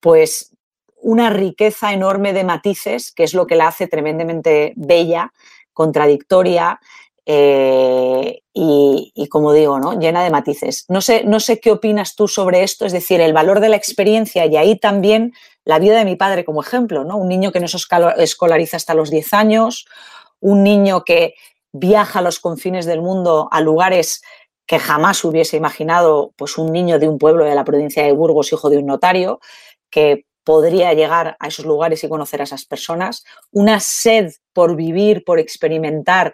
pues 0.00 0.52
una 0.96 1.30
riqueza 1.30 1.92
enorme 1.92 2.32
de 2.32 2.44
matices 2.44 3.12
que 3.12 3.24
es 3.24 3.34
lo 3.34 3.46
que 3.46 3.56
la 3.56 3.68
hace 3.68 3.86
tremendamente 3.86 4.72
bella, 4.76 5.32
contradictoria 5.72 6.80
eh, 7.26 8.42
y, 8.54 9.28
como 9.28 9.52
digo, 9.52 9.80
¿no? 9.80 9.98
llena 9.98 10.22
de 10.22 10.30
matices. 10.30 10.84
No 10.88 11.00
sé, 11.00 11.24
no 11.24 11.40
sé 11.40 11.60
qué 11.60 11.72
opinas 11.72 12.14
tú 12.14 12.28
sobre 12.28 12.62
esto, 12.62 12.86
es 12.86 12.92
decir, 12.92 13.20
el 13.20 13.32
valor 13.32 13.60
de 13.60 13.68
la 13.68 13.76
experiencia 13.76 14.46
y 14.46 14.56
ahí 14.56 14.78
también 14.78 15.34
la 15.64 15.80
vida 15.80 15.98
de 15.98 16.04
mi 16.04 16.14
padre 16.14 16.44
como 16.44 16.62
ejemplo, 16.62 17.04
¿no? 17.04 17.16
Un 17.16 17.28
niño 17.28 17.50
que 17.50 17.60
no 17.60 17.66
se 17.66 17.78
escolariza 18.18 18.76
hasta 18.76 18.94
los 18.94 19.10
10 19.10 19.34
años, 19.34 19.86
un 20.40 20.62
niño 20.62 21.04
que 21.04 21.34
viaja 21.72 22.20
a 22.20 22.22
los 22.22 22.38
confines 22.38 22.86
del 22.86 23.02
mundo 23.02 23.48
a 23.50 23.60
lugares 23.60 24.22
que 24.66 24.78
jamás 24.78 25.24
hubiese 25.24 25.56
imaginado 25.56 26.32
pues 26.36 26.58
un 26.58 26.72
niño 26.72 26.98
de 26.98 27.08
un 27.08 27.18
pueblo 27.18 27.44
de 27.44 27.54
la 27.54 27.64
provincia 27.64 28.04
de 28.04 28.12
Burgos, 28.12 28.52
hijo 28.52 28.70
de 28.70 28.78
un 28.78 28.86
notario, 28.86 29.40
que 29.90 30.24
podría 30.44 30.94
llegar 30.94 31.36
a 31.40 31.48
esos 31.48 31.66
lugares 31.66 32.02
y 32.04 32.08
conocer 32.08 32.40
a 32.40 32.44
esas 32.44 32.64
personas, 32.64 33.24
una 33.50 33.80
sed 33.80 34.32
por 34.52 34.76
vivir, 34.76 35.24
por 35.24 35.40
experimentar, 35.40 36.32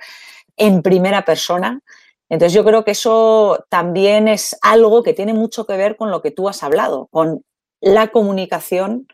en 0.57 0.83
primera 0.83 1.25
persona. 1.25 1.81
Entonces 2.29 2.55
yo 2.55 2.65
creo 2.65 2.85
que 2.85 2.93
eso 2.93 3.65
también 3.69 4.29
es 4.29 4.57
algo 4.63 5.03
que 5.03 5.13
tiene 5.13 5.35
mucho 5.35 5.67
que 5.67 5.77
ver 5.77 5.97
con 5.97 6.11
lo 6.11 6.23
que 6.23 6.31
tú 6.31 6.49
has 6.49 6.63
hablado, 6.63 7.09
con 7.11 7.45
la 7.81 8.09
comunicación, 8.09 9.07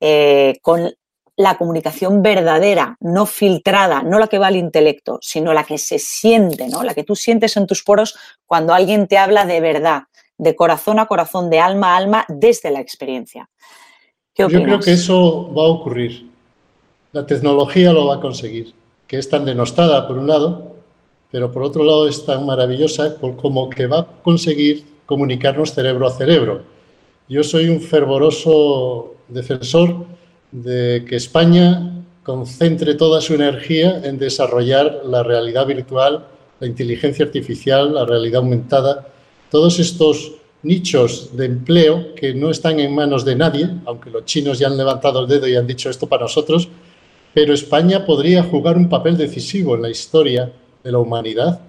eh, 0.00 0.58
con 0.62 0.94
la 1.36 1.56
comunicación 1.56 2.22
verdadera, 2.22 2.96
no 3.00 3.26
filtrada, 3.26 4.02
no 4.02 4.18
la 4.18 4.28
que 4.28 4.38
va 4.38 4.48
al 4.48 4.56
intelecto, 4.56 5.18
sino 5.22 5.52
la 5.52 5.64
que 5.64 5.78
se 5.78 5.98
siente, 5.98 6.68
¿no? 6.68 6.82
la 6.82 6.94
que 6.94 7.04
tú 7.04 7.16
sientes 7.16 7.56
en 7.56 7.66
tus 7.66 7.82
poros 7.82 8.16
cuando 8.46 8.74
alguien 8.74 9.08
te 9.08 9.18
habla 9.18 9.44
de 9.44 9.60
verdad, 9.60 10.04
de 10.38 10.54
corazón 10.54 10.98
a 10.98 11.06
corazón, 11.06 11.50
de 11.50 11.60
alma 11.60 11.94
a 11.94 11.96
alma, 11.96 12.24
desde 12.28 12.70
la 12.70 12.80
experiencia. 12.80 13.48
Yo 14.36 14.48
creo 14.48 14.80
que 14.80 14.92
eso 14.92 15.52
va 15.54 15.64
a 15.64 15.68
ocurrir. 15.68 16.30
La 17.12 17.26
tecnología 17.26 17.92
lo 17.92 18.06
va 18.06 18.16
a 18.16 18.20
conseguir, 18.20 18.74
que 19.06 19.18
es 19.18 19.28
tan 19.28 19.44
denostada 19.44 20.06
por 20.08 20.16
un 20.16 20.26
lado, 20.26 20.71
pero 21.32 21.50
por 21.50 21.62
otro 21.62 21.82
lado 21.82 22.06
es 22.06 22.24
tan 22.24 22.44
maravillosa 22.46 23.16
como 23.16 23.68
que 23.70 23.86
va 23.86 24.00
a 24.00 24.06
conseguir 24.22 24.84
comunicarnos 25.06 25.72
cerebro 25.72 26.06
a 26.06 26.10
cerebro. 26.10 26.62
Yo 27.28 27.42
soy 27.42 27.68
un 27.68 27.80
fervoroso 27.80 29.14
defensor 29.28 30.04
de 30.52 31.04
que 31.08 31.16
España 31.16 32.04
concentre 32.22 32.94
toda 32.94 33.22
su 33.22 33.34
energía 33.34 34.02
en 34.04 34.18
desarrollar 34.18 35.00
la 35.06 35.22
realidad 35.22 35.66
virtual, 35.66 36.26
la 36.60 36.66
inteligencia 36.66 37.24
artificial, 37.24 37.94
la 37.94 38.04
realidad 38.04 38.42
aumentada, 38.42 39.08
todos 39.50 39.78
estos 39.78 40.32
nichos 40.62 41.34
de 41.34 41.46
empleo 41.46 42.14
que 42.14 42.34
no 42.34 42.50
están 42.50 42.78
en 42.78 42.94
manos 42.94 43.24
de 43.24 43.36
nadie, 43.36 43.70
aunque 43.86 44.10
los 44.10 44.26
chinos 44.26 44.58
ya 44.58 44.68
han 44.68 44.76
levantado 44.76 45.20
el 45.20 45.28
dedo 45.28 45.48
y 45.48 45.56
han 45.56 45.66
dicho 45.66 45.88
esto 45.88 46.06
para 46.06 46.24
nosotros, 46.24 46.68
pero 47.32 47.54
España 47.54 48.04
podría 48.04 48.44
jugar 48.44 48.76
un 48.76 48.90
papel 48.90 49.16
decisivo 49.16 49.74
en 49.74 49.82
la 49.82 49.90
historia 49.90 50.52
de 50.82 50.92
la 50.92 50.98
humanidad 50.98 51.60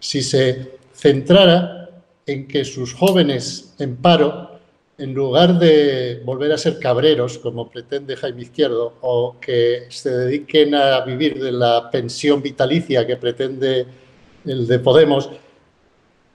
si 0.00 0.22
se 0.22 0.78
centrara 0.92 1.90
en 2.26 2.46
que 2.46 2.64
sus 2.64 2.94
jóvenes 2.94 3.74
en 3.78 3.96
paro, 3.96 4.58
en 4.98 5.14
lugar 5.14 5.58
de 5.58 6.20
volver 6.24 6.52
a 6.52 6.58
ser 6.58 6.78
cabreros, 6.78 7.38
como 7.38 7.70
pretende 7.70 8.16
Jaime 8.16 8.42
Izquierdo, 8.42 8.94
o 9.00 9.36
que 9.40 9.86
se 9.88 10.10
dediquen 10.10 10.74
a 10.74 11.00
vivir 11.00 11.40
de 11.42 11.52
la 11.52 11.90
pensión 11.90 12.42
vitalicia 12.42 13.06
que 13.06 13.16
pretende 13.16 13.86
el 14.44 14.66
de 14.66 14.78
Podemos, 14.78 15.30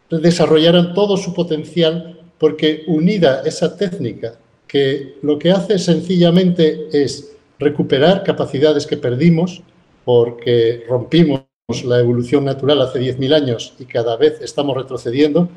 desarrollaran 0.10 0.94
todo 0.94 1.18
su 1.18 1.34
potencial 1.34 2.20
porque 2.38 2.84
unida 2.88 3.42
esa 3.46 3.76
técnica 3.78 4.38
que 4.68 5.18
lo 5.22 5.38
que 5.38 5.52
hace 5.52 5.78
sencillamente 5.78 6.88
es 6.92 7.36
recuperar 7.60 8.24
capacidades 8.24 8.88
que 8.88 8.98
perdimos 8.98 9.62
porque 10.04 10.84
rompimos 10.88 11.44
la 11.86 12.00
evolución 12.00 12.44
natural 12.44 12.82
hace 12.82 13.00
10.000 13.00 13.34
años 13.34 13.74
y 13.80 13.86
cada 13.86 14.18
vez 14.18 14.42
estamos 14.42 14.76
retrocediendo, 14.76 15.48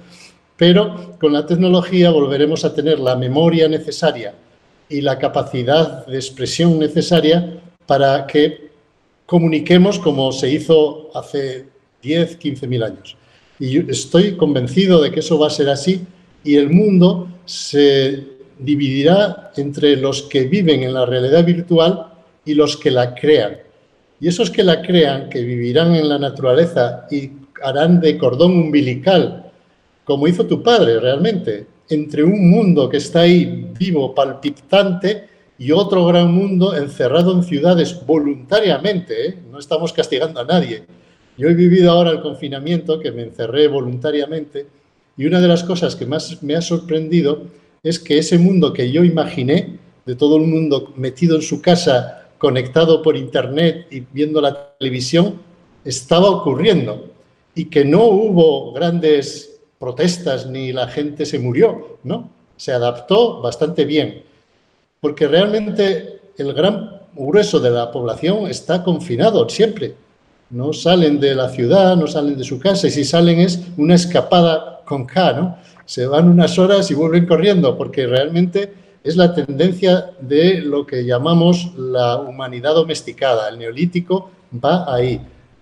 pero 0.56 1.16
con 1.20 1.32
la 1.32 1.46
tecnología 1.46 2.10
volveremos 2.10 2.64
a 2.64 2.72
tener 2.72 3.00
la 3.00 3.16
memoria 3.16 3.68
necesaria 3.68 4.32
y 4.88 5.00
la 5.00 5.18
capacidad 5.18 6.06
de 6.06 6.14
expresión 6.14 6.78
necesaria 6.78 7.60
para 7.86 8.24
que 8.28 8.70
comuniquemos 9.26 9.98
como 9.98 10.30
se 10.30 10.48
hizo 10.48 11.10
hace 11.12 11.66
10, 12.02 12.38
15.000 12.38 12.84
años. 12.84 13.16
Y 13.58 13.90
estoy 13.90 14.36
convencido 14.36 15.02
de 15.02 15.10
que 15.10 15.20
eso 15.20 15.40
va 15.40 15.48
a 15.48 15.50
ser 15.50 15.68
así 15.68 16.06
y 16.44 16.54
el 16.54 16.70
mundo 16.70 17.28
se 17.46 18.22
dividirá 18.60 19.50
entre 19.56 19.96
los 19.96 20.22
que 20.22 20.44
viven 20.44 20.84
en 20.84 20.94
la 20.94 21.04
realidad 21.04 21.44
virtual 21.44 22.12
y 22.44 22.54
los 22.54 22.76
que 22.76 22.92
la 22.92 23.12
crean. 23.12 23.65
Y 24.20 24.28
esos 24.28 24.50
que 24.50 24.62
la 24.62 24.82
crean, 24.82 25.28
que 25.28 25.42
vivirán 25.42 25.94
en 25.94 26.08
la 26.08 26.18
naturaleza 26.18 27.06
y 27.10 27.30
harán 27.62 28.00
de 28.00 28.16
cordón 28.16 28.52
umbilical, 28.52 29.50
como 30.04 30.28
hizo 30.28 30.46
tu 30.46 30.62
padre 30.62 31.00
realmente, 31.00 31.66
entre 31.88 32.24
un 32.24 32.50
mundo 32.50 32.88
que 32.88 32.96
está 32.96 33.20
ahí 33.20 33.72
vivo, 33.78 34.14
palpitante, 34.14 35.28
y 35.58 35.72
otro 35.72 36.04
gran 36.06 36.32
mundo 36.32 36.76
encerrado 36.76 37.32
en 37.32 37.42
ciudades 37.42 38.04
voluntariamente, 38.06 39.28
¿eh? 39.28 39.38
no 39.50 39.58
estamos 39.58 39.92
castigando 39.92 40.40
a 40.40 40.44
nadie. 40.44 40.84
Yo 41.38 41.48
he 41.48 41.54
vivido 41.54 41.90
ahora 41.90 42.10
el 42.10 42.20
confinamiento, 42.20 43.00
que 43.00 43.10
me 43.10 43.22
encerré 43.22 43.68
voluntariamente, 43.68 44.66
y 45.16 45.24
una 45.24 45.40
de 45.40 45.48
las 45.48 45.64
cosas 45.64 45.96
que 45.96 46.04
más 46.04 46.42
me 46.42 46.56
ha 46.56 46.60
sorprendido 46.60 47.44
es 47.82 47.98
que 47.98 48.18
ese 48.18 48.38
mundo 48.38 48.72
que 48.72 48.90
yo 48.90 49.02
imaginé, 49.02 49.78
de 50.04 50.14
todo 50.14 50.36
el 50.36 50.46
mundo 50.46 50.92
metido 50.96 51.36
en 51.36 51.42
su 51.42 51.60
casa 51.60 52.25
conectado 52.38 53.02
por 53.02 53.16
internet 53.16 53.86
y 53.90 54.00
viendo 54.00 54.40
la 54.40 54.74
televisión 54.78 55.40
estaba 55.84 56.28
ocurriendo 56.28 57.06
y 57.54 57.66
que 57.66 57.84
no 57.84 58.04
hubo 58.04 58.72
grandes 58.72 59.60
protestas 59.78 60.46
ni 60.46 60.72
la 60.72 60.88
gente 60.88 61.24
se 61.24 61.38
murió, 61.38 61.98
¿no? 62.04 62.30
Se 62.56 62.72
adaptó 62.72 63.40
bastante 63.40 63.84
bien, 63.84 64.22
porque 65.00 65.28
realmente 65.28 66.20
el 66.36 66.52
gran 66.52 67.00
grueso 67.14 67.60
de 67.60 67.70
la 67.70 67.90
población 67.90 68.46
está 68.46 68.82
confinado 68.82 69.48
siempre. 69.48 69.94
No 70.50 70.72
salen 70.72 71.18
de 71.18 71.34
la 71.34 71.48
ciudad, 71.48 71.96
no 71.96 72.06
salen 72.06 72.36
de 72.36 72.44
su 72.44 72.58
casa, 72.58 72.86
y 72.86 72.90
si 72.90 73.04
salen 73.04 73.40
es 73.40 73.60
una 73.76 73.94
escapada 73.94 74.82
con 74.84 75.04
K, 75.06 75.32
¿no? 75.32 75.56
Se 75.84 76.06
van 76.06 76.28
unas 76.28 76.58
horas 76.58 76.90
y 76.90 76.94
vuelven 76.94 77.26
corriendo, 77.26 77.76
porque 77.76 78.06
realmente 78.06 78.72
es 79.06 79.16
la 79.16 79.32
tendencia 79.32 80.10
de 80.20 80.60
lo 80.60 80.84
que 80.84 81.04
llamamos 81.04 81.70
la 81.78 82.16
humanidad 82.16 82.74
domesticada. 82.74 83.48
El 83.48 83.60
neolítico 83.60 84.32
va 84.52 84.92
ahí, 84.92 85.20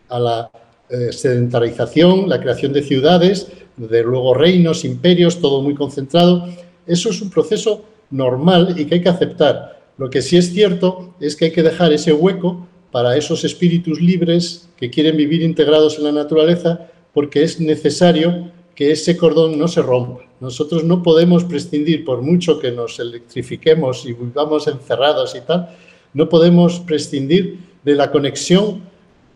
a 0.08 0.18
la 0.18 0.50
eh, 0.88 1.12
sedentarización, 1.12 2.26
la 2.26 2.40
creación 2.40 2.72
de 2.72 2.82
ciudades, 2.82 3.48
de 3.76 4.02
luego 4.02 4.32
reinos, 4.32 4.86
imperios, 4.86 5.42
todo 5.42 5.60
muy 5.60 5.74
concentrado. 5.74 6.48
Eso 6.86 7.10
es 7.10 7.20
un 7.20 7.28
proceso 7.28 7.84
normal 8.10 8.74
y 8.78 8.86
que 8.86 8.94
hay 8.94 9.02
que 9.02 9.10
aceptar. 9.10 9.78
Lo 9.98 10.08
que 10.08 10.22
sí 10.22 10.38
es 10.38 10.50
cierto 10.50 11.14
es 11.20 11.36
que 11.36 11.46
hay 11.46 11.52
que 11.52 11.62
dejar 11.62 11.92
ese 11.92 12.14
hueco 12.14 12.66
para 12.90 13.14
esos 13.14 13.44
espíritus 13.44 14.00
libres 14.00 14.70
que 14.78 14.88
quieren 14.88 15.18
vivir 15.18 15.42
integrados 15.42 15.98
en 15.98 16.04
la 16.04 16.12
naturaleza, 16.12 16.88
porque 17.12 17.42
es 17.42 17.60
necesario 17.60 18.50
que 18.74 18.90
ese 18.90 19.18
cordón 19.18 19.58
no 19.58 19.68
se 19.68 19.82
rompa. 19.82 20.22
Nosotros 20.44 20.84
no 20.84 21.02
podemos 21.02 21.42
prescindir, 21.42 22.04
por 22.04 22.20
mucho 22.20 22.58
que 22.60 22.70
nos 22.70 23.00
electrifiquemos 23.00 24.04
y 24.04 24.12
vivamos 24.12 24.66
encerrados 24.66 25.34
y 25.34 25.40
tal, 25.40 25.70
no 26.12 26.28
podemos 26.28 26.80
prescindir 26.80 27.60
de 27.82 27.94
la 27.94 28.12
conexión 28.12 28.82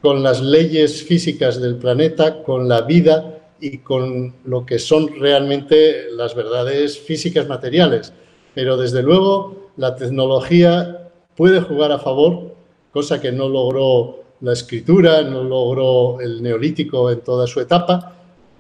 con 0.03 0.23
las 0.23 0.43
leyes 0.43 1.03
físicas 1.03 1.63
del 1.63 1.77
planeta, 1.77 2.43
con 2.43 2.69
la 2.69 2.83
vida 2.83 3.39
y 3.59 3.79
con 3.79 4.35
lo 4.45 4.67
que 4.67 4.79
son 4.79 5.09
realmente 5.19 6.11
las 6.13 6.35
verdades 6.35 6.99
físicas 6.99 7.49
materiales. 7.49 8.13
Pero 8.55 8.77
desde 8.77 9.03
luego 9.03 9.71
la 9.79 9.97
tecnología 9.97 11.09
puede 11.39 11.63
jugar 11.63 11.91
a 11.91 12.01
favor, 12.01 12.55
cosa 12.93 13.19
que 13.19 13.33
no 13.33 13.49
logró 13.49 14.25
la 14.43 14.53
escritura, 14.53 15.23
no 15.23 15.43
logró 15.43 16.21
el 16.21 16.43
neolítico 16.43 17.11
en 17.11 17.23
toda 17.23 17.47
su 17.47 17.61
etapa, 17.61 18.15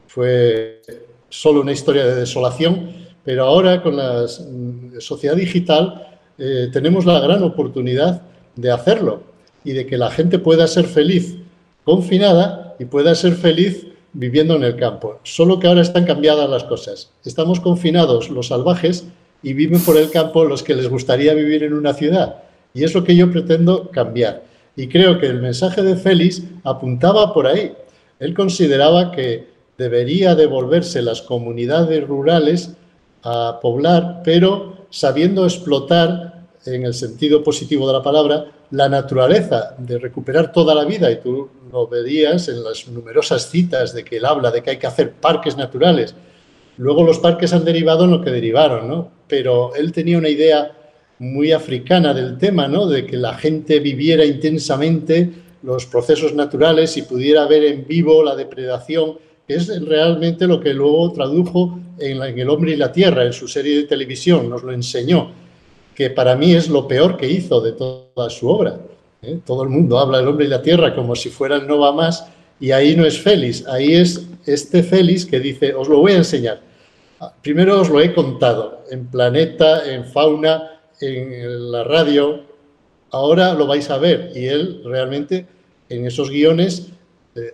fue 0.06 0.80
solo 1.28 1.60
una 1.60 1.72
historia 1.72 2.06
de 2.06 2.14
desolación, 2.14 2.90
pero 3.24 3.44
ahora 3.44 3.82
con 3.82 3.96
la 3.96 4.26
sociedad 4.98 5.36
digital 5.36 6.08
eh, 6.38 6.68
tenemos 6.72 7.04
la 7.04 7.20
gran 7.20 7.42
oportunidad 7.42 8.22
de 8.56 8.70
hacerlo 8.70 9.22
y 9.64 9.72
de 9.72 9.86
que 9.86 9.98
la 9.98 10.10
gente 10.10 10.38
pueda 10.38 10.66
ser 10.66 10.86
feliz 10.86 11.36
confinada 11.84 12.76
y 12.78 12.84
pueda 12.84 13.14
ser 13.14 13.34
feliz 13.34 13.86
viviendo 14.12 14.56
en 14.56 14.64
el 14.64 14.76
campo. 14.76 15.20
Solo 15.24 15.58
que 15.58 15.66
ahora 15.66 15.82
están 15.82 16.04
cambiadas 16.04 16.48
las 16.48 16.64
cosas. 16.64 17.10
Estamos 17.24 17.60
confinados 17.60 18.30
los 18.30 18.48
salvajes 18.48 19.06
y 19.42 19.52
viven 19.52 19.80
por 19.80 19.96
el 19.96 20.10
campo 20.10 20.44
los 20.44 20.62
que 20.62 20.74
les 20.74 20.88
gustaría 20.88 21.34
vivir 21.34 21.62
en 21.62 21.72
una 21.72 21.94
ciudad. 21.94 22.42
Y 22.74 22.84
es 22.84 22.94
lo 22.94 23.04
que 23.04 23.16
yo 23.16 23.30
pretendo 23.30 23.90
cambiar. 23.90 24.42
Y 24.76 24.88
creo 24.88 25.18
que 25.18 25.26
el 25.26 25.40
mensaje 25.40 25.82
de 25.82 25.96
Félix 25.96 26.42
apuntaba 26.64 27.32
por 27.34 27.46
ahí. 27.46 27.72
Él 28.20 28.34
consideraba 28.34 29.10
que 29.10 29.48
debería 29.78 30.34
devolverse 30.34 31.00
las 31.00 31.22
comunidades 31.22 32.06
rurales 32.06 32.72
a 33.22 33.58
poblar, 33.62 34.22
pero 34.24 34.86
sabiendo 34.90 35.44
explotar, 35.44 36.46
en 36.66 36.84
el 36.84 36.92
sentido 36.92 37.42
positivo 37.42 37.86
de 37.86 37.92
la 37.92 38.02
palabra, 38.02 38.46
la 38.72 38.88
naturaleza, 38.88 39.74
de 39.78 39.98
recuperar 39.98 40.52
toda 40.52 40.74
la 40.74 40.84
vida, 40.84 41.10
y 41.10 41.20
tú 41.20 41.48
lo 41.72 41.86
verías 41.86 42.48
en 42.48 42.62
las 42.64 42.88
numerosas 42.88 43.48
citas 43.48 43.94
de 43.94 44.04
que 44.04 44.16
él 44.16 44.24
habla 44.24 44.50
de 44.50 44.62
que 44.62 44.70
hay 44.70 44.78
que 44.78 44.86
hacer 44.86 45.12
parques 45.12 45.56
naturales. 45.56 46.14
Luego 46.76 47.04
los 47.04 47.18
parques 47.18 47.52
han 47.52 47.64
derivado 47.64 48.04
en 48.04 48.10
lo 48.10 48.20
que 48.20 48.30
derivaron, 48.30 48.88
¿no? 48.88 49.10
Pero 49.26 49.74
él 49.74 49.92
tenía 49.92 50.18
una 50.18 50.28
idea 50.28 50.72
muy 51.18 51.52
africana 51.52 52.12
del 52.12 52.36
tema, 52.38 52.68
¿no? 52.68 52.86
De 52.86 53.06
que 53.06 53.16
la 53.16 53.34
gente 53.34 53.80
viviera 53.80 54.24
intensamente 54.24 55.30
los 55.62 55.86
procesos 55.86 56.34
naturales 56.34 56.96
y 56.96 57.02
pudiera 57.02 57.46
ver 57.46 57.64
en 57.64 57.86
vivo 57.86 58.22
la 58.22 58.36
depredación, 58.36 59.18
que 59.48 59.54
es 59.54 59.82
realmente 59.82 60.46
lo 60.46 60.60
que 60.60 60.74
luego 60.74 61.10
tradujo 61.10 61.80
en, 61.98 62.22
El 62.38 62.50
hombre 62.50 62.72
y 62.72 62.76
la 62.76 62.92
tierra, 62.92 63.24
en 63.24 63.32
su 63.32 63.48
serie 63.48 63.76
de 63.78 63.82
televisión, 63.84 64.50
nos 64.50 64.62
lo 64.62 64.72
enseñó 64.72 65.30
que 65.94 66.10
para 66.10 66.36
mí 66.36 66.54
es 66.54 66.68
lo 66.68 66.86
peor 66.86 67.16
que 67.16 67.28
hizo 67.28 67.60
de 67.60 67.72
toda 67.72 68.30
su 68.30 68.48
obra. 68.48 68.78
¿eh? 69.22 69.40
Todo 69.44 69.64
el 69.64 69.70
mundo 69.70 69.98
habla 69.98 70.18
del 70.18 70.28
hombre 70.28 70.44
y 70.44 70.48
la 70.48 70.62
tierra 70.62 70.94
como 70.94 71.16
si 71.16 71.30
fuera 71.30 71.56
el 71.56 71.66
no 71.66 71.78
va 71.78 71.92
más, 71.92 72.26
y 72.60 72.72
ahí 72.72 72.94
no 72.94 73.06
es 73.06 73.18
Félix, 73.18 73.66
ahí 73.66 73.94
es 73.94 74.28
este 74.44 74.82
Félix 74.82 75.24
que 75.24 75.40
dice, 75.40 75.74
os 75.74 75.88
lo 75.88 75.98
voy 75.98 76.12
a 76.12 76.18
enseñar. 76.18 76.60
Primero 77.42 77.80
os 77.80 77.88
lo 77.88 78.00
he 78.00 78.14
contado, 78.14 78.84
en 78.90 79.06
Planeta, 79.06 79.90
en 79.92 80.04
Fauna, 80.04 80.82
en 81.00 81.72
la 81.72 81.84
radio, 81.84 82.42
ahora 83.10 83.54
lo 83.54 83.66
vais 83.66 83.88
a 83.90 83.96
ver, 83.96 84.30
y 84.36 84.46
él 84.46 84.82
realmente 84.84 85.46
en 85.88 86.06
esos 86.06 86.30
guiones 86.30 86.92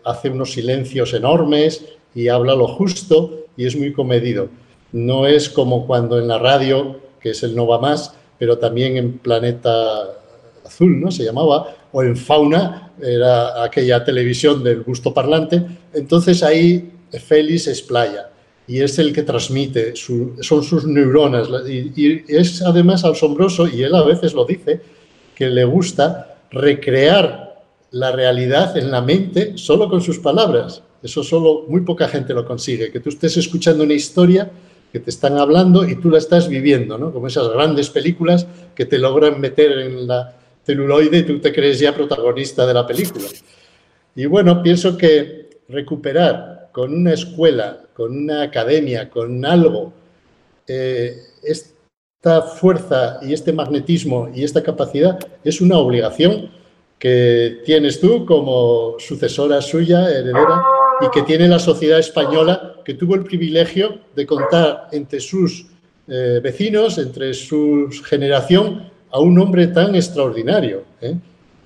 hace 0.05 0.31
unos 0.31 0.53
silencios 0.53 1.15
enormes 1.15 1.85
y 2.15 2.29
habla 2.29 2.55
lo 2.55 2.69
justo 2.69 3.47
y 3.57 3.67
es 3.67 3.77
muy 3.77 3.93
comedido. 3.93 4.49
No 4.93 5.27
es 5.27 5.49
como 5.49 5.87
cuando 5.87 6.19
en 6.19 6.29
la 6.29 6.39
radio, 6.39 7.01
que 7.21 7.31
es 7.31 7.43
el 7.43 7.57
no 7.57 7.67
va 7.67 7.81
más, 7.81 8.15
pero 8.39 8.59
también 8.59 8.97
en 8.97 9.19
Planeta 9.19 9.71
Azul, 10.65 11.01
¿no? 11.01 11.11
Se 11.11 11.25
llamaba, 11.25 11.75
o 11.93 12.03
en 12.03 12.17
Fauna, 12.17 12.93
era 13.01 13.63
aquella 13.63 14.05
televisión 14.05 14.63
del 14.63 14.83
gusto 14.83 15.13
parlante. 15.13 15.63
Entonces 15.93 16.43
ahí 16.43 16.93
Félix 17.13 17.67
es 17.67 17.83
playa 17.83 18.31
y 18.67 18.81
es 18.81 18.99
el 18.99 19.13
que 19.13 19.23
transmite, 19.23 19.95
son 19.95 20.63
sus 20.63 20.87
neuronas. 20.87 21.49
Y, 21.69 21.93
y, 21.97 22.25
es 22.29 22.63
además 22.63 23.05
asombroso, 23.05 23.67
y 23.67 23.83
él 23.83 23.95
a 23.95 24.03
veces 24.05 24.33
lo 24.33 24.45
dice, 24.45 24.81
que 25.35 25.49
le 25.49 25.65
gusta 25.65 26.39
recrear 26.51 27.54
la 27.95 28.11
realidad 28.11 28.77
en 28.77 28.91
la 28.91 29.01
mente 29.01 29.57
solo 29.57 29.89
con 29.89 30.01
sus 30.01 30.19
palabras. 30.19 30.83
Eso 31.01 31.23
solo 31.23 31.65
muy 31.69 31.83
poca 31.83 32.09
gente 32.09 32.35
lo 32.35 32.45
consigue, 32.45 32.91
que 32.91 32.99
tú 32.99 33.09
estés 33.09 33.37
escuchando 33.37 33.85
una 33.85 33.95
historia 33.95 34.51
que 34.93 34.99
te 34.99 35.11
están 35.11 35.39
hablando 35.39 35.89
y 35.89 35.95
tú 35.97 36.11
la 36.11 36.19
estás 36.19 36.49
viviendo, 36.49 36.99
¿no? 36.99 37.13
Como 37.13 37.29
esas 37.29 37.49
grandes 37.49 37.91
películas 37.91 38.47
que 38.75 38.85
te 38.85 38.99
logran 38.99 39.41
meter 39.41 39.79
en 39.79 40.09
la 40.09 40.35
celuloide 40.65 41.19
y 41.19 41.23
tú 41.23 41.39
te 41.39 41.53
crees 41.53 41.79
ya 41.79 41.95
protagonista 41.95 42.67
de 42.67 42.75
la 42.75 42.85
película. 42.85 43.27
Y 44.17 44.27
bueno, 44.27 44.61
pienso 44.61 44.97
que 44.97 45.51
recuperar 45.69 46.71
con 46.73 46.93
una 46.93 47.13
escuela, 47.13 47.81
con 47.95 48.17
una 48.17 48.43
academia, 48.43 49.09
con 49.09 49.45
algo, 49.45 49.93
eh, 50.67 51.17
esta 51.45 52.43
fuerza 52.43 53.21
y 53.23 53.33
este 53.33 53.53
magnetismo 53.53 54.31
y 54.35 54.43
esta 54.43 54.65
capacidad 54.65 55.17
es 55.45 55.61
una 55.61 55.79
obligación 55.79 56.51
que 57.05 57.61
tienes 57.67 58.01
tú 58.01 58.25
como 58.25 58.95
sucesora 58.99 59.61
suya, 59.61 60.09
heredera, 60.09 60.63
y 61.03 61.11
que 61.11 61.21
tiene 61.21 61.47
la 61.47 61.59
sociedad 61.59 61.99
española, 61.99 62.77
que 62.83 62.95
tuvo 62.95 63.15
el 63.15 63.25
privilegio 63.25 63.99
de 64.17 64.25
contar 64.25 64.89
entre 64.91 65.21
sus 65.21 65.67
eh, 66.09 66.41
vecinos, 66.43 66.97
entre 66.97 67.35
su 67.35 67.91
generación, 68.07 68.89
a 69.11 69.21
un 69.21 69.39
hombre 69.39 69.67
tan 69.67 69.95
extraordinario. 69.95 70.85
¿eh? 71.03 71.15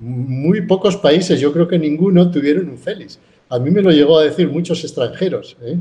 Muy 0.01 0.63
pocos 0.63 0.97
países, 0.97 1.39
yo 1.39 1.53
creo 1.53 1.69
que 1.69 1.79
ninguno, 1.79 2.33
tuvieron 2.33 2.69
un 2.69 2.77
Félix. 2.77 3.21
A 3.49 3.61
mí 3.61 3.71
me 3.71 3.81
lo 3.81 3.93
llegó 3.93 4.19
a 4.19 4.25
decir 4.25 4.49
muchos 4.49 4.83
extranjeros. 4.83 5.57
¿eh? 5.63 5.77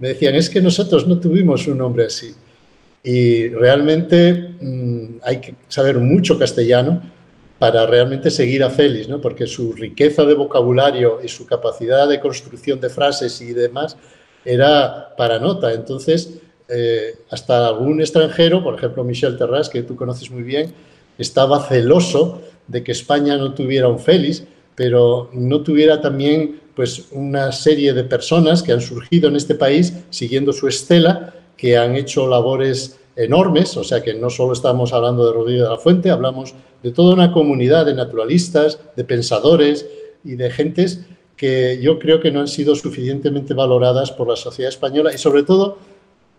Me 0.00 0.08
decían, 0.08 0.34
es 0.34 0.50
que 0.50 0.60
nosotros 0.60 1.06
no 1.06 1.20
tuvimos 1.20 1.68
un 1.68 1.80
hombre 1.80 2.06
así. 2.06 2.34
Y 3.04 3.50
realmente 3.50 4.56
mmm, 4.60 5.18
hay 5.22 5.40
que 5.40 5.54
saber 5.68 5.96
mucho 5.98 6.36
castellano 6.36 7.14
para 7.58 7.86
realmente 7.86 8.30
seguir 8.30 8.62
a 8.62 8.70
Félix, 8.70 9.08
¿no? 9.08 9.20
porque 9.20 9.46
su 9.46 9.72
riqueza 9.72 10.24
de 10.24 10.34
vocabulario 10.34 11.20
y 11.22 11.28
su 11.28 11.46
capacidad 11.46 12.08
de 12.08 12.20
construcción 12.20 12.80
de 12.80 12.90
frases 12.90 13.40
y 13.40 13.52
demás 13.52 13.96
era 14.44 15.14
para 15.16 15.38
nota. 15.38 15.72
Entonces, 15.72 16.38
eh, 16.68 17.14
hasta 17.30 17.68
algún 17.68 18.00
extranjero, 18.00 18.62
por 18.62 18.74
ejemplo 18.74 19.04
Michel 19.04 19.38
Terras, 19.38 19.68
que 19.68 19.82
tú 19.82 19.96
conoces 19.96 20.30
muy 20.30 20.42
bien, 20.42 20.72
estaba 21.18 21.66
celoso 21.66 22.42
de 22.66 22.82
que 22.82 22.92
España 22.92 23.36
no 23.36 23.54
tuviera 23.54 23.88
un 23.88 23.98
Félix, 23.98 24.44
pero 24.74 25.30
no 25.32 25.62
tuviera 25.62 26.00
también 26.00 26.60
pues, 26.74 27.06
una 27.12 27.52
serie 27.52 27.94
de 27.94 28.04
personas 28.04 28.62
que 28.62 28.72
han 28.72 28.82
surgido 28.82 29.28
en 29.28 29.36
este 29.36 29.54
país 29.54 29.94
siguiendo 30.10 30.52
su 30.52 30.68
estela, 30.68 31.34
que 31.56 31.78
han 31.78 31.96
hecho 31.96 32.28
labores 32.28 32.98
enormes, 33.16 33.76
o 33.76 33.84
sea 33.84 34.02
que 34.02 34.14
no 34.14 34.30
solo 34.30 34.52
estamos 34.52 34.92
hablando 34.92 35.26
de 35.26 35.32
Rodríguez 35.32 35.62
de 35.62 35.70
la 35.70 35.78
Fuente, 35.78 36.10
hablamos 36.10 36.54
de 36.82 36.92
toda 36.92 37.14
una 37.14 37.32
comunidad 37.32 37.86
de 37.86 37.94
naturalistas, 37.94 38.78
de 38.94 39.04
pensadores 39.04 39.86
y 40.22 40.36
de 40.36 40.50
gentes 40.50 41.06
que 41.36 41.78
yo 41.82 41.98
creo 41.98 42.20
que 42.20 42.30
no 42.30 42.40
han 42.40 42.48
sido 42.48 42.74
suficientemente 42.74 43.54
valoradas 43.54 44.10
por 44.10 44.28
la 44.28 44.36
sociedad 44.36 44.70
española 44.70 45.12
y 45.12 45.18
sobre 45.18 45.42
todo 45.42 45.78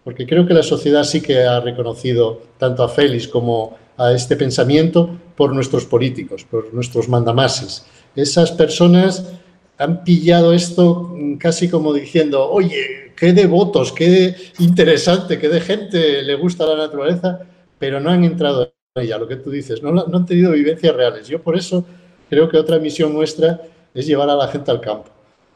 porque 0.03 0.25
creo 0.25 0.47
que 0.47 0.53
la 0.53 0.63
sociedad 0.63 1.03
sí 1.03 1.21
que 1.21 1.43
ha 1.43 1.59
reconocido 1.59 2.41
tanto 2.57 2.83
a 2.83 2.89
Félix 2.89 3.27
como 3.27 3.75
a 3.97 4.13
este 4.13 4.37
pensamiento 4.37 5.09
por 5.35 5.53
nuestros 5.53 5.85
políticos, 5.85 6.45
por 6.49 6.73
nuestros 6.73 7.09
mandamases. 7.09 7.85
Esas 8.15 8.51
personas 8.51 9.33
han 9.77 10.03
pillado 10.03 10.53
esto 10.53 11.15
casi 11.39 11.69
como 11.69 11.93
diciendo, 11.93 12.49
oye, 12.49 13.13
qué 13.15 13.33
devotos, 13.33 13.91
qué 13.91 14.35
interesante, 14.59 15.39
qué 15.39 15.49
de 15.49 15.61
gente 15.61 16.21
le 16.23 16.35
gusta 16.35 16.65
la 16.65 16.77
naturaleza, 16.77 17.39
pero 17.77 17.99
no 17.99 18.09
han 18.09 18.23
entrado 18.23 18.73
en 18.95 19.03
ella, 19.03 19.17
lo 19.17 19.27
que 19.27 19.35
tú 19.35 19.51
dices, 19.51 19.83
no, 19.83 19.91
no 19.91 20.17
han 20.17 20.25
tenido 20.25 20.51
vivencias 20.51 20.95
reales. 20.95 21.27
Yo 21.27 21.41
por 21.41 21.57
eso 21.57 21.85
creo 22.29 22.49
que 22.49 22.57
otra 22.57 22.79
misión 22.79 23.13
nuestra 23.13 23.61
es 23.93 24.07
llevar 24.07 24.29
a 24.29 24.35
la 24.35 24.47
gente 24.47 24.71
al 24.71 24.81
campo 24.81 25.09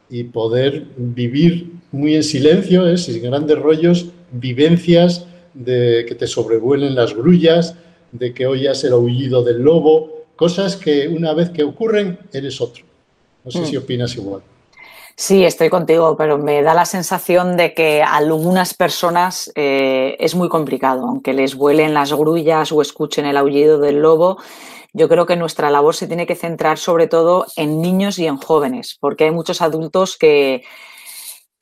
y 0.08 0.24
poder 0.24 0.84
vivir 0.96 1.72
muy 1.90 2.14
en 2.14 2.22
silencio, 2.22 2.86
¿eh? 2.86 2.98
sin 2.98 3.22
grandes 3.22 3.58
rollos, 3.58 4.06
vivencias 4.30 5.26
de 5.54 6.04
que 6.06 6.14
te 6.14 6.26
sobrevuelen 6.26 6.94
las 6.94 7.14
grullas, 7.14 7.76
de 8.12 8.32
que 8.34 8.46
oyas 8.46 8.84
el 8.84 8.92
aullido 8.92 9.42
del 9.42 9.62
lobo, 9.62 10.26
cosas 10.36 10.76
que 10.76 11.08
una 11.08 11.34
vez 11.34 11.50
que 11.50 11.62
ocurren 11.62 12.18
eres 12.32 12.60
otro. 12.60 12.84
No 13.44 13.50
sé 13.50 13.66
si 13.66 13.76
mm. 13.76 13.80
opinas 13.80 14.14
igual. 14.16 14.42
Sí, 15.16 15.44
estoy 15.44 15.68
contigo, 15.68 16.16
pero 16.16 16.38
me 16.38 16.62
da 16.62 16.74
la 16.74 16.86
sensación 16.86 17.56
de 17.56 17.74
que 17.74 18.02
a 18.02 18.16
algunas 18.16 18.74
personas 18.74 19.52
eh, 19.54 20.16
es 20.18 20.34
muy 20.34 20.48
complicado, 20.48 21.06
aunque 21.06 21.34
les 21.34 21.54
vuelen 21.54 21.92
las 21.92 22.12
grullas 22.12 22.72
o 22.72 22.80
escuchen 22.80 23.26
el 23.26 23.36
aullido 23.36 23.78
del 23.78 24.00
lobo. 24.00 24.38
Yo 24.94 25.08
creo 25.08 25.26
que 25.26 25.36
nuestra 25.36 25.70
labor 25.70 25.94
se 25.94 26.06
tiene 26.06 26.26
que 26.26 26.34
centrar 26.34 26.78
sobre 26.78 27.06
todo 27.06 27.46
en 27.56 27.80
niños 27.80 28.18
y 28.18 28.26
en 28.26 28.36
jóvenes, 28.36 28.96
porque 29.00 29.24
hay 29.24 29.30
muchos 29.30 29.60
adultos 29.62 30.16
que, 30.16 30.64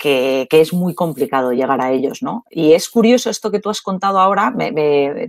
que, 0.00 0.48
es 0.50 0.72
muy 0.72 0.94
complicado 0.94 1.52
llegar 1.52 1.80
a 1.82 1.92
ellos, 1.92 2.22
¿no? 2.22 2.44
Y 2.50 2.72
es 2.72 2.88
curioso 2.88 3.30
esto 3.30 3.50
que 3.50 3.60
tú 3.60 3.68
has 3.68 3.82
contado 3.82 4.18
ahora, 4.18 4.52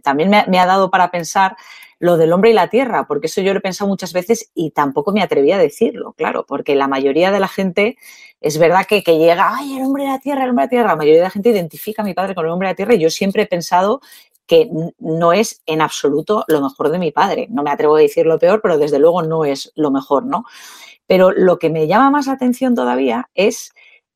también 0.04 0.30
me, 0.30 0.60
ha 0.60 0.66
dado 0.66 0.90
para 0.90 1.12
pensar 1.12 1.58
lo 2.02 2.18
del 2.18 2.34
hombre 2.34 2.50
y 2.50 2.54
la 2.54 2.68
tierra, 2.68 3.06
porque 3.08 3.28
eso 3.28 3.42
yo 3.42 3.54
lo 3.54 3.60
he 3.60 3.62
pensado 3.62 3.88
muchas 3.88 4.12
veces 4.12 4.50
y 4.56 4.72
tampoco 4.72 5.12
me 5.12 5.22
atreví 5.22 5.52
a 5.52 5.60
decirlo, 5.60 6.14
claro, 6.14 6.48
porque 6.48 6.74
la 6.74 6.88
mayoría 6.88 7.32
de 7.32 7.40
la 7.40 7.48
gente 7.48 7.96
es 8.42 8.58
verdad 8.58 8.88
que, 8.88 9.04
que, 9.04 9.20
llega, 9.20 9.56
ay, 9.56 9.78
el 9.78 9.84
hombre 9.84 10.06
de 10.06 10.10
la 10.10 10.20
tierra, 10.20 10.44
el 10.44 10.50
hombre 10.50 10.64
de 10.64 10.66
la 10.66 10.70
tierra, 10.70 10.88
la 10.90 10.96
mayoría 10.96 11.20
de 11.20 11.26
la 11.26 11.30
gente 11.30 11.50
identifica 11.50 12.02
a 12.02 12.06
mi 12.06 12.16
padre 12.16 12.34
con 12.34 12.44
el 12.44 12.52
hombre 12.52 12.68
de 12.68 12.72
la 12.72 12.76
tierra 12.76 12.96
y 12.96 13.00
yo 13.00 13.12
siempre 13.12 13.44
he 13.44 13.46
pensado 13.46 14.02
que 14.48 14.68
no 14.98 15.32
es 15.32 15.62
en 15.68 15.80
absoluto 15.80 16.44
lo 16.48 16.60
mejor 16.60 16.90
de 16.90 16.98
mi 16.98 17.12
padre. 17.12 17.48
No 17.52 17.62
me 17.62 17.70
atrevo 17.70 17.98
a 17.98 18.00
decir 18.00 18.26
lo 18.26 18.40
peor, 18.40 18.62
pero 18.64 18.80
desde 18.80 18.98
luego 18.98 19.22
no 19.22 19.46
es 19.46 19.72
lo 19.76 19.92
mejor, 19.92 20.26
¿no? 20.26 20.46
Pero 21.06 21.30
lo 21.30 21.60
que 21.60 21.70
me 21.70 21.86
llama 21.86 22.10
más 22.10 22.26
la 22.26 22.34
atención 22.34 22.74
todavía 22.74 23.30
es 23.36 23.74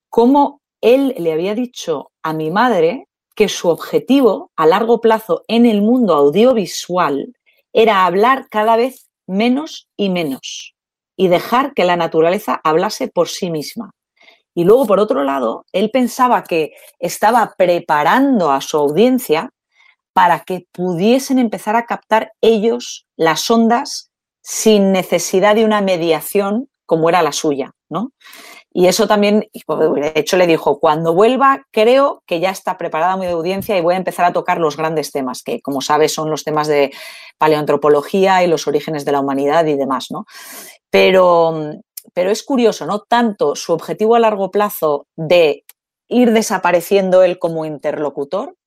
cómo 0.10 0.62
él 0.82 1.14
le 1.20 1.34
había 1.34 1.54
dicho 1.54 2.12
a 2.24 2.34
mi 2.34 2.50
madre 2.50 3.08
que 3.36 3.48
su 3.48 3.70
objetivo 3.70 4.52
a 4.56 4.66
largo 4.66 5.02
plazo 5.02 5.44
en 5.48 5.68
el 5.68 5.84
mundo 5.84 6.16
audiovisual 6.16 7.36
era 7.76 8.06
hablar 8.06 8.48
cada 8.50 8.78
vez 8.78 9.10
menos 9.28 9.90
y 9.98 10.10
menos 10.10 10.74
y 11.18 11.28
dejar 11.28 11.74
que 11.74 11.84
la 11.84 11.98
naturaleza 11.98 12.60
hablase 12.64 13.10
por 13.10 13.28
sí 13.28 13.52
misma. 13.52 13.92
Y 14.56 14.64
luego, 14.64 14.86
por 14.86 15.02
otro 15.02 15.26
lado, 15.26 15.66
él 15.74 15.92
pensaba 15.92 16.44
que 16.44 16.72
estaba 17.00 17.54
preparando 17.58 18.52
a 18.52 18.62
su 18.62 18.78
audiencia 18.78 19.50
para 20.14 20.40
que 20.40 20.66
pudiesen 20.72 21.38
empezar 21.38 21.76
a 21.76 21.86
captar 21.86 22.32
ellos 22.42 23.06
las 23.18 23.52
ondas 23.52 24.10
sin 24.42 24.94
necesidad 24.94 25.56
de 25.56 25.66
una 25.66 25.82
mediación 25.82 26.70
como 26.86 27.10
era 27.10 27.22
la 27.22 27.34
suya, 27.34 27.72
¿no? 27.90 28.12
Y 28.78 28.88
eso 28.88 29.08
también, 29.08 29.40
de 29.40 30.12
hecho, 30.16 30.36
le 30.36 30.48
dijo, 30.48 30.82
cuando 30.82 31.14
vuelva, 31.14 31.66
creo 31.72 32.22
que 32.28 32.42
ya 32.42 32.50
está 32.50 32.78
preparada 32.78 33.16
mi 33.16 33.26
audiencia 33.26 33.78
y 33.78 33.82
voy 33.82 33.94
a 33.94 33.98
empezar 33.98 34.26
a 34.26 34.34
tocar 34.34 34.60
los 34.60 34.76
grandes 34.76 35.14
temas, 35.14 35.44
que 35.44 35.62
como 35.62 35.80
sabes 35.80 36.14
son 36.14 36.30
los 36.30 36.44
temas 36.44 36.68
de 36.68 36.92
paleoantropología 37.38 38.44
y 38.44 38.48
los 38.48 38.68
orígenes 38.68 39.06
de 39.06 39.14
la 39.14 39.22
humanidad 39.22 39.66
y 39.66 39.78
demás, 39.78 40.08
¿no? 40.12 40.26
Pero, 40.90 41.72
pero 42.14 42.32
es 42.32 42.44
curioso, 42.44 42.86
¿no? 42.86 43.00
Tanto 43.00 43.56
su 43.56 43.72
objetivo 43.72 44.16
a 44.16 44.20
largo 44.20 44.52
plazo 44.52 45.08
de 45.16 45.64
ir 46.10 46.34
desapareciendo 46.34 47.24
él 47.24 47.40
como 47.40 47.64
interlocutor, 47.64 48.58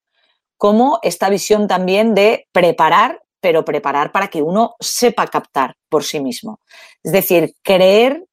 como 0.57 1.01
esta 1.03 1.29
visión 1.29 1.69
también 1.69 2.15
de 2.15 2.49
preparar, 2.53 3.21
pero 3.43 3.63
preparar 3.63 4.11
para 4.11 4.29
que 4.29 4.41
uno 4.41 4.75
sepa 4.81 5.27
captar 5.27 5.75
por 5.91 6.03
sí 6.03 6.19
mismo. 6.19 6.61
Es 7.03 7.13
decir, 7.13 7.53
creer 7.63 8.25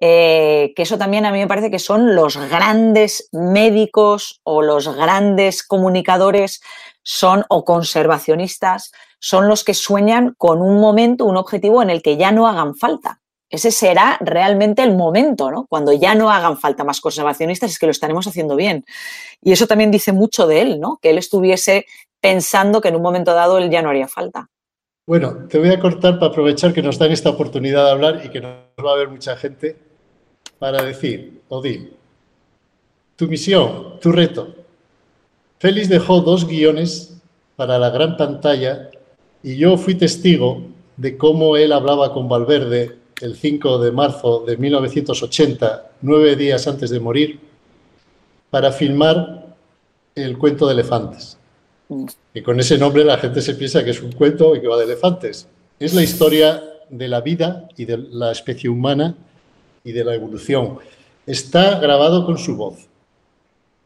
eh, 0.00 0.72
que 0.76 0.82
eso 0.82 0.98
también 0.98 1.26
a 1.26 1.32
mí 1.32 1.38
me 1.38 1.46
parece 1.46 1.70
que 1.70 1.78
son 1.78 2.14
los 2.14 2.36
grandes 2.36 3.28
médicos 3.32 4.40
o 4.44 4.62
los 4.62 4.94
grandes 4.94 5.62
comunicadores 5.62 6.60
son 7.02 7.44
o 7.48 7.64
conservacionistas, 7.64 8.92
son 9.18 9.48
los 9.48 9.64
que 9.64 9.74
sueñan 9.74 10.34
con 10.36 10.62
un 10.62 10.80
momento, 10.80 11.24
un 11.24 11.36
objetivo 11.36 11.82
en 11.82 11.90
el 11.90 12.02
que 12.02 12.16
ya 12.16 12.30
no 12.30 12.46
hagan 12.46 12.76
falta. 12.76 13.20
Ese 13.50 13.70
será 13.70 14.18
realmente 14.20 14.82
el 14.82 14.94
momento, 14.94 15.50
¿no? 15.50 15.66
Cuando 15.68 15.92
ya 15.92 16.14
no 16.14 16.30
hagan 16.30 16.58
falta 16.58 16.84
más 16.84 17.00
conservacionistas, 17.00 17.70
es 17.70 17.78
que 17.78 17.86
lo 17.86 17.92
estaremos 17.92 18.26
haciendo 18.26 18.56
bien. 18.56 18.84
Y 19.40 19.52
eso 19.52 19.66
también 19.66 19.90
dice 19.90 20.12
mucho 20.12 20.46
de 20.46 20.60
él, 20.60 20.80
¿no? 20.80 20.98
Que 21.00 21.10
él 21.10 21.18
estuviese 21.18 21.86
pensando 22.20 22.82
que 22.82 22.88
en 22.88 22.96
un 22.96 23.02
momento 23.02 23.32
dado 23.32 23.56
él 23.56 23.70
ya 23.70 23.80
no 23.80 23.88
haría 23.88 24.06
falta. 24.06 24.48
Bueno, 25.06 25.48
te 25.48 25.58
voy 25.58 25.70
a 25.70 25.80
cortar 25.80 26.18
para 26.18 26.30
aprovechar 26.30 26.74
que 26.74 26.82
nos 26.82 26.98
dan 26.98 27.10
esta 27.10 27.30
oportunidad 27.30 27.86
de 27.86 27.90
hablar 27.90 28.20
y 28.22 28.28
que 28.28 28.42
nos 28.42 28.52
va 28.84 28.92
a 28.92 28.96
ver 28.96 29.08
mucha 29.08 29.34
gente 29.38 29.87
para 30.58 30.82
decir, 30.82 31.40
Odín, 31.48 31.90
tu 33.16 33.26
misión, 33.26 33.98
tu 34.00 34.12
reto. 34.12 34.54
Félix 35.58 35.88
dejó 35.88 36.20
dos 36.20 36.46
guiones 36.46 37.20
para 37.56 37.78
la 37.78 37.90
gran 37.90 38.16
pantalla 38.16 38.90
y 39.42 39.56
yo 39.56 39.76
fui 39.76 39.94
testigo 39.94 40.62
de 40.96 41.16
cómo 41.16 41.56
él 41.56 41.72
hablaba 41.72 42.12
con 42.12 42.28
Valverde 42.28 42.96
el 43.20 43.36
5 43.36 43.78
de 43.78 43.92
marzo 43.92 44.44
de 44.46 44.56
1980, 44.56 45.90
nueve 46.02 46.36
días 46.36 46.66
antes 46.68 46.90
de 46.90 47.00
morir, 47.00 47.40
para 48.50 48.70
filmar 48.70 49.56
el 50.14 50.38
cuento 50.38 50.66
de 50.66 50.74
elefantes. 50.74 51.36
Y 52.34 52.42
con 52.42 52.60
ese 52.60 52.78
nombre 52.78 53.04
la 53.04 53.18
gente 53.18 53.40
se 53.40 53.54
piensa 53.54 53.84
que 53.84 53.90
es 53.90 54.02
un 54.02 54.12
cuento 54.12 54.54
y 54.54 54.60
que 54.60 54.68
va 54.68 54.76
de 54.76 54.84
elefantes. 54.84 55.48
Es 55.80 55.94
la 55.94 56.02
historia 56.02 56.62
de 56.88 57.08
la 57.08 57.20
vida 57.20 57.68
y 57.76 57.84
de 57.84 57.98
la 57.98 58.32
especie 58.32 58.70
humana 58.70 59.16
y 59.88 59.92
de 59.92 60.04
la 60.04 60.14
evolución. 60.14 60.78
Está 61.26 61.78
grabado 61.80 62.26
con 62.26 62.38
su 62.38 62.56
voz. 62.56 62.86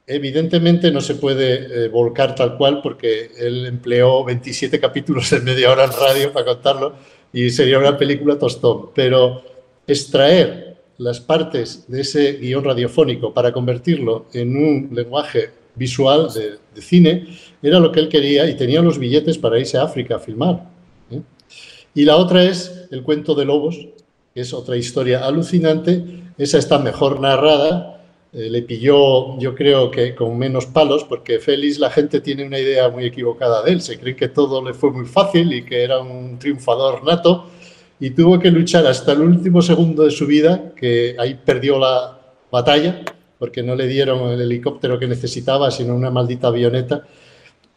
Evidentemente 0.07 0.90
no 0.90 1.00
se 1.00 1.14
puede 1.14 1.84
eh, 1.84 1.88
volcar 1.88 2.34
tal 2.34 2.57
cual 2.57 2.80
porque 2.82 3.30
él 3.38 3.66
empleó 3.66 4.24
27 4.24 4.80
capítulos 4.80 5.32
en 5.32 5.44
media 5.44 5.70
hora 5.70 5.84
en 5.84 5.92
radio 5.92 6.32
para 6.32 6.46
contarlo 6.46 6.94
y 7.32 7.50
sería 7.50 7.78
una 7.78 7.96
película 7.96 8.38
tostón. 8.38 8.90
Pero 8.94 9.42
extraer 9.86 10.76
las 10.98 11.20
partes 11.20 11.84
de 11.88 12.00
ese 12.00 12.32
guion 12.34 12.64
radiofónico 12.64 13.32
para 13.32 13.53
convertirlo 13.53 14.26
en 14.32 14.57
un 14.57 14.90
lenguaje 14.92 15.50
visual 15.74 16.28
de, 16.34 16.59
cine 16.80 17.28
era 17.62 17.78
lo 17.78 17.92
que 17.92 18.00
él 18.00 18.09
quería 18.09 18.48
y 18.48 18.57
tenía 18.57 18.82
los 18.82 18.98
billetes 18.98 19.38
para 19.38 19.59
irse 19.59 19.78
a 19.78 19.84
África 19.84 20.16
a 20.16 20.18
filmar. 20.18 20.68
¿eh? 21.11 21.20
Y 21.94 22.05
la 22.05 22.16
otra 22.16 22.44
es 22.44 22.86
el 22.90 23.03
cuento 23.03 23.34
de 23.34 23.44
lobos, 23.44 23.86
es 24.35 24.53
otra 24.55 24.76
historia 24.76 25.24
alucinante. 25.24 26.22
Esa 26.39 26.59
está 26.59 26.78
mejor 26.78 27.20
narrada. 27.20 28.01
Eh, 28.33 28.49
le 28.49 28.62
pilló, 28.62 29.39
yo 29.39 29.55
creo 29.55 29.91
que 29.91 30.14
con 30.14 30.39
menos 30.39 30.64
palos, 30.66 31.05
porque 31.05 31.39
Félix, 31.39 31.78
la 31.78 31.91
gente 31.91 32.20
tiene 32.20 32.47
una 32.47 32.59
idea 32.59 32.89
muy 32.89 33.05
equivocada 33.05 33.62
de 33.62 33.72
él. 33.72 33.83
Se 33.83 33.99
cree 33.99 34.16
que 34.16 34.28
todo 34.28 34.64
le 34.64 34.72
fue 34.72 34.91
muy 34.91 35.05
fácil 35.05 35.53
y 35.53 35.64
que 35.64 35.83
era 35.83 36.01
un 36.01 36.39
triunfador 36.39 37.05
nato. 37.05 37.47
Y 38.01 38.11
tuvo 38.11 38.39
que 38.39 38.51
luchar 38.51 38.87
hasta 38.87 39.12
el 39.12 39.20
último 39.20 39.62
segundo 39.62 40.05
de 40.05 40.11
su 40.11 40.26
vida, 40.26 40.72
que 40.74 41.14
ahí 41.18 41.35
perdió 41.35 41.78
la 41.78 42.18
batalla, 42.51 43.05
porque 43.39 43.62
no 43.62 43.76
le 43.76 43.87
dieron 43.87 44.30
el 44.30 44.41
helicóptero 44.41 44.99
que 44.99 45.07
necesitaba, 45.07 45.70
sino 45.70 45.95
una 45.95 46.11
maldita 46.11 46.49
avioneta. 46.49 47.07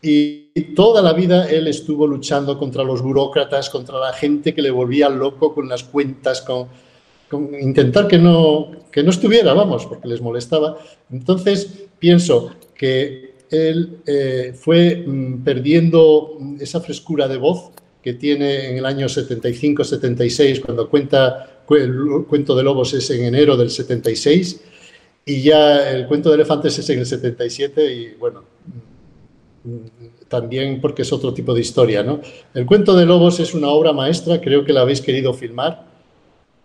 Y 0.08 0.62
toda 0.76 1.02
la 1.02 1.14
vida 1.14 1.50
él 1.50 1.68
estuvo 1.68 2.06
luchando 2.06 2.60
contra 2.60 2.84
los 2.84 3.02
burócratas, 3.02 3.72
contra 3.72 4.00
la 4.00 4.14
gente 4.14 4.54
que 4.54 4.62
le 4.62 4.70
volvía 4.70 5.10
loco 5.10 5.52
con 5.56 5.68
las 5.68 5.84
cuentas, 5.84 6.42
con, 6.42 6.70
intentar 7.60 8.08
que 8.08 8.20
no, 8.20 8.70
que 8.92 9.02
no 9.02 9.10
estuviera, 9.10 9.56
vamos, 9.56 9.88
porque 9.88 10.08
les 10.08 10.22
molestaba. 10.22 10.78
Entonces, 11.12 11.88
pienso 11.98 12.52
que 12.76 13.34
él 13.50 13.98
eh, 14.06 14.54
fue 14.56 15.04
mm, 15.08 15.44
perdiendo 15.44 16.38
esa 16.60 16.82
frescura 16.82 17.28
de 17.28 17.38
voz 17.38 17.72
que 18.04 18.14
tiene 18.14 18.70
en 18.70 18.78
el 18.78 18.86
año 18.86 19.08
75-76, 19.08 20.62
cuando 20.62 20.88
cuenta 20.88 21.64
el 21.68 22.26
cuento 22.30 22.56
de 22.56 22.62
lobos 22.62 22.94
es 22.94 23.10
en 23.10 23.24
enero 23.24 23.58
del 23.58 23.72
76, 23.72 24.62
y 25.26 25.42
ya 25.42 25.90
el 25.90 26.06
cuento 26.06 26.30
de 26.30 26.36
elefantes 26.36 26.78
es 26.78 26.88
en 26.92 27.00
el 27.00 27.08
77, 27.08 27.92
y 27.92 28.14
bueno, 28.20 28.44
también 30.28 30.82
porque 30.82 31.04
es 31.04 31.14
otro 31.14 31.34
tipo 31.34 31.54
de 31.54 31.62
historia. 31.62 32.04
¿no? 32.04 32.22
El 32.54 32.66
cuento 32.66 32.96
de 32.96 33.06
lobos 33.06 33.40
es 33.40 33.54
una 33.54 33.70
obra 33.70 33.94
maestra, 33.94 34.42
creo 34.42 34.64
que 34.66 34.74
la 34.74 34.82
habéis 34.82 35.02
querido 35.02 35.34
filmar. 35.34 35.86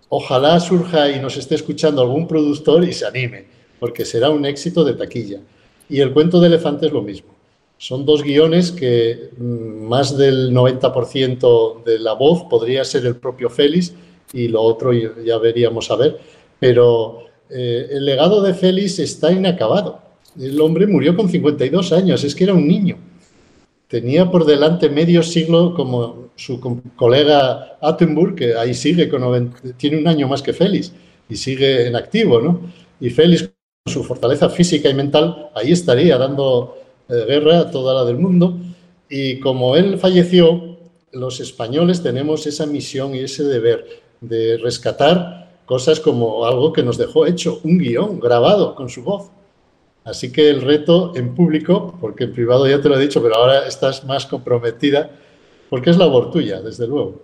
Ojalá 0.09 0.59
surja 0.59 1.11
y 1.11 1.21
nos 1.21 1.37
esté 1.37 1.55
escuchando 1.55 2.03
algún 2.03 2.27
productor 2.27 2.85
y 2.85 2.93
se 2.93 3.07
anime, 3.07 3.47
porque 3.79 4.05
será 4.05 4.31
un 4.31 4.45
éxito 4.45 4.85
de 4.85 4.95
taquilla. 4.95 5.41
Y 5.89 6.01
el 6.01 6.13
cuento 6.13 6.41
de 6.41 6.49
elefante 6.49 6.87
es 6.87 6.93
lo 6.93 7.03
mismo. 7.03 7.31
Son 7.79 8.05
dos 8.05 8.23
guiones 8.23 8.73
que 8.73 9.31
mm, 9.39 9.89
más 9.89 10.17
del 10.17 10.53
90% 10.53 11.85
de 11.85 11.99
la 11.99 12.13
voz 12.13 12.45
podría 12.51 12.85
ser 12.85 13.07
el 13.07 13.17
propio 13.17 13.49
Félix 13.49 13.95
y 14.33 14.49
lo 14.49 14.63
otro 14.63 14.93
ya 14.93 15.39
veríamos 15.39 15.91
a 15.91 15.97
ver. 15.97 16.19
Pero 16.59 17.25
eh, 17.49 17.89
el 17.91 18.05
legado 18.05 18.43
de 18.43 18.55
Félix 18.55 18.99
está 18.99 19.33
inacabado 19.33 20.01
El 20.39 20.61
hombre 20.61 20.87
murió 20.87 21.17
con 21.17 21.29
52 21.29 21.93
años, 21.93 22.23
es 22.23 22.35
que 22.35 22.45
era 22.45 22.55
un 22.55 22.69
niño. 22.69 22.99
Tenía 23.91 24.31
por 24.31 24.45
delante 24.45 24.89
medio 24.89 25.21
siglo 25.21 25.75
como 25.75 26.31
su 26.37 26.61
colega 26.95 27.77
Attenburg, 27.83 28.37
que 28.37 28.55
ahí 28.55 28.73
sigue, 28.73 29.09
con 29.09 29.53
tiene 29.77 29.99
un 29.99 30.07
año 30.07 30.29
más 30.29 30.43
que 30.43 30.53
Félix 30.53 30.93
y 31.29 31.35
sigue 31.35 31.89
en 31.89 31.97
activo, 31.97 32.41
¿no? 32.41 32.61
Y 33.01 33.11
Félix, 33.11 33.51
con 33.85 33.93
su 33.93 34.05
fortaleza 34.05 34.49
física 34.49 34.89
y 34.89 34.95
mental, 34.95 35.51
ahí 35.57 35.73
estaría 35.73 36.17
dando 36.19 36.79
eh, 37.09 37.25
guerra 37.27 37.59
a 37.59 37.71
toda 37.73 37.93
la 37.93 38.05
del 38.05 38.17
mundo. 38.17 38.57
Y 39.09 39.41
como 39.41 39.75
él 39.75 39.99
falleció, 39.99 40.79
los 41.11 41.41
españoles 41.41 42.01
tenemos 42.01 42.47
esa 42.47 42.67
misión 42.67 43.17
y 43.17 43.19
ese 43.19 43.43
deber 43.43 43.85
de 44.21 44.57
rescatar 44.59 45.51
cosas 45.67 45.99
como 45.99 46.47
algo 46.47 46.73
que 46.73 46.85
nos 46.85 46.97
dejó 46.97 47.27
hecho, 47.27 47.59
un 47.65 47.79
guion 47.79 48.21
grabado 48.21 48.77
con 48.77 48.89
su 48.89 49.03
voz. 49.03 49.33
Así 50.05 50.33
que 50.33 50.49
el 50.49 50.63
reto 50.63 51.13
en 51.15 51.35
público, 51.35 51.95
porque 52.01 52.25
en 52.25 52.33
privado 52.33 52.67
ya 52.67 52.81
te 52.81 52.89
lo 52.89 52.97
he 52.97 53.03
dicho, 53.03 53.23
pero 53.23 53.37
ahora 53.37 53.67
estás 53.67 54.05
más 54.05 54.27
comprometida, 54.27 55.11
porque 55.69 55.91
es 55.91 55.99
labor 55.99 56.31
tuya, 56.31 56.61
desde 56.61 56.87
luego. 56.87 57.23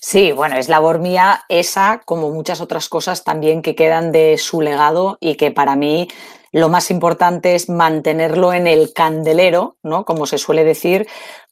Sí, 0.00 0.32
bueno, 0.32 0.56
es 0.56 0.68
labor 0.68 0.98
mía 1.00 1.44
esa, 1.48 2.00
como 2.04 2.30
muchas 2.30 2.60
otras 2.60 2.88
cosas 2.88 3.24
también 3.24 3.62
que 3.62 3.74
quedan 3.74 4.12
de 4.12 4.38
su 4.38 4.60
legado 4.60 5.18
y 5.20 5.34
que 5.34 5.50
para 5.50 5.74
mí 5.76 6.08
lo 6.52 6.68
más 6.68 6.90
importante 6.90 7.54
es 7.54 7.68
mantenerlo 7.68 8.52
en 8.52 8.66
el 8.66 8.92
candelero, 8.92 9.76
¿no? 9.82 10.04
Como 10.04 10.26
se 10.26 10.38
suele 10.38 10.64
decir, 10.64 11.06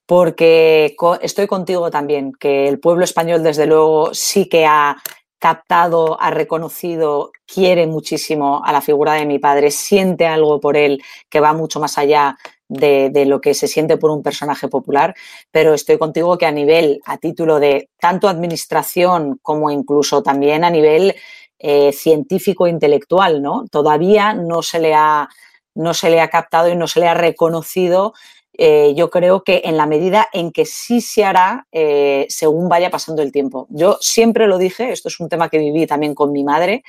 porque 0.06 0.94
estoy 1.20 1.46
contigo 1.46 1.90
también, 1.90 2.32
que 2.38 2.68
el 2.68 2.78
pueblo 2.78 3.04
español 3.04 3.42
desde 3.42 3.66
luego 3.66 4.14
sí 4.14 4.48
que 4.48 4.66
ha 4.66 4.96
captado, 5.44 6.18
ha 6.22 6.30
reconocido, 6.30 7.30
quiere 7.44 7.86
muchísimo 7.86 8.62
a 8.64 8.72
la 8.72 8.80
figura 8.80 9.12
de 9.12 9.26
mi 9.26 9.38
padre, 9.38 9.70
siente 9.70 10.26
algo 10.26 10.58
por 10.58 10.74
él 10.74 11.02
que 11.28 11.38
va 11.38 11.52
mucho 11.52 11.80
más 11.80 11.98
allá 11.98 12.38
de, 12.66 13.26
lo 13.26 13.42
que 13.42 13.52
se 13.52 13.68
siente 13.68 13.98
por 13.98 14.10
un 14.10 14.22
personaje 14.22 14.68
popular, 14.68 15.14
pero 15.50 15.74
estoy 15.74 15.98
contigo 15.98 16.38
que 16.38 16.46
a 16.46 16.50
nivel, 16.50 17.02
a 17.04 17.18
título 17.18 17.60
de 17.60 17.90
tanto 18.00 18.26
administración 18.26 19.38
como 19.42 19.70
incluso 19.70 20.22
también 20.22 20.64
a 20.64 20.70
nivel 20.70 21.14
eh, 21.58 21.92
científico 21.92 22.66
e 22.66 22.70
intelectual, 22.70 23.42
¿no? 23.42 23.66
Todavía 23.70 24.32
no 24.32 24.62
se 24.62 24.80
le 24.80 24.94
ha 24.94 25.28
no 25.74 25.92
se 25.92 26.08
le 26.08 26.20
ha 26.20 26.30
captado 26.30 26.68
y 26.68 26.76
no 26.76 26.86
se 26.86 27.00
le 27.00 27.08
ha 27.08 27.14
reconocido 27.14 28.14
eh, 28.56 28.94
yo 28.94 29.10
creo 29.10 29.42
que 29.42 29.62
en 29.64 29.76
la 29.76 29.86
medida 29.86 30.28
en 30.32 30.52
que 30.52 30.64
sí 30.64 31.00
se 31.00 31.24
hará 31.24 31.66
eh, 31.72 32.26
según 32.28 32.68
vaya 32.68 32.88
pasando 32.90 33.20
el 33.20 33.32
tiempo. 33.32 33.66
Yo 33.70 33.98
siempre 34.00 34.46
lo 34.46 34.58
dije, 34.58 34.92
esto 34.92 35.08
es 35.08 35.18
un 35.18 35.28
tema 35.28 35.48
que 35.48 35.58
viví 35.58 35.86
también 35.86 36.14
con 36.14 36.30
mi 36.30 36.44
madre, 36.44 36.84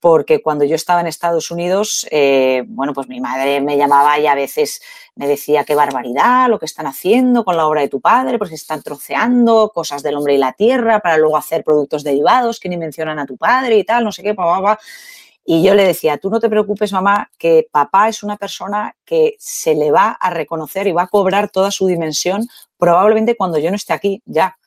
porque 0.00 0.42
cuando 0.42 0.64
yo 0.64 0.74
estaba 0.74 1.00
en 1.00 1.06
Estados 1.06 1.50
Unidos, 1.50 2.06
eh, 2.10 2.64
bueno, 2.66 2.94
pues 2.94 3.08
mi 3.08 3.20
madre 3.20 3.60
me 3.60 3.76
llamaba 3.76 4.18
y 4.18 4.26
a 4.26 4.34
veces 4.34 4.80
me 5.14 5.28
decía 5.28 5.64
qué 5.64 5.74
barbaridad 5.74 6.48
lo 6.48 6.58
que 6.58 6.64
están 6.66 6.86
haciendo 6.86 7.44
con 7.44 7.56
la 7.56 7.66
obra 7.66 7.82
de 7.82 7.88
tu 7.88 8.00
padre, 8.00 8.38
porque 8.38 8.54
están 8.54 8.82
troceando 8.82 9.70
cosas 9.74 10.02
del 10.02 10.16
hombre 10.16 10.34
y 10.34 10.38
la 10.38 10.54
tierra 10.54 11.00
para 11.00 11.18
luego 11.18 11.36
hacer 11.36 11.62
productos 11.62 12.04
derivados 12.04 12.58
que 12.58 12.70
ni 12.70 12.78
mencionan 12.78 13.18
a 13.18 13.26
tu 13.26 13.36
padre 13.36 13.76
y 13.76 13.84
tal, 13.84 14.02
no 14.02 14.12
sé 14.12 14.22
qué, 14.22 14.34
pa, 14.34 14.44
pa, 14.44 14.62
pa. 14.62 14.78
Y 15.44 15.62
yo 15.62 15.74
le 15.74 15.84
decía, 15.84 16.18
tú 16.18 16.30
no 16.30 16.38
te 16.38 16.48
preocupes, 16.48 16.92
mamá, 16.92 17.30
que 17.36 17.66
papá 17.70 18.08
es 18.08 18.22
una 18.22 18.36
persona 18.36 18.94
que 19.04 19.34
se 19.38 19.74
le 19.74 19.90
va 19.90 20.10
a 20.10 20.30
reconocer 20.30 20.86
y 20.86 20.92
va 20.92 21.02
a 21.02 21.08
cobrar 21.08 21.50
toda 21.50 21.70
su 21.70 21.86
dimensión 21.86 22.46
probablemente 22.78 23.36
cuando 23.36 23.58
yo 23.58 23.70
no 23.70 23.76
esté 23.76 23.92
aquí 23.92 24.22
ya. 24.24 24.58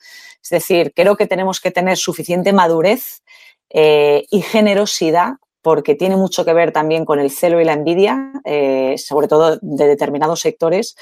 Es 0.43 0.49
decir, 0.49 0.93
creo 0.95 1.15
que 1.15 1.27
tenemos 1.27 1.59
que 1.59 1.71
tener 1.71 1.97
suficiente 1.97 2.53
madurez 2.53 3.23
eh, 3.69 4.25
y 4.29 4.41
generosidad 4.41 5.33
porque 5.61 5.95
tiene 5.95 6.15
mucho 6.15 6.45
que 6.45 6.53
ver 6.53 6.71
también 6.71 7.05
con 7.05 7.19
el 7.19 7.31
celo 7.31 7.59
y 7.59 7.65
la 7.65 7.73
envidia, 7.73 8.31
eh, 8.43 8.95
sobre 8.99 9.27
todo 9.27 9.57
de 9.61 9.87
determinados 9.87 10.41
sectores, 10.41 10.95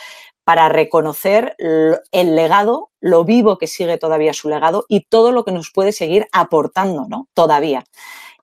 para 0.45 0.69
reconocer 0.69 1.55
el 1.57 2.35
legado, 2.35 2.89
lo 3.01 3.25
vivo 3.25 3.57
que 3.57 3.67
sigue 3.67 3.97
todavía 3.97 4.33
su 4.33 4.47
legado 4.47 4.85
y 4.87 5.01
todo 5.01 5.33
lo 5.33 5.43
que 5.43 5.51
nos 5.51 5.71
puede 5.71 5.91
seguir 5.91 6.27
aportando, 6.31 7.05
¿no? 7.09 7.27
Todavía. 7.33 7.83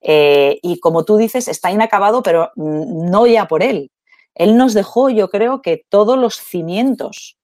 Eh, 0.01 0.59
y 0.63 0.81
como 0.81 1.05
tú 1.05 1.17
dices, 1.17 1.49
está 1.49 1.71
inacabado, 1.71 2.23
pero 2.23 2.51
no 2.57 3.27
ya 3.27 3.47
por 3.47 3.63
él. 3.63 3.91
Él 4.35 4.57
nos 4.57 4.75
dejó, 4.75 5.11
yo 5.11 5.29
creo 5.29 5.63
que 5.63 5.85
todos 5.89 6.19
los 6.19 6.37
cimientos. 6.37 7.37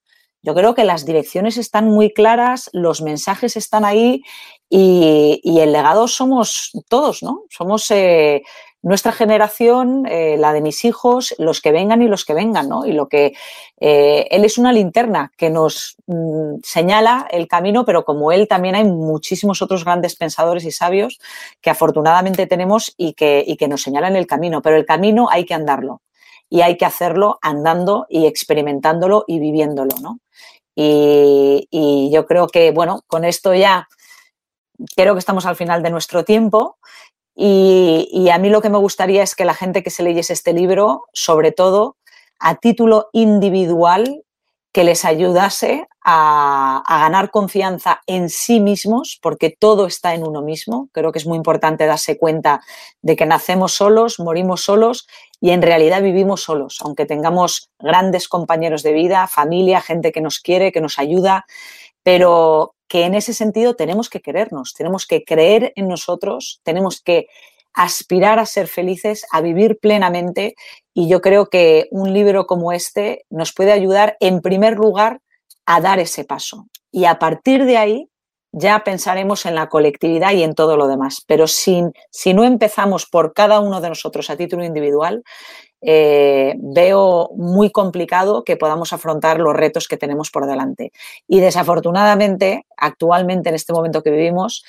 Yo 0.43 0.55
creo 0.55 0.75
que 0.75 0.85
las 0.85 1.05
direcciones 1.05 1.57
están 1.57 1.87
muy 1.87 2.13
claras, 2.13 2.71
los 2.73 3.03
mensajes 3.03 3.57
están 3.57 3.85
ahí 3.85 4.23
y, 4.71 5.41
el 5.45 5.73
legado 5.73 6.07
somos 6.07 6.71
todos, 6.89 7.23
¿no? 7.23 7.43
Somos 7.51 7.91
eh, 7.91 8.43
nuestra 8.87 9.11
generación, 9.11 10.07
eh, 10.07 10.37
la 10.39 10.53
de 10.53 10.61
mis 10.61 10.85
hijos, 10.85 11.35
los 11.39 11.61
que 11.61 11.73
vengan 11.73 12.03
y 12.03 12.07
los 12.07 12.25
que 12.25 12.35
vengan, 12.35 12.69
¿no? 12.69 12.87
Y 12.87 12.93
lo 12.93 13.09
que 13.09 13.35
eh, 13.81 14.29
él 14.31 14.45
es 14.45 14.59
una 14.59 14.73
linterna 14.73 15.33
que 15.37 15.51
nos 15.51 15.97
mm, 16.07 16.59
señala 16.63 17.27
el 17.33 17.49
camino, 17.49 17.85
pero 17.85 18.05
como 18.05 18.31
él 18.31 18.47
también 18.47 18.77
hay 18.77 18.85
muchísimos 18.85 19.61
otros 19.61 19.85
grandes 19.85 20.15
pensadores 20.15 20.65
y 20.65 20.71
sabios 20.71 21.19
que 21.61 21.71
afortunadamente 21.71 22.47
tenemos 22.47 22.95
y 22.97 23.15
que, 23.15 23.57
nos 23.69 23.83
señalan 23.83 24.15
el 24.15 24.29
camino, 24.29 24.63
pero 24.63 24.77
el 24.77 24.87
camino 24.87 25.27
hay 25.33 25.45
que 25.47 25.55
andarlo 25.55 26.03
y 26.49 26.61
hay 26.61 26.77
que 26.77 26.85
hacerlo 26.85 27.41
andando 27.43 28.07
y 28.09 28.27
experimentándolo 28.27 29.25
y 29.27 29.41
viviéndolo, 29.41 29.97
¿no? 30.01 30.21
Y, 30.77 31.67
y 31.73 32.13
yo 32.13 32.25
creo 32.25 32.47
que, 32.47 32.71
bueno, 32.71 33.03
con 33.09 33.25
esto 33.25 33.53
ya 33.53 33.89
creo 34.95 35.15
que 35.15 35.19
estamos 35.19 35.45
al 35.45 35.57
final 35.57 35.83
de 35.83 35.91
nuestro 35.91 36.25
tiempo 36.25 36.79
y, 37.37 38.31
a 38.31 38.39
mí 38.39 38.49
lo 38.49 38.63
que 38.63 38.71
me 38.71 38.79
gustaría 38.79 39.23
es 39.23 39.35
que 39.35 39.45
la 39.45 39.55
gente 39.55 39.83
que 39.83 39.91
se 39.91 40.03
leyese 40.03 40.33
este 40.33 40.55
libro, 40.55 41.05
sobre 41.13 41.53
todo 41.53 41.97
a 42.39 42.57
título 42.57 43.11
individual, 43.13 44.23
que 44.73 44.85
les 44.85 45.05
ayudase 45.05 45.87
a, 46.03 46.83
ganar 46.89 47.31
confianza 47.31 48.01
en 48.07 48.31
sí 48.31 48.61
mismos, 48.61 49.19
porque 49.21 49.55
todo 49.59 49.87
está 49.87 50.15
en 50.15 50.27
uno 50.27 50.41
mismo. 50.41 50.89
Creo 50.93 51.13
que 51.13 51.19
es 51.19 51.27
muy 51.27 51.37
importante 51.37 51.87
darse 51.87 52.19
cuenta 52.19 52.63
de 53.03 53.17
que 53.17 53.27
nacemos 53.27 53.73
solos, 53.73 54.19
morimos 54.19 54.63
solos 54.63 55.07
y 55.41 55.51
en 55.51 55.63
realidad 55.63 56.03
vivimos 56.03 56.43
solos, 56.43 56.79
aunque 56.83 57.05
tengamos 57.05 57.71
grandes 57.79 58.29
compañeros 58.29 58.83
de 58.83 58.93
vida, 58.93 59.27
familia, 59.27 59.81
gente 59.83 60.13
que 60.13 60.23
nos 60.23 60.41
quiere, 60.41 60.73
que 60.73 60.81
nos 60.81 60.99
ayuda, 60.99 61.45
pero 62.03 62.76
que 62.89 63.05
en 63.05 63.15
ese 63.15 63.35
sentido 63.35 63.75
tenemos 63.75 64.09
que 64.09 64.21
querernos, 64.21 64.75
tenemos 64.75 65.07
que 65.07 65.25
creer 65.25 65.73
en 65.77 65.89
nosotros, 65.89 66.61
tenemos 66.63 67.01
que 67.01 67.27
aspirar 67.75 68.39
a 68.39 68.47
ser 68.47 68.69
felices, 68.69 69.27
a 69.31 69.41
vivir 69.41 69.79
plenamente 69.79 70.55
y 70.95 71.09
yo 71.09 71.21
creo 71.21 71.51
que 71.51 71.89
un 71.91 72.13
libro 72.13 72.47
como 72.47 72.73
este 72.73 73.27
nos 73.29 73.53
puede 73.53 73.73
ayudar 73.73 74.17
en 74.21 74.41
primer 74.41 74.77
lugar 74.77 75.21
a 75.67 75.81
dar 75.81 75.99
ese 75.99 76.25
paso 76.25 76.69
y 76.91 77.05
a 77.05 77.19
partir 77.19 77.65
de 77.67 77.77
ahí 77.77 78.09
ya 78.59 78.83
pensaremos 78.85 79.45
en 79.45 79.55
la 79.55 79.69
colectividad 79.69 80.33
y 80.33 80.43
en 80.43 80.55
todo 80.55 80.79
lo 80.79 80.89
demás. 80.89 81.23
Pero 81.27 81.47
sin, 81.47 81.93
si 82.11 82.33
no 82.33 82.43
empezamos 82.43 83.05
por 83.05 83.35
cada 83.35 83.61
uno 83.61 83.83
de 83.83 83.91
nosotros 83.91 84.31
a 84.31 84.37
título 84.37 84.65
individual, 84.65 85.23
eh, 85.83 86.55
veo 86.59 87.31
muy 87.37 87.71
complicado 87.71 88.45
que 88.45 88.57
podamos 88.57 88.93
afrontar 88.93 89.39
los 89.39 89.55
retos 89.55 89.89
que 89.89 89.97
tenemos 89.97 90.31
por 90.31 90.47
delante. 90.47 90.93
Y 91.29 91.41
desafortunadamente, 91.41 92.67
actualmente 92.77 93.49
en 93.49 93.55
este 93.55 93.73
momento 93.73 94.03
que 94.03 94.11
vivimos, 94.11 94.65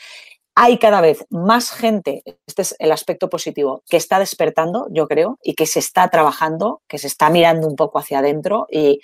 hay 0.60 0.80
cada 0.80 1.01
vez 1.01 1.24
más 1.30 1.70
gente, 1.70 2.24
este 2.47 2.64
es 2.64 2.76
el 2.80 2.91
aspecto 2.91 3.30
positivo, 3.30 3.84
que 3.88 3.95
está 3.95 4.18
despertando, 4.18 4.88
yo 4.89 5.08
creo, 5.08 5.38
y 5.43 5.53
que 5.53 5.68
se 5.68 5.78
está 5.78 6.10
trabajando, 6.10 6.82
que 6.88 6.97
se 6.97 7.05
está 7.05 7.30
mirando 7.30 7.68
un 7.68 7.76
poco 7.76 7.99
hacia 7.99 8.20
adentro 8.20 8.66
y, 8.72 8.99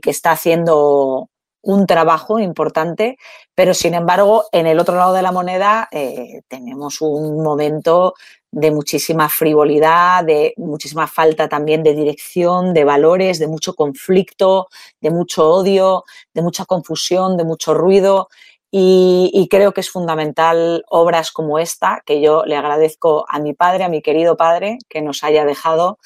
que 0.00 0.10
está 0.10 0.32
haciendo 0.32 1.28
un 1.62 1.86
trabajo 1.86 2.38
importante, 2.38 3.16
pero 3.54 3.72
sin 3.74 3.94
embargo, 3.94 4.44
en 4.52 4.66
el 4.66 4.78
otro 4.78 4.96
lado 4.96 5.14
de 5.14 5.22
la 5.22 5.32
moneda 5.32 5.88
eh, 5.92 6.42
tenemos 6.48 7.00
un 7.00 7.42
momento 7.42 8.14
de 8.50 8.70
muchísima 8.70 9.28
frivolidad, 9.30 10.24
de 10.24 10.52
muchísima 10.58 11.06
falta 11.06 11.48
también 11.48 11.82
de 11.82 11.94
dirección, 11.94 12.74
de 12.74 12.84
valores, 12.84 13.38
de 13.38 13.48
mucho 13.48 13.74
conflicto, 13.74 14.68
de 15.00 15.10
mucho 15.10 15.48
odio, 15.48 16.04
de 16.34 16.42
mucha 16.42 16.66
confusión, 16.66 17.36
de 17.38 17.44
mucho 17.44 17.72
ruido. 17.72 18.28
Y, 18.74 19.48
creo 19.50 19.72
que 19.72 19.82
es 19.82 19.90
fundamental 19.90 20.82
obras 20.88 21.30
como 21.30 21.58
esta, 21.58 22.02
que 22.06 22.22
yo 22.22 22.44
le 22.46 22.56
agradezco 22.56 23.26
a 23.28 23.38
mi 23.38 23.52
padre, 23.52 23.84
a 23.84 23.90
mi 23.90 24.00
querido 24.00 24.36
padre, 24.38 24.78
que 24.88 25.02
nos 25.02 25.24
haya 25.24 25.44
dejado 25.44 25.98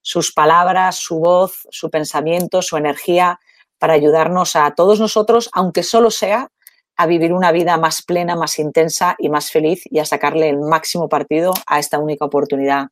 sus 0.00 0.32
palabras, 0.32 0.96
su 0.96 1.18
voz, 1.18 1.68
su 1.70 1.90
pensamiento, 1.90 2.62
su 2.62 2.78
energía 2.78 3.40
para 3.84 3.92
ayudarnos 3.92 4.56
a 4.56 4.70
todos 4.70 4.98
nosotros, 4.98 5.50
aunque 5.52 5.82
solo 5.82 6.10
sea 6.10 6.48
a 6.96 7.04
vivir 7.04 7.34
una 7.34 7.52
vida 7.52 7.76
más 7.76 8.00
plena, 8.00 8.34
más 8.34 8.58
intensa 8.58 9.14
y 9.18 9.28
más 9.28 9.50
feliz 9.50 9.82
y 9.90 9.98
a 9.98 10.06
sacarle 10.06 10.48
el 10.48 10.58
máximo 10.58 11.10
partido 11.10 11.52
a 11.66 11.78
esta 11.78 11.98
única 11.98 12.24
oportunidad 12.24 12.86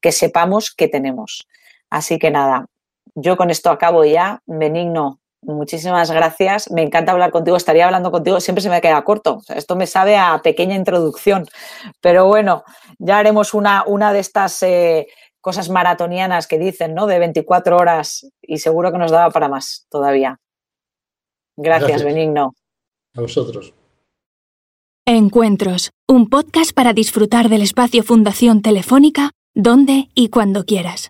que 0.00 0.10
sepamos 0.10 0.74
que 0.74 0.88
tenemos. 0.88 1.46
Así 1.88 2.18
que 2.18 2.32
nada, 2.32 2.66
yo 3.14 3.36
con 3.36 3.48
esto 3.48 3.70
acabo 3.70 4.04
ya. 4.04 4.40
Benigno, 4.44 5.20
muchísimas 5.40 6.10
gracias. 6.10 6.68
Me 6.68 6.82
encanta 6.82 7.12
hablar 7.12 7.30
contigo. 7.30 7.56
Estaría 7.56 7.84
hablando 7.84 8.10
contigo, 8.10 8.40
siempre 8.40 8.62
se 8.62 8.70
me 8.70 8.80
queda 8.80 9.04
corto. 9.04 9.40
esto 9.54 9.76
me 9.76 9.86
sabe 9.86 10.16
a 10.16 10.40
pequeña 10.42 10.74
introducción. 10.74 11.46
Pero 12.00 12.26
bueno, 12.26 12.64
ya 12.98 13.18
haremos 13.18 13.54
una, 13.54 13.84
una 13.86 14.12
de 14.12 14.18
estas 14.18 14.60
eh, 14.64 15.06
cosas 15.44 15.68
maratonianas 15.68 16.46
que 16.46 16.58
dicen, 16.58 16.94
¿no? 16.94 17.06
De 17.06 17.18
24 17.18 17.76
horas 17.76 18.26
y 18.40 18.58
seguro 18.58 18.90
que 18.90 18.98
nos 18.98 19.10
daba 19.10 19.30
para 19.30 19.48
más 19.48 19.86
todavía. 19.90 20.40
Gracias, 21.56 22.02
Benigno. 22.02 22.54
A 23.14 23.20
vosotros. 23.20 23.74
Encuentros, 25.06 25.90
un 26.08 26.30
podcast 26.30 26.72
para 26.72 26.94
disfrutar 26.94 27.50
del 27.50 27.60
espacio 27.60 28.02
Fundación 28.02 28.62
Telefónica, 28.62 29.32
donde 29.54 30.08
y 30.14 30.30
cuando 30.30 30.64
quieras. 30.64 31.02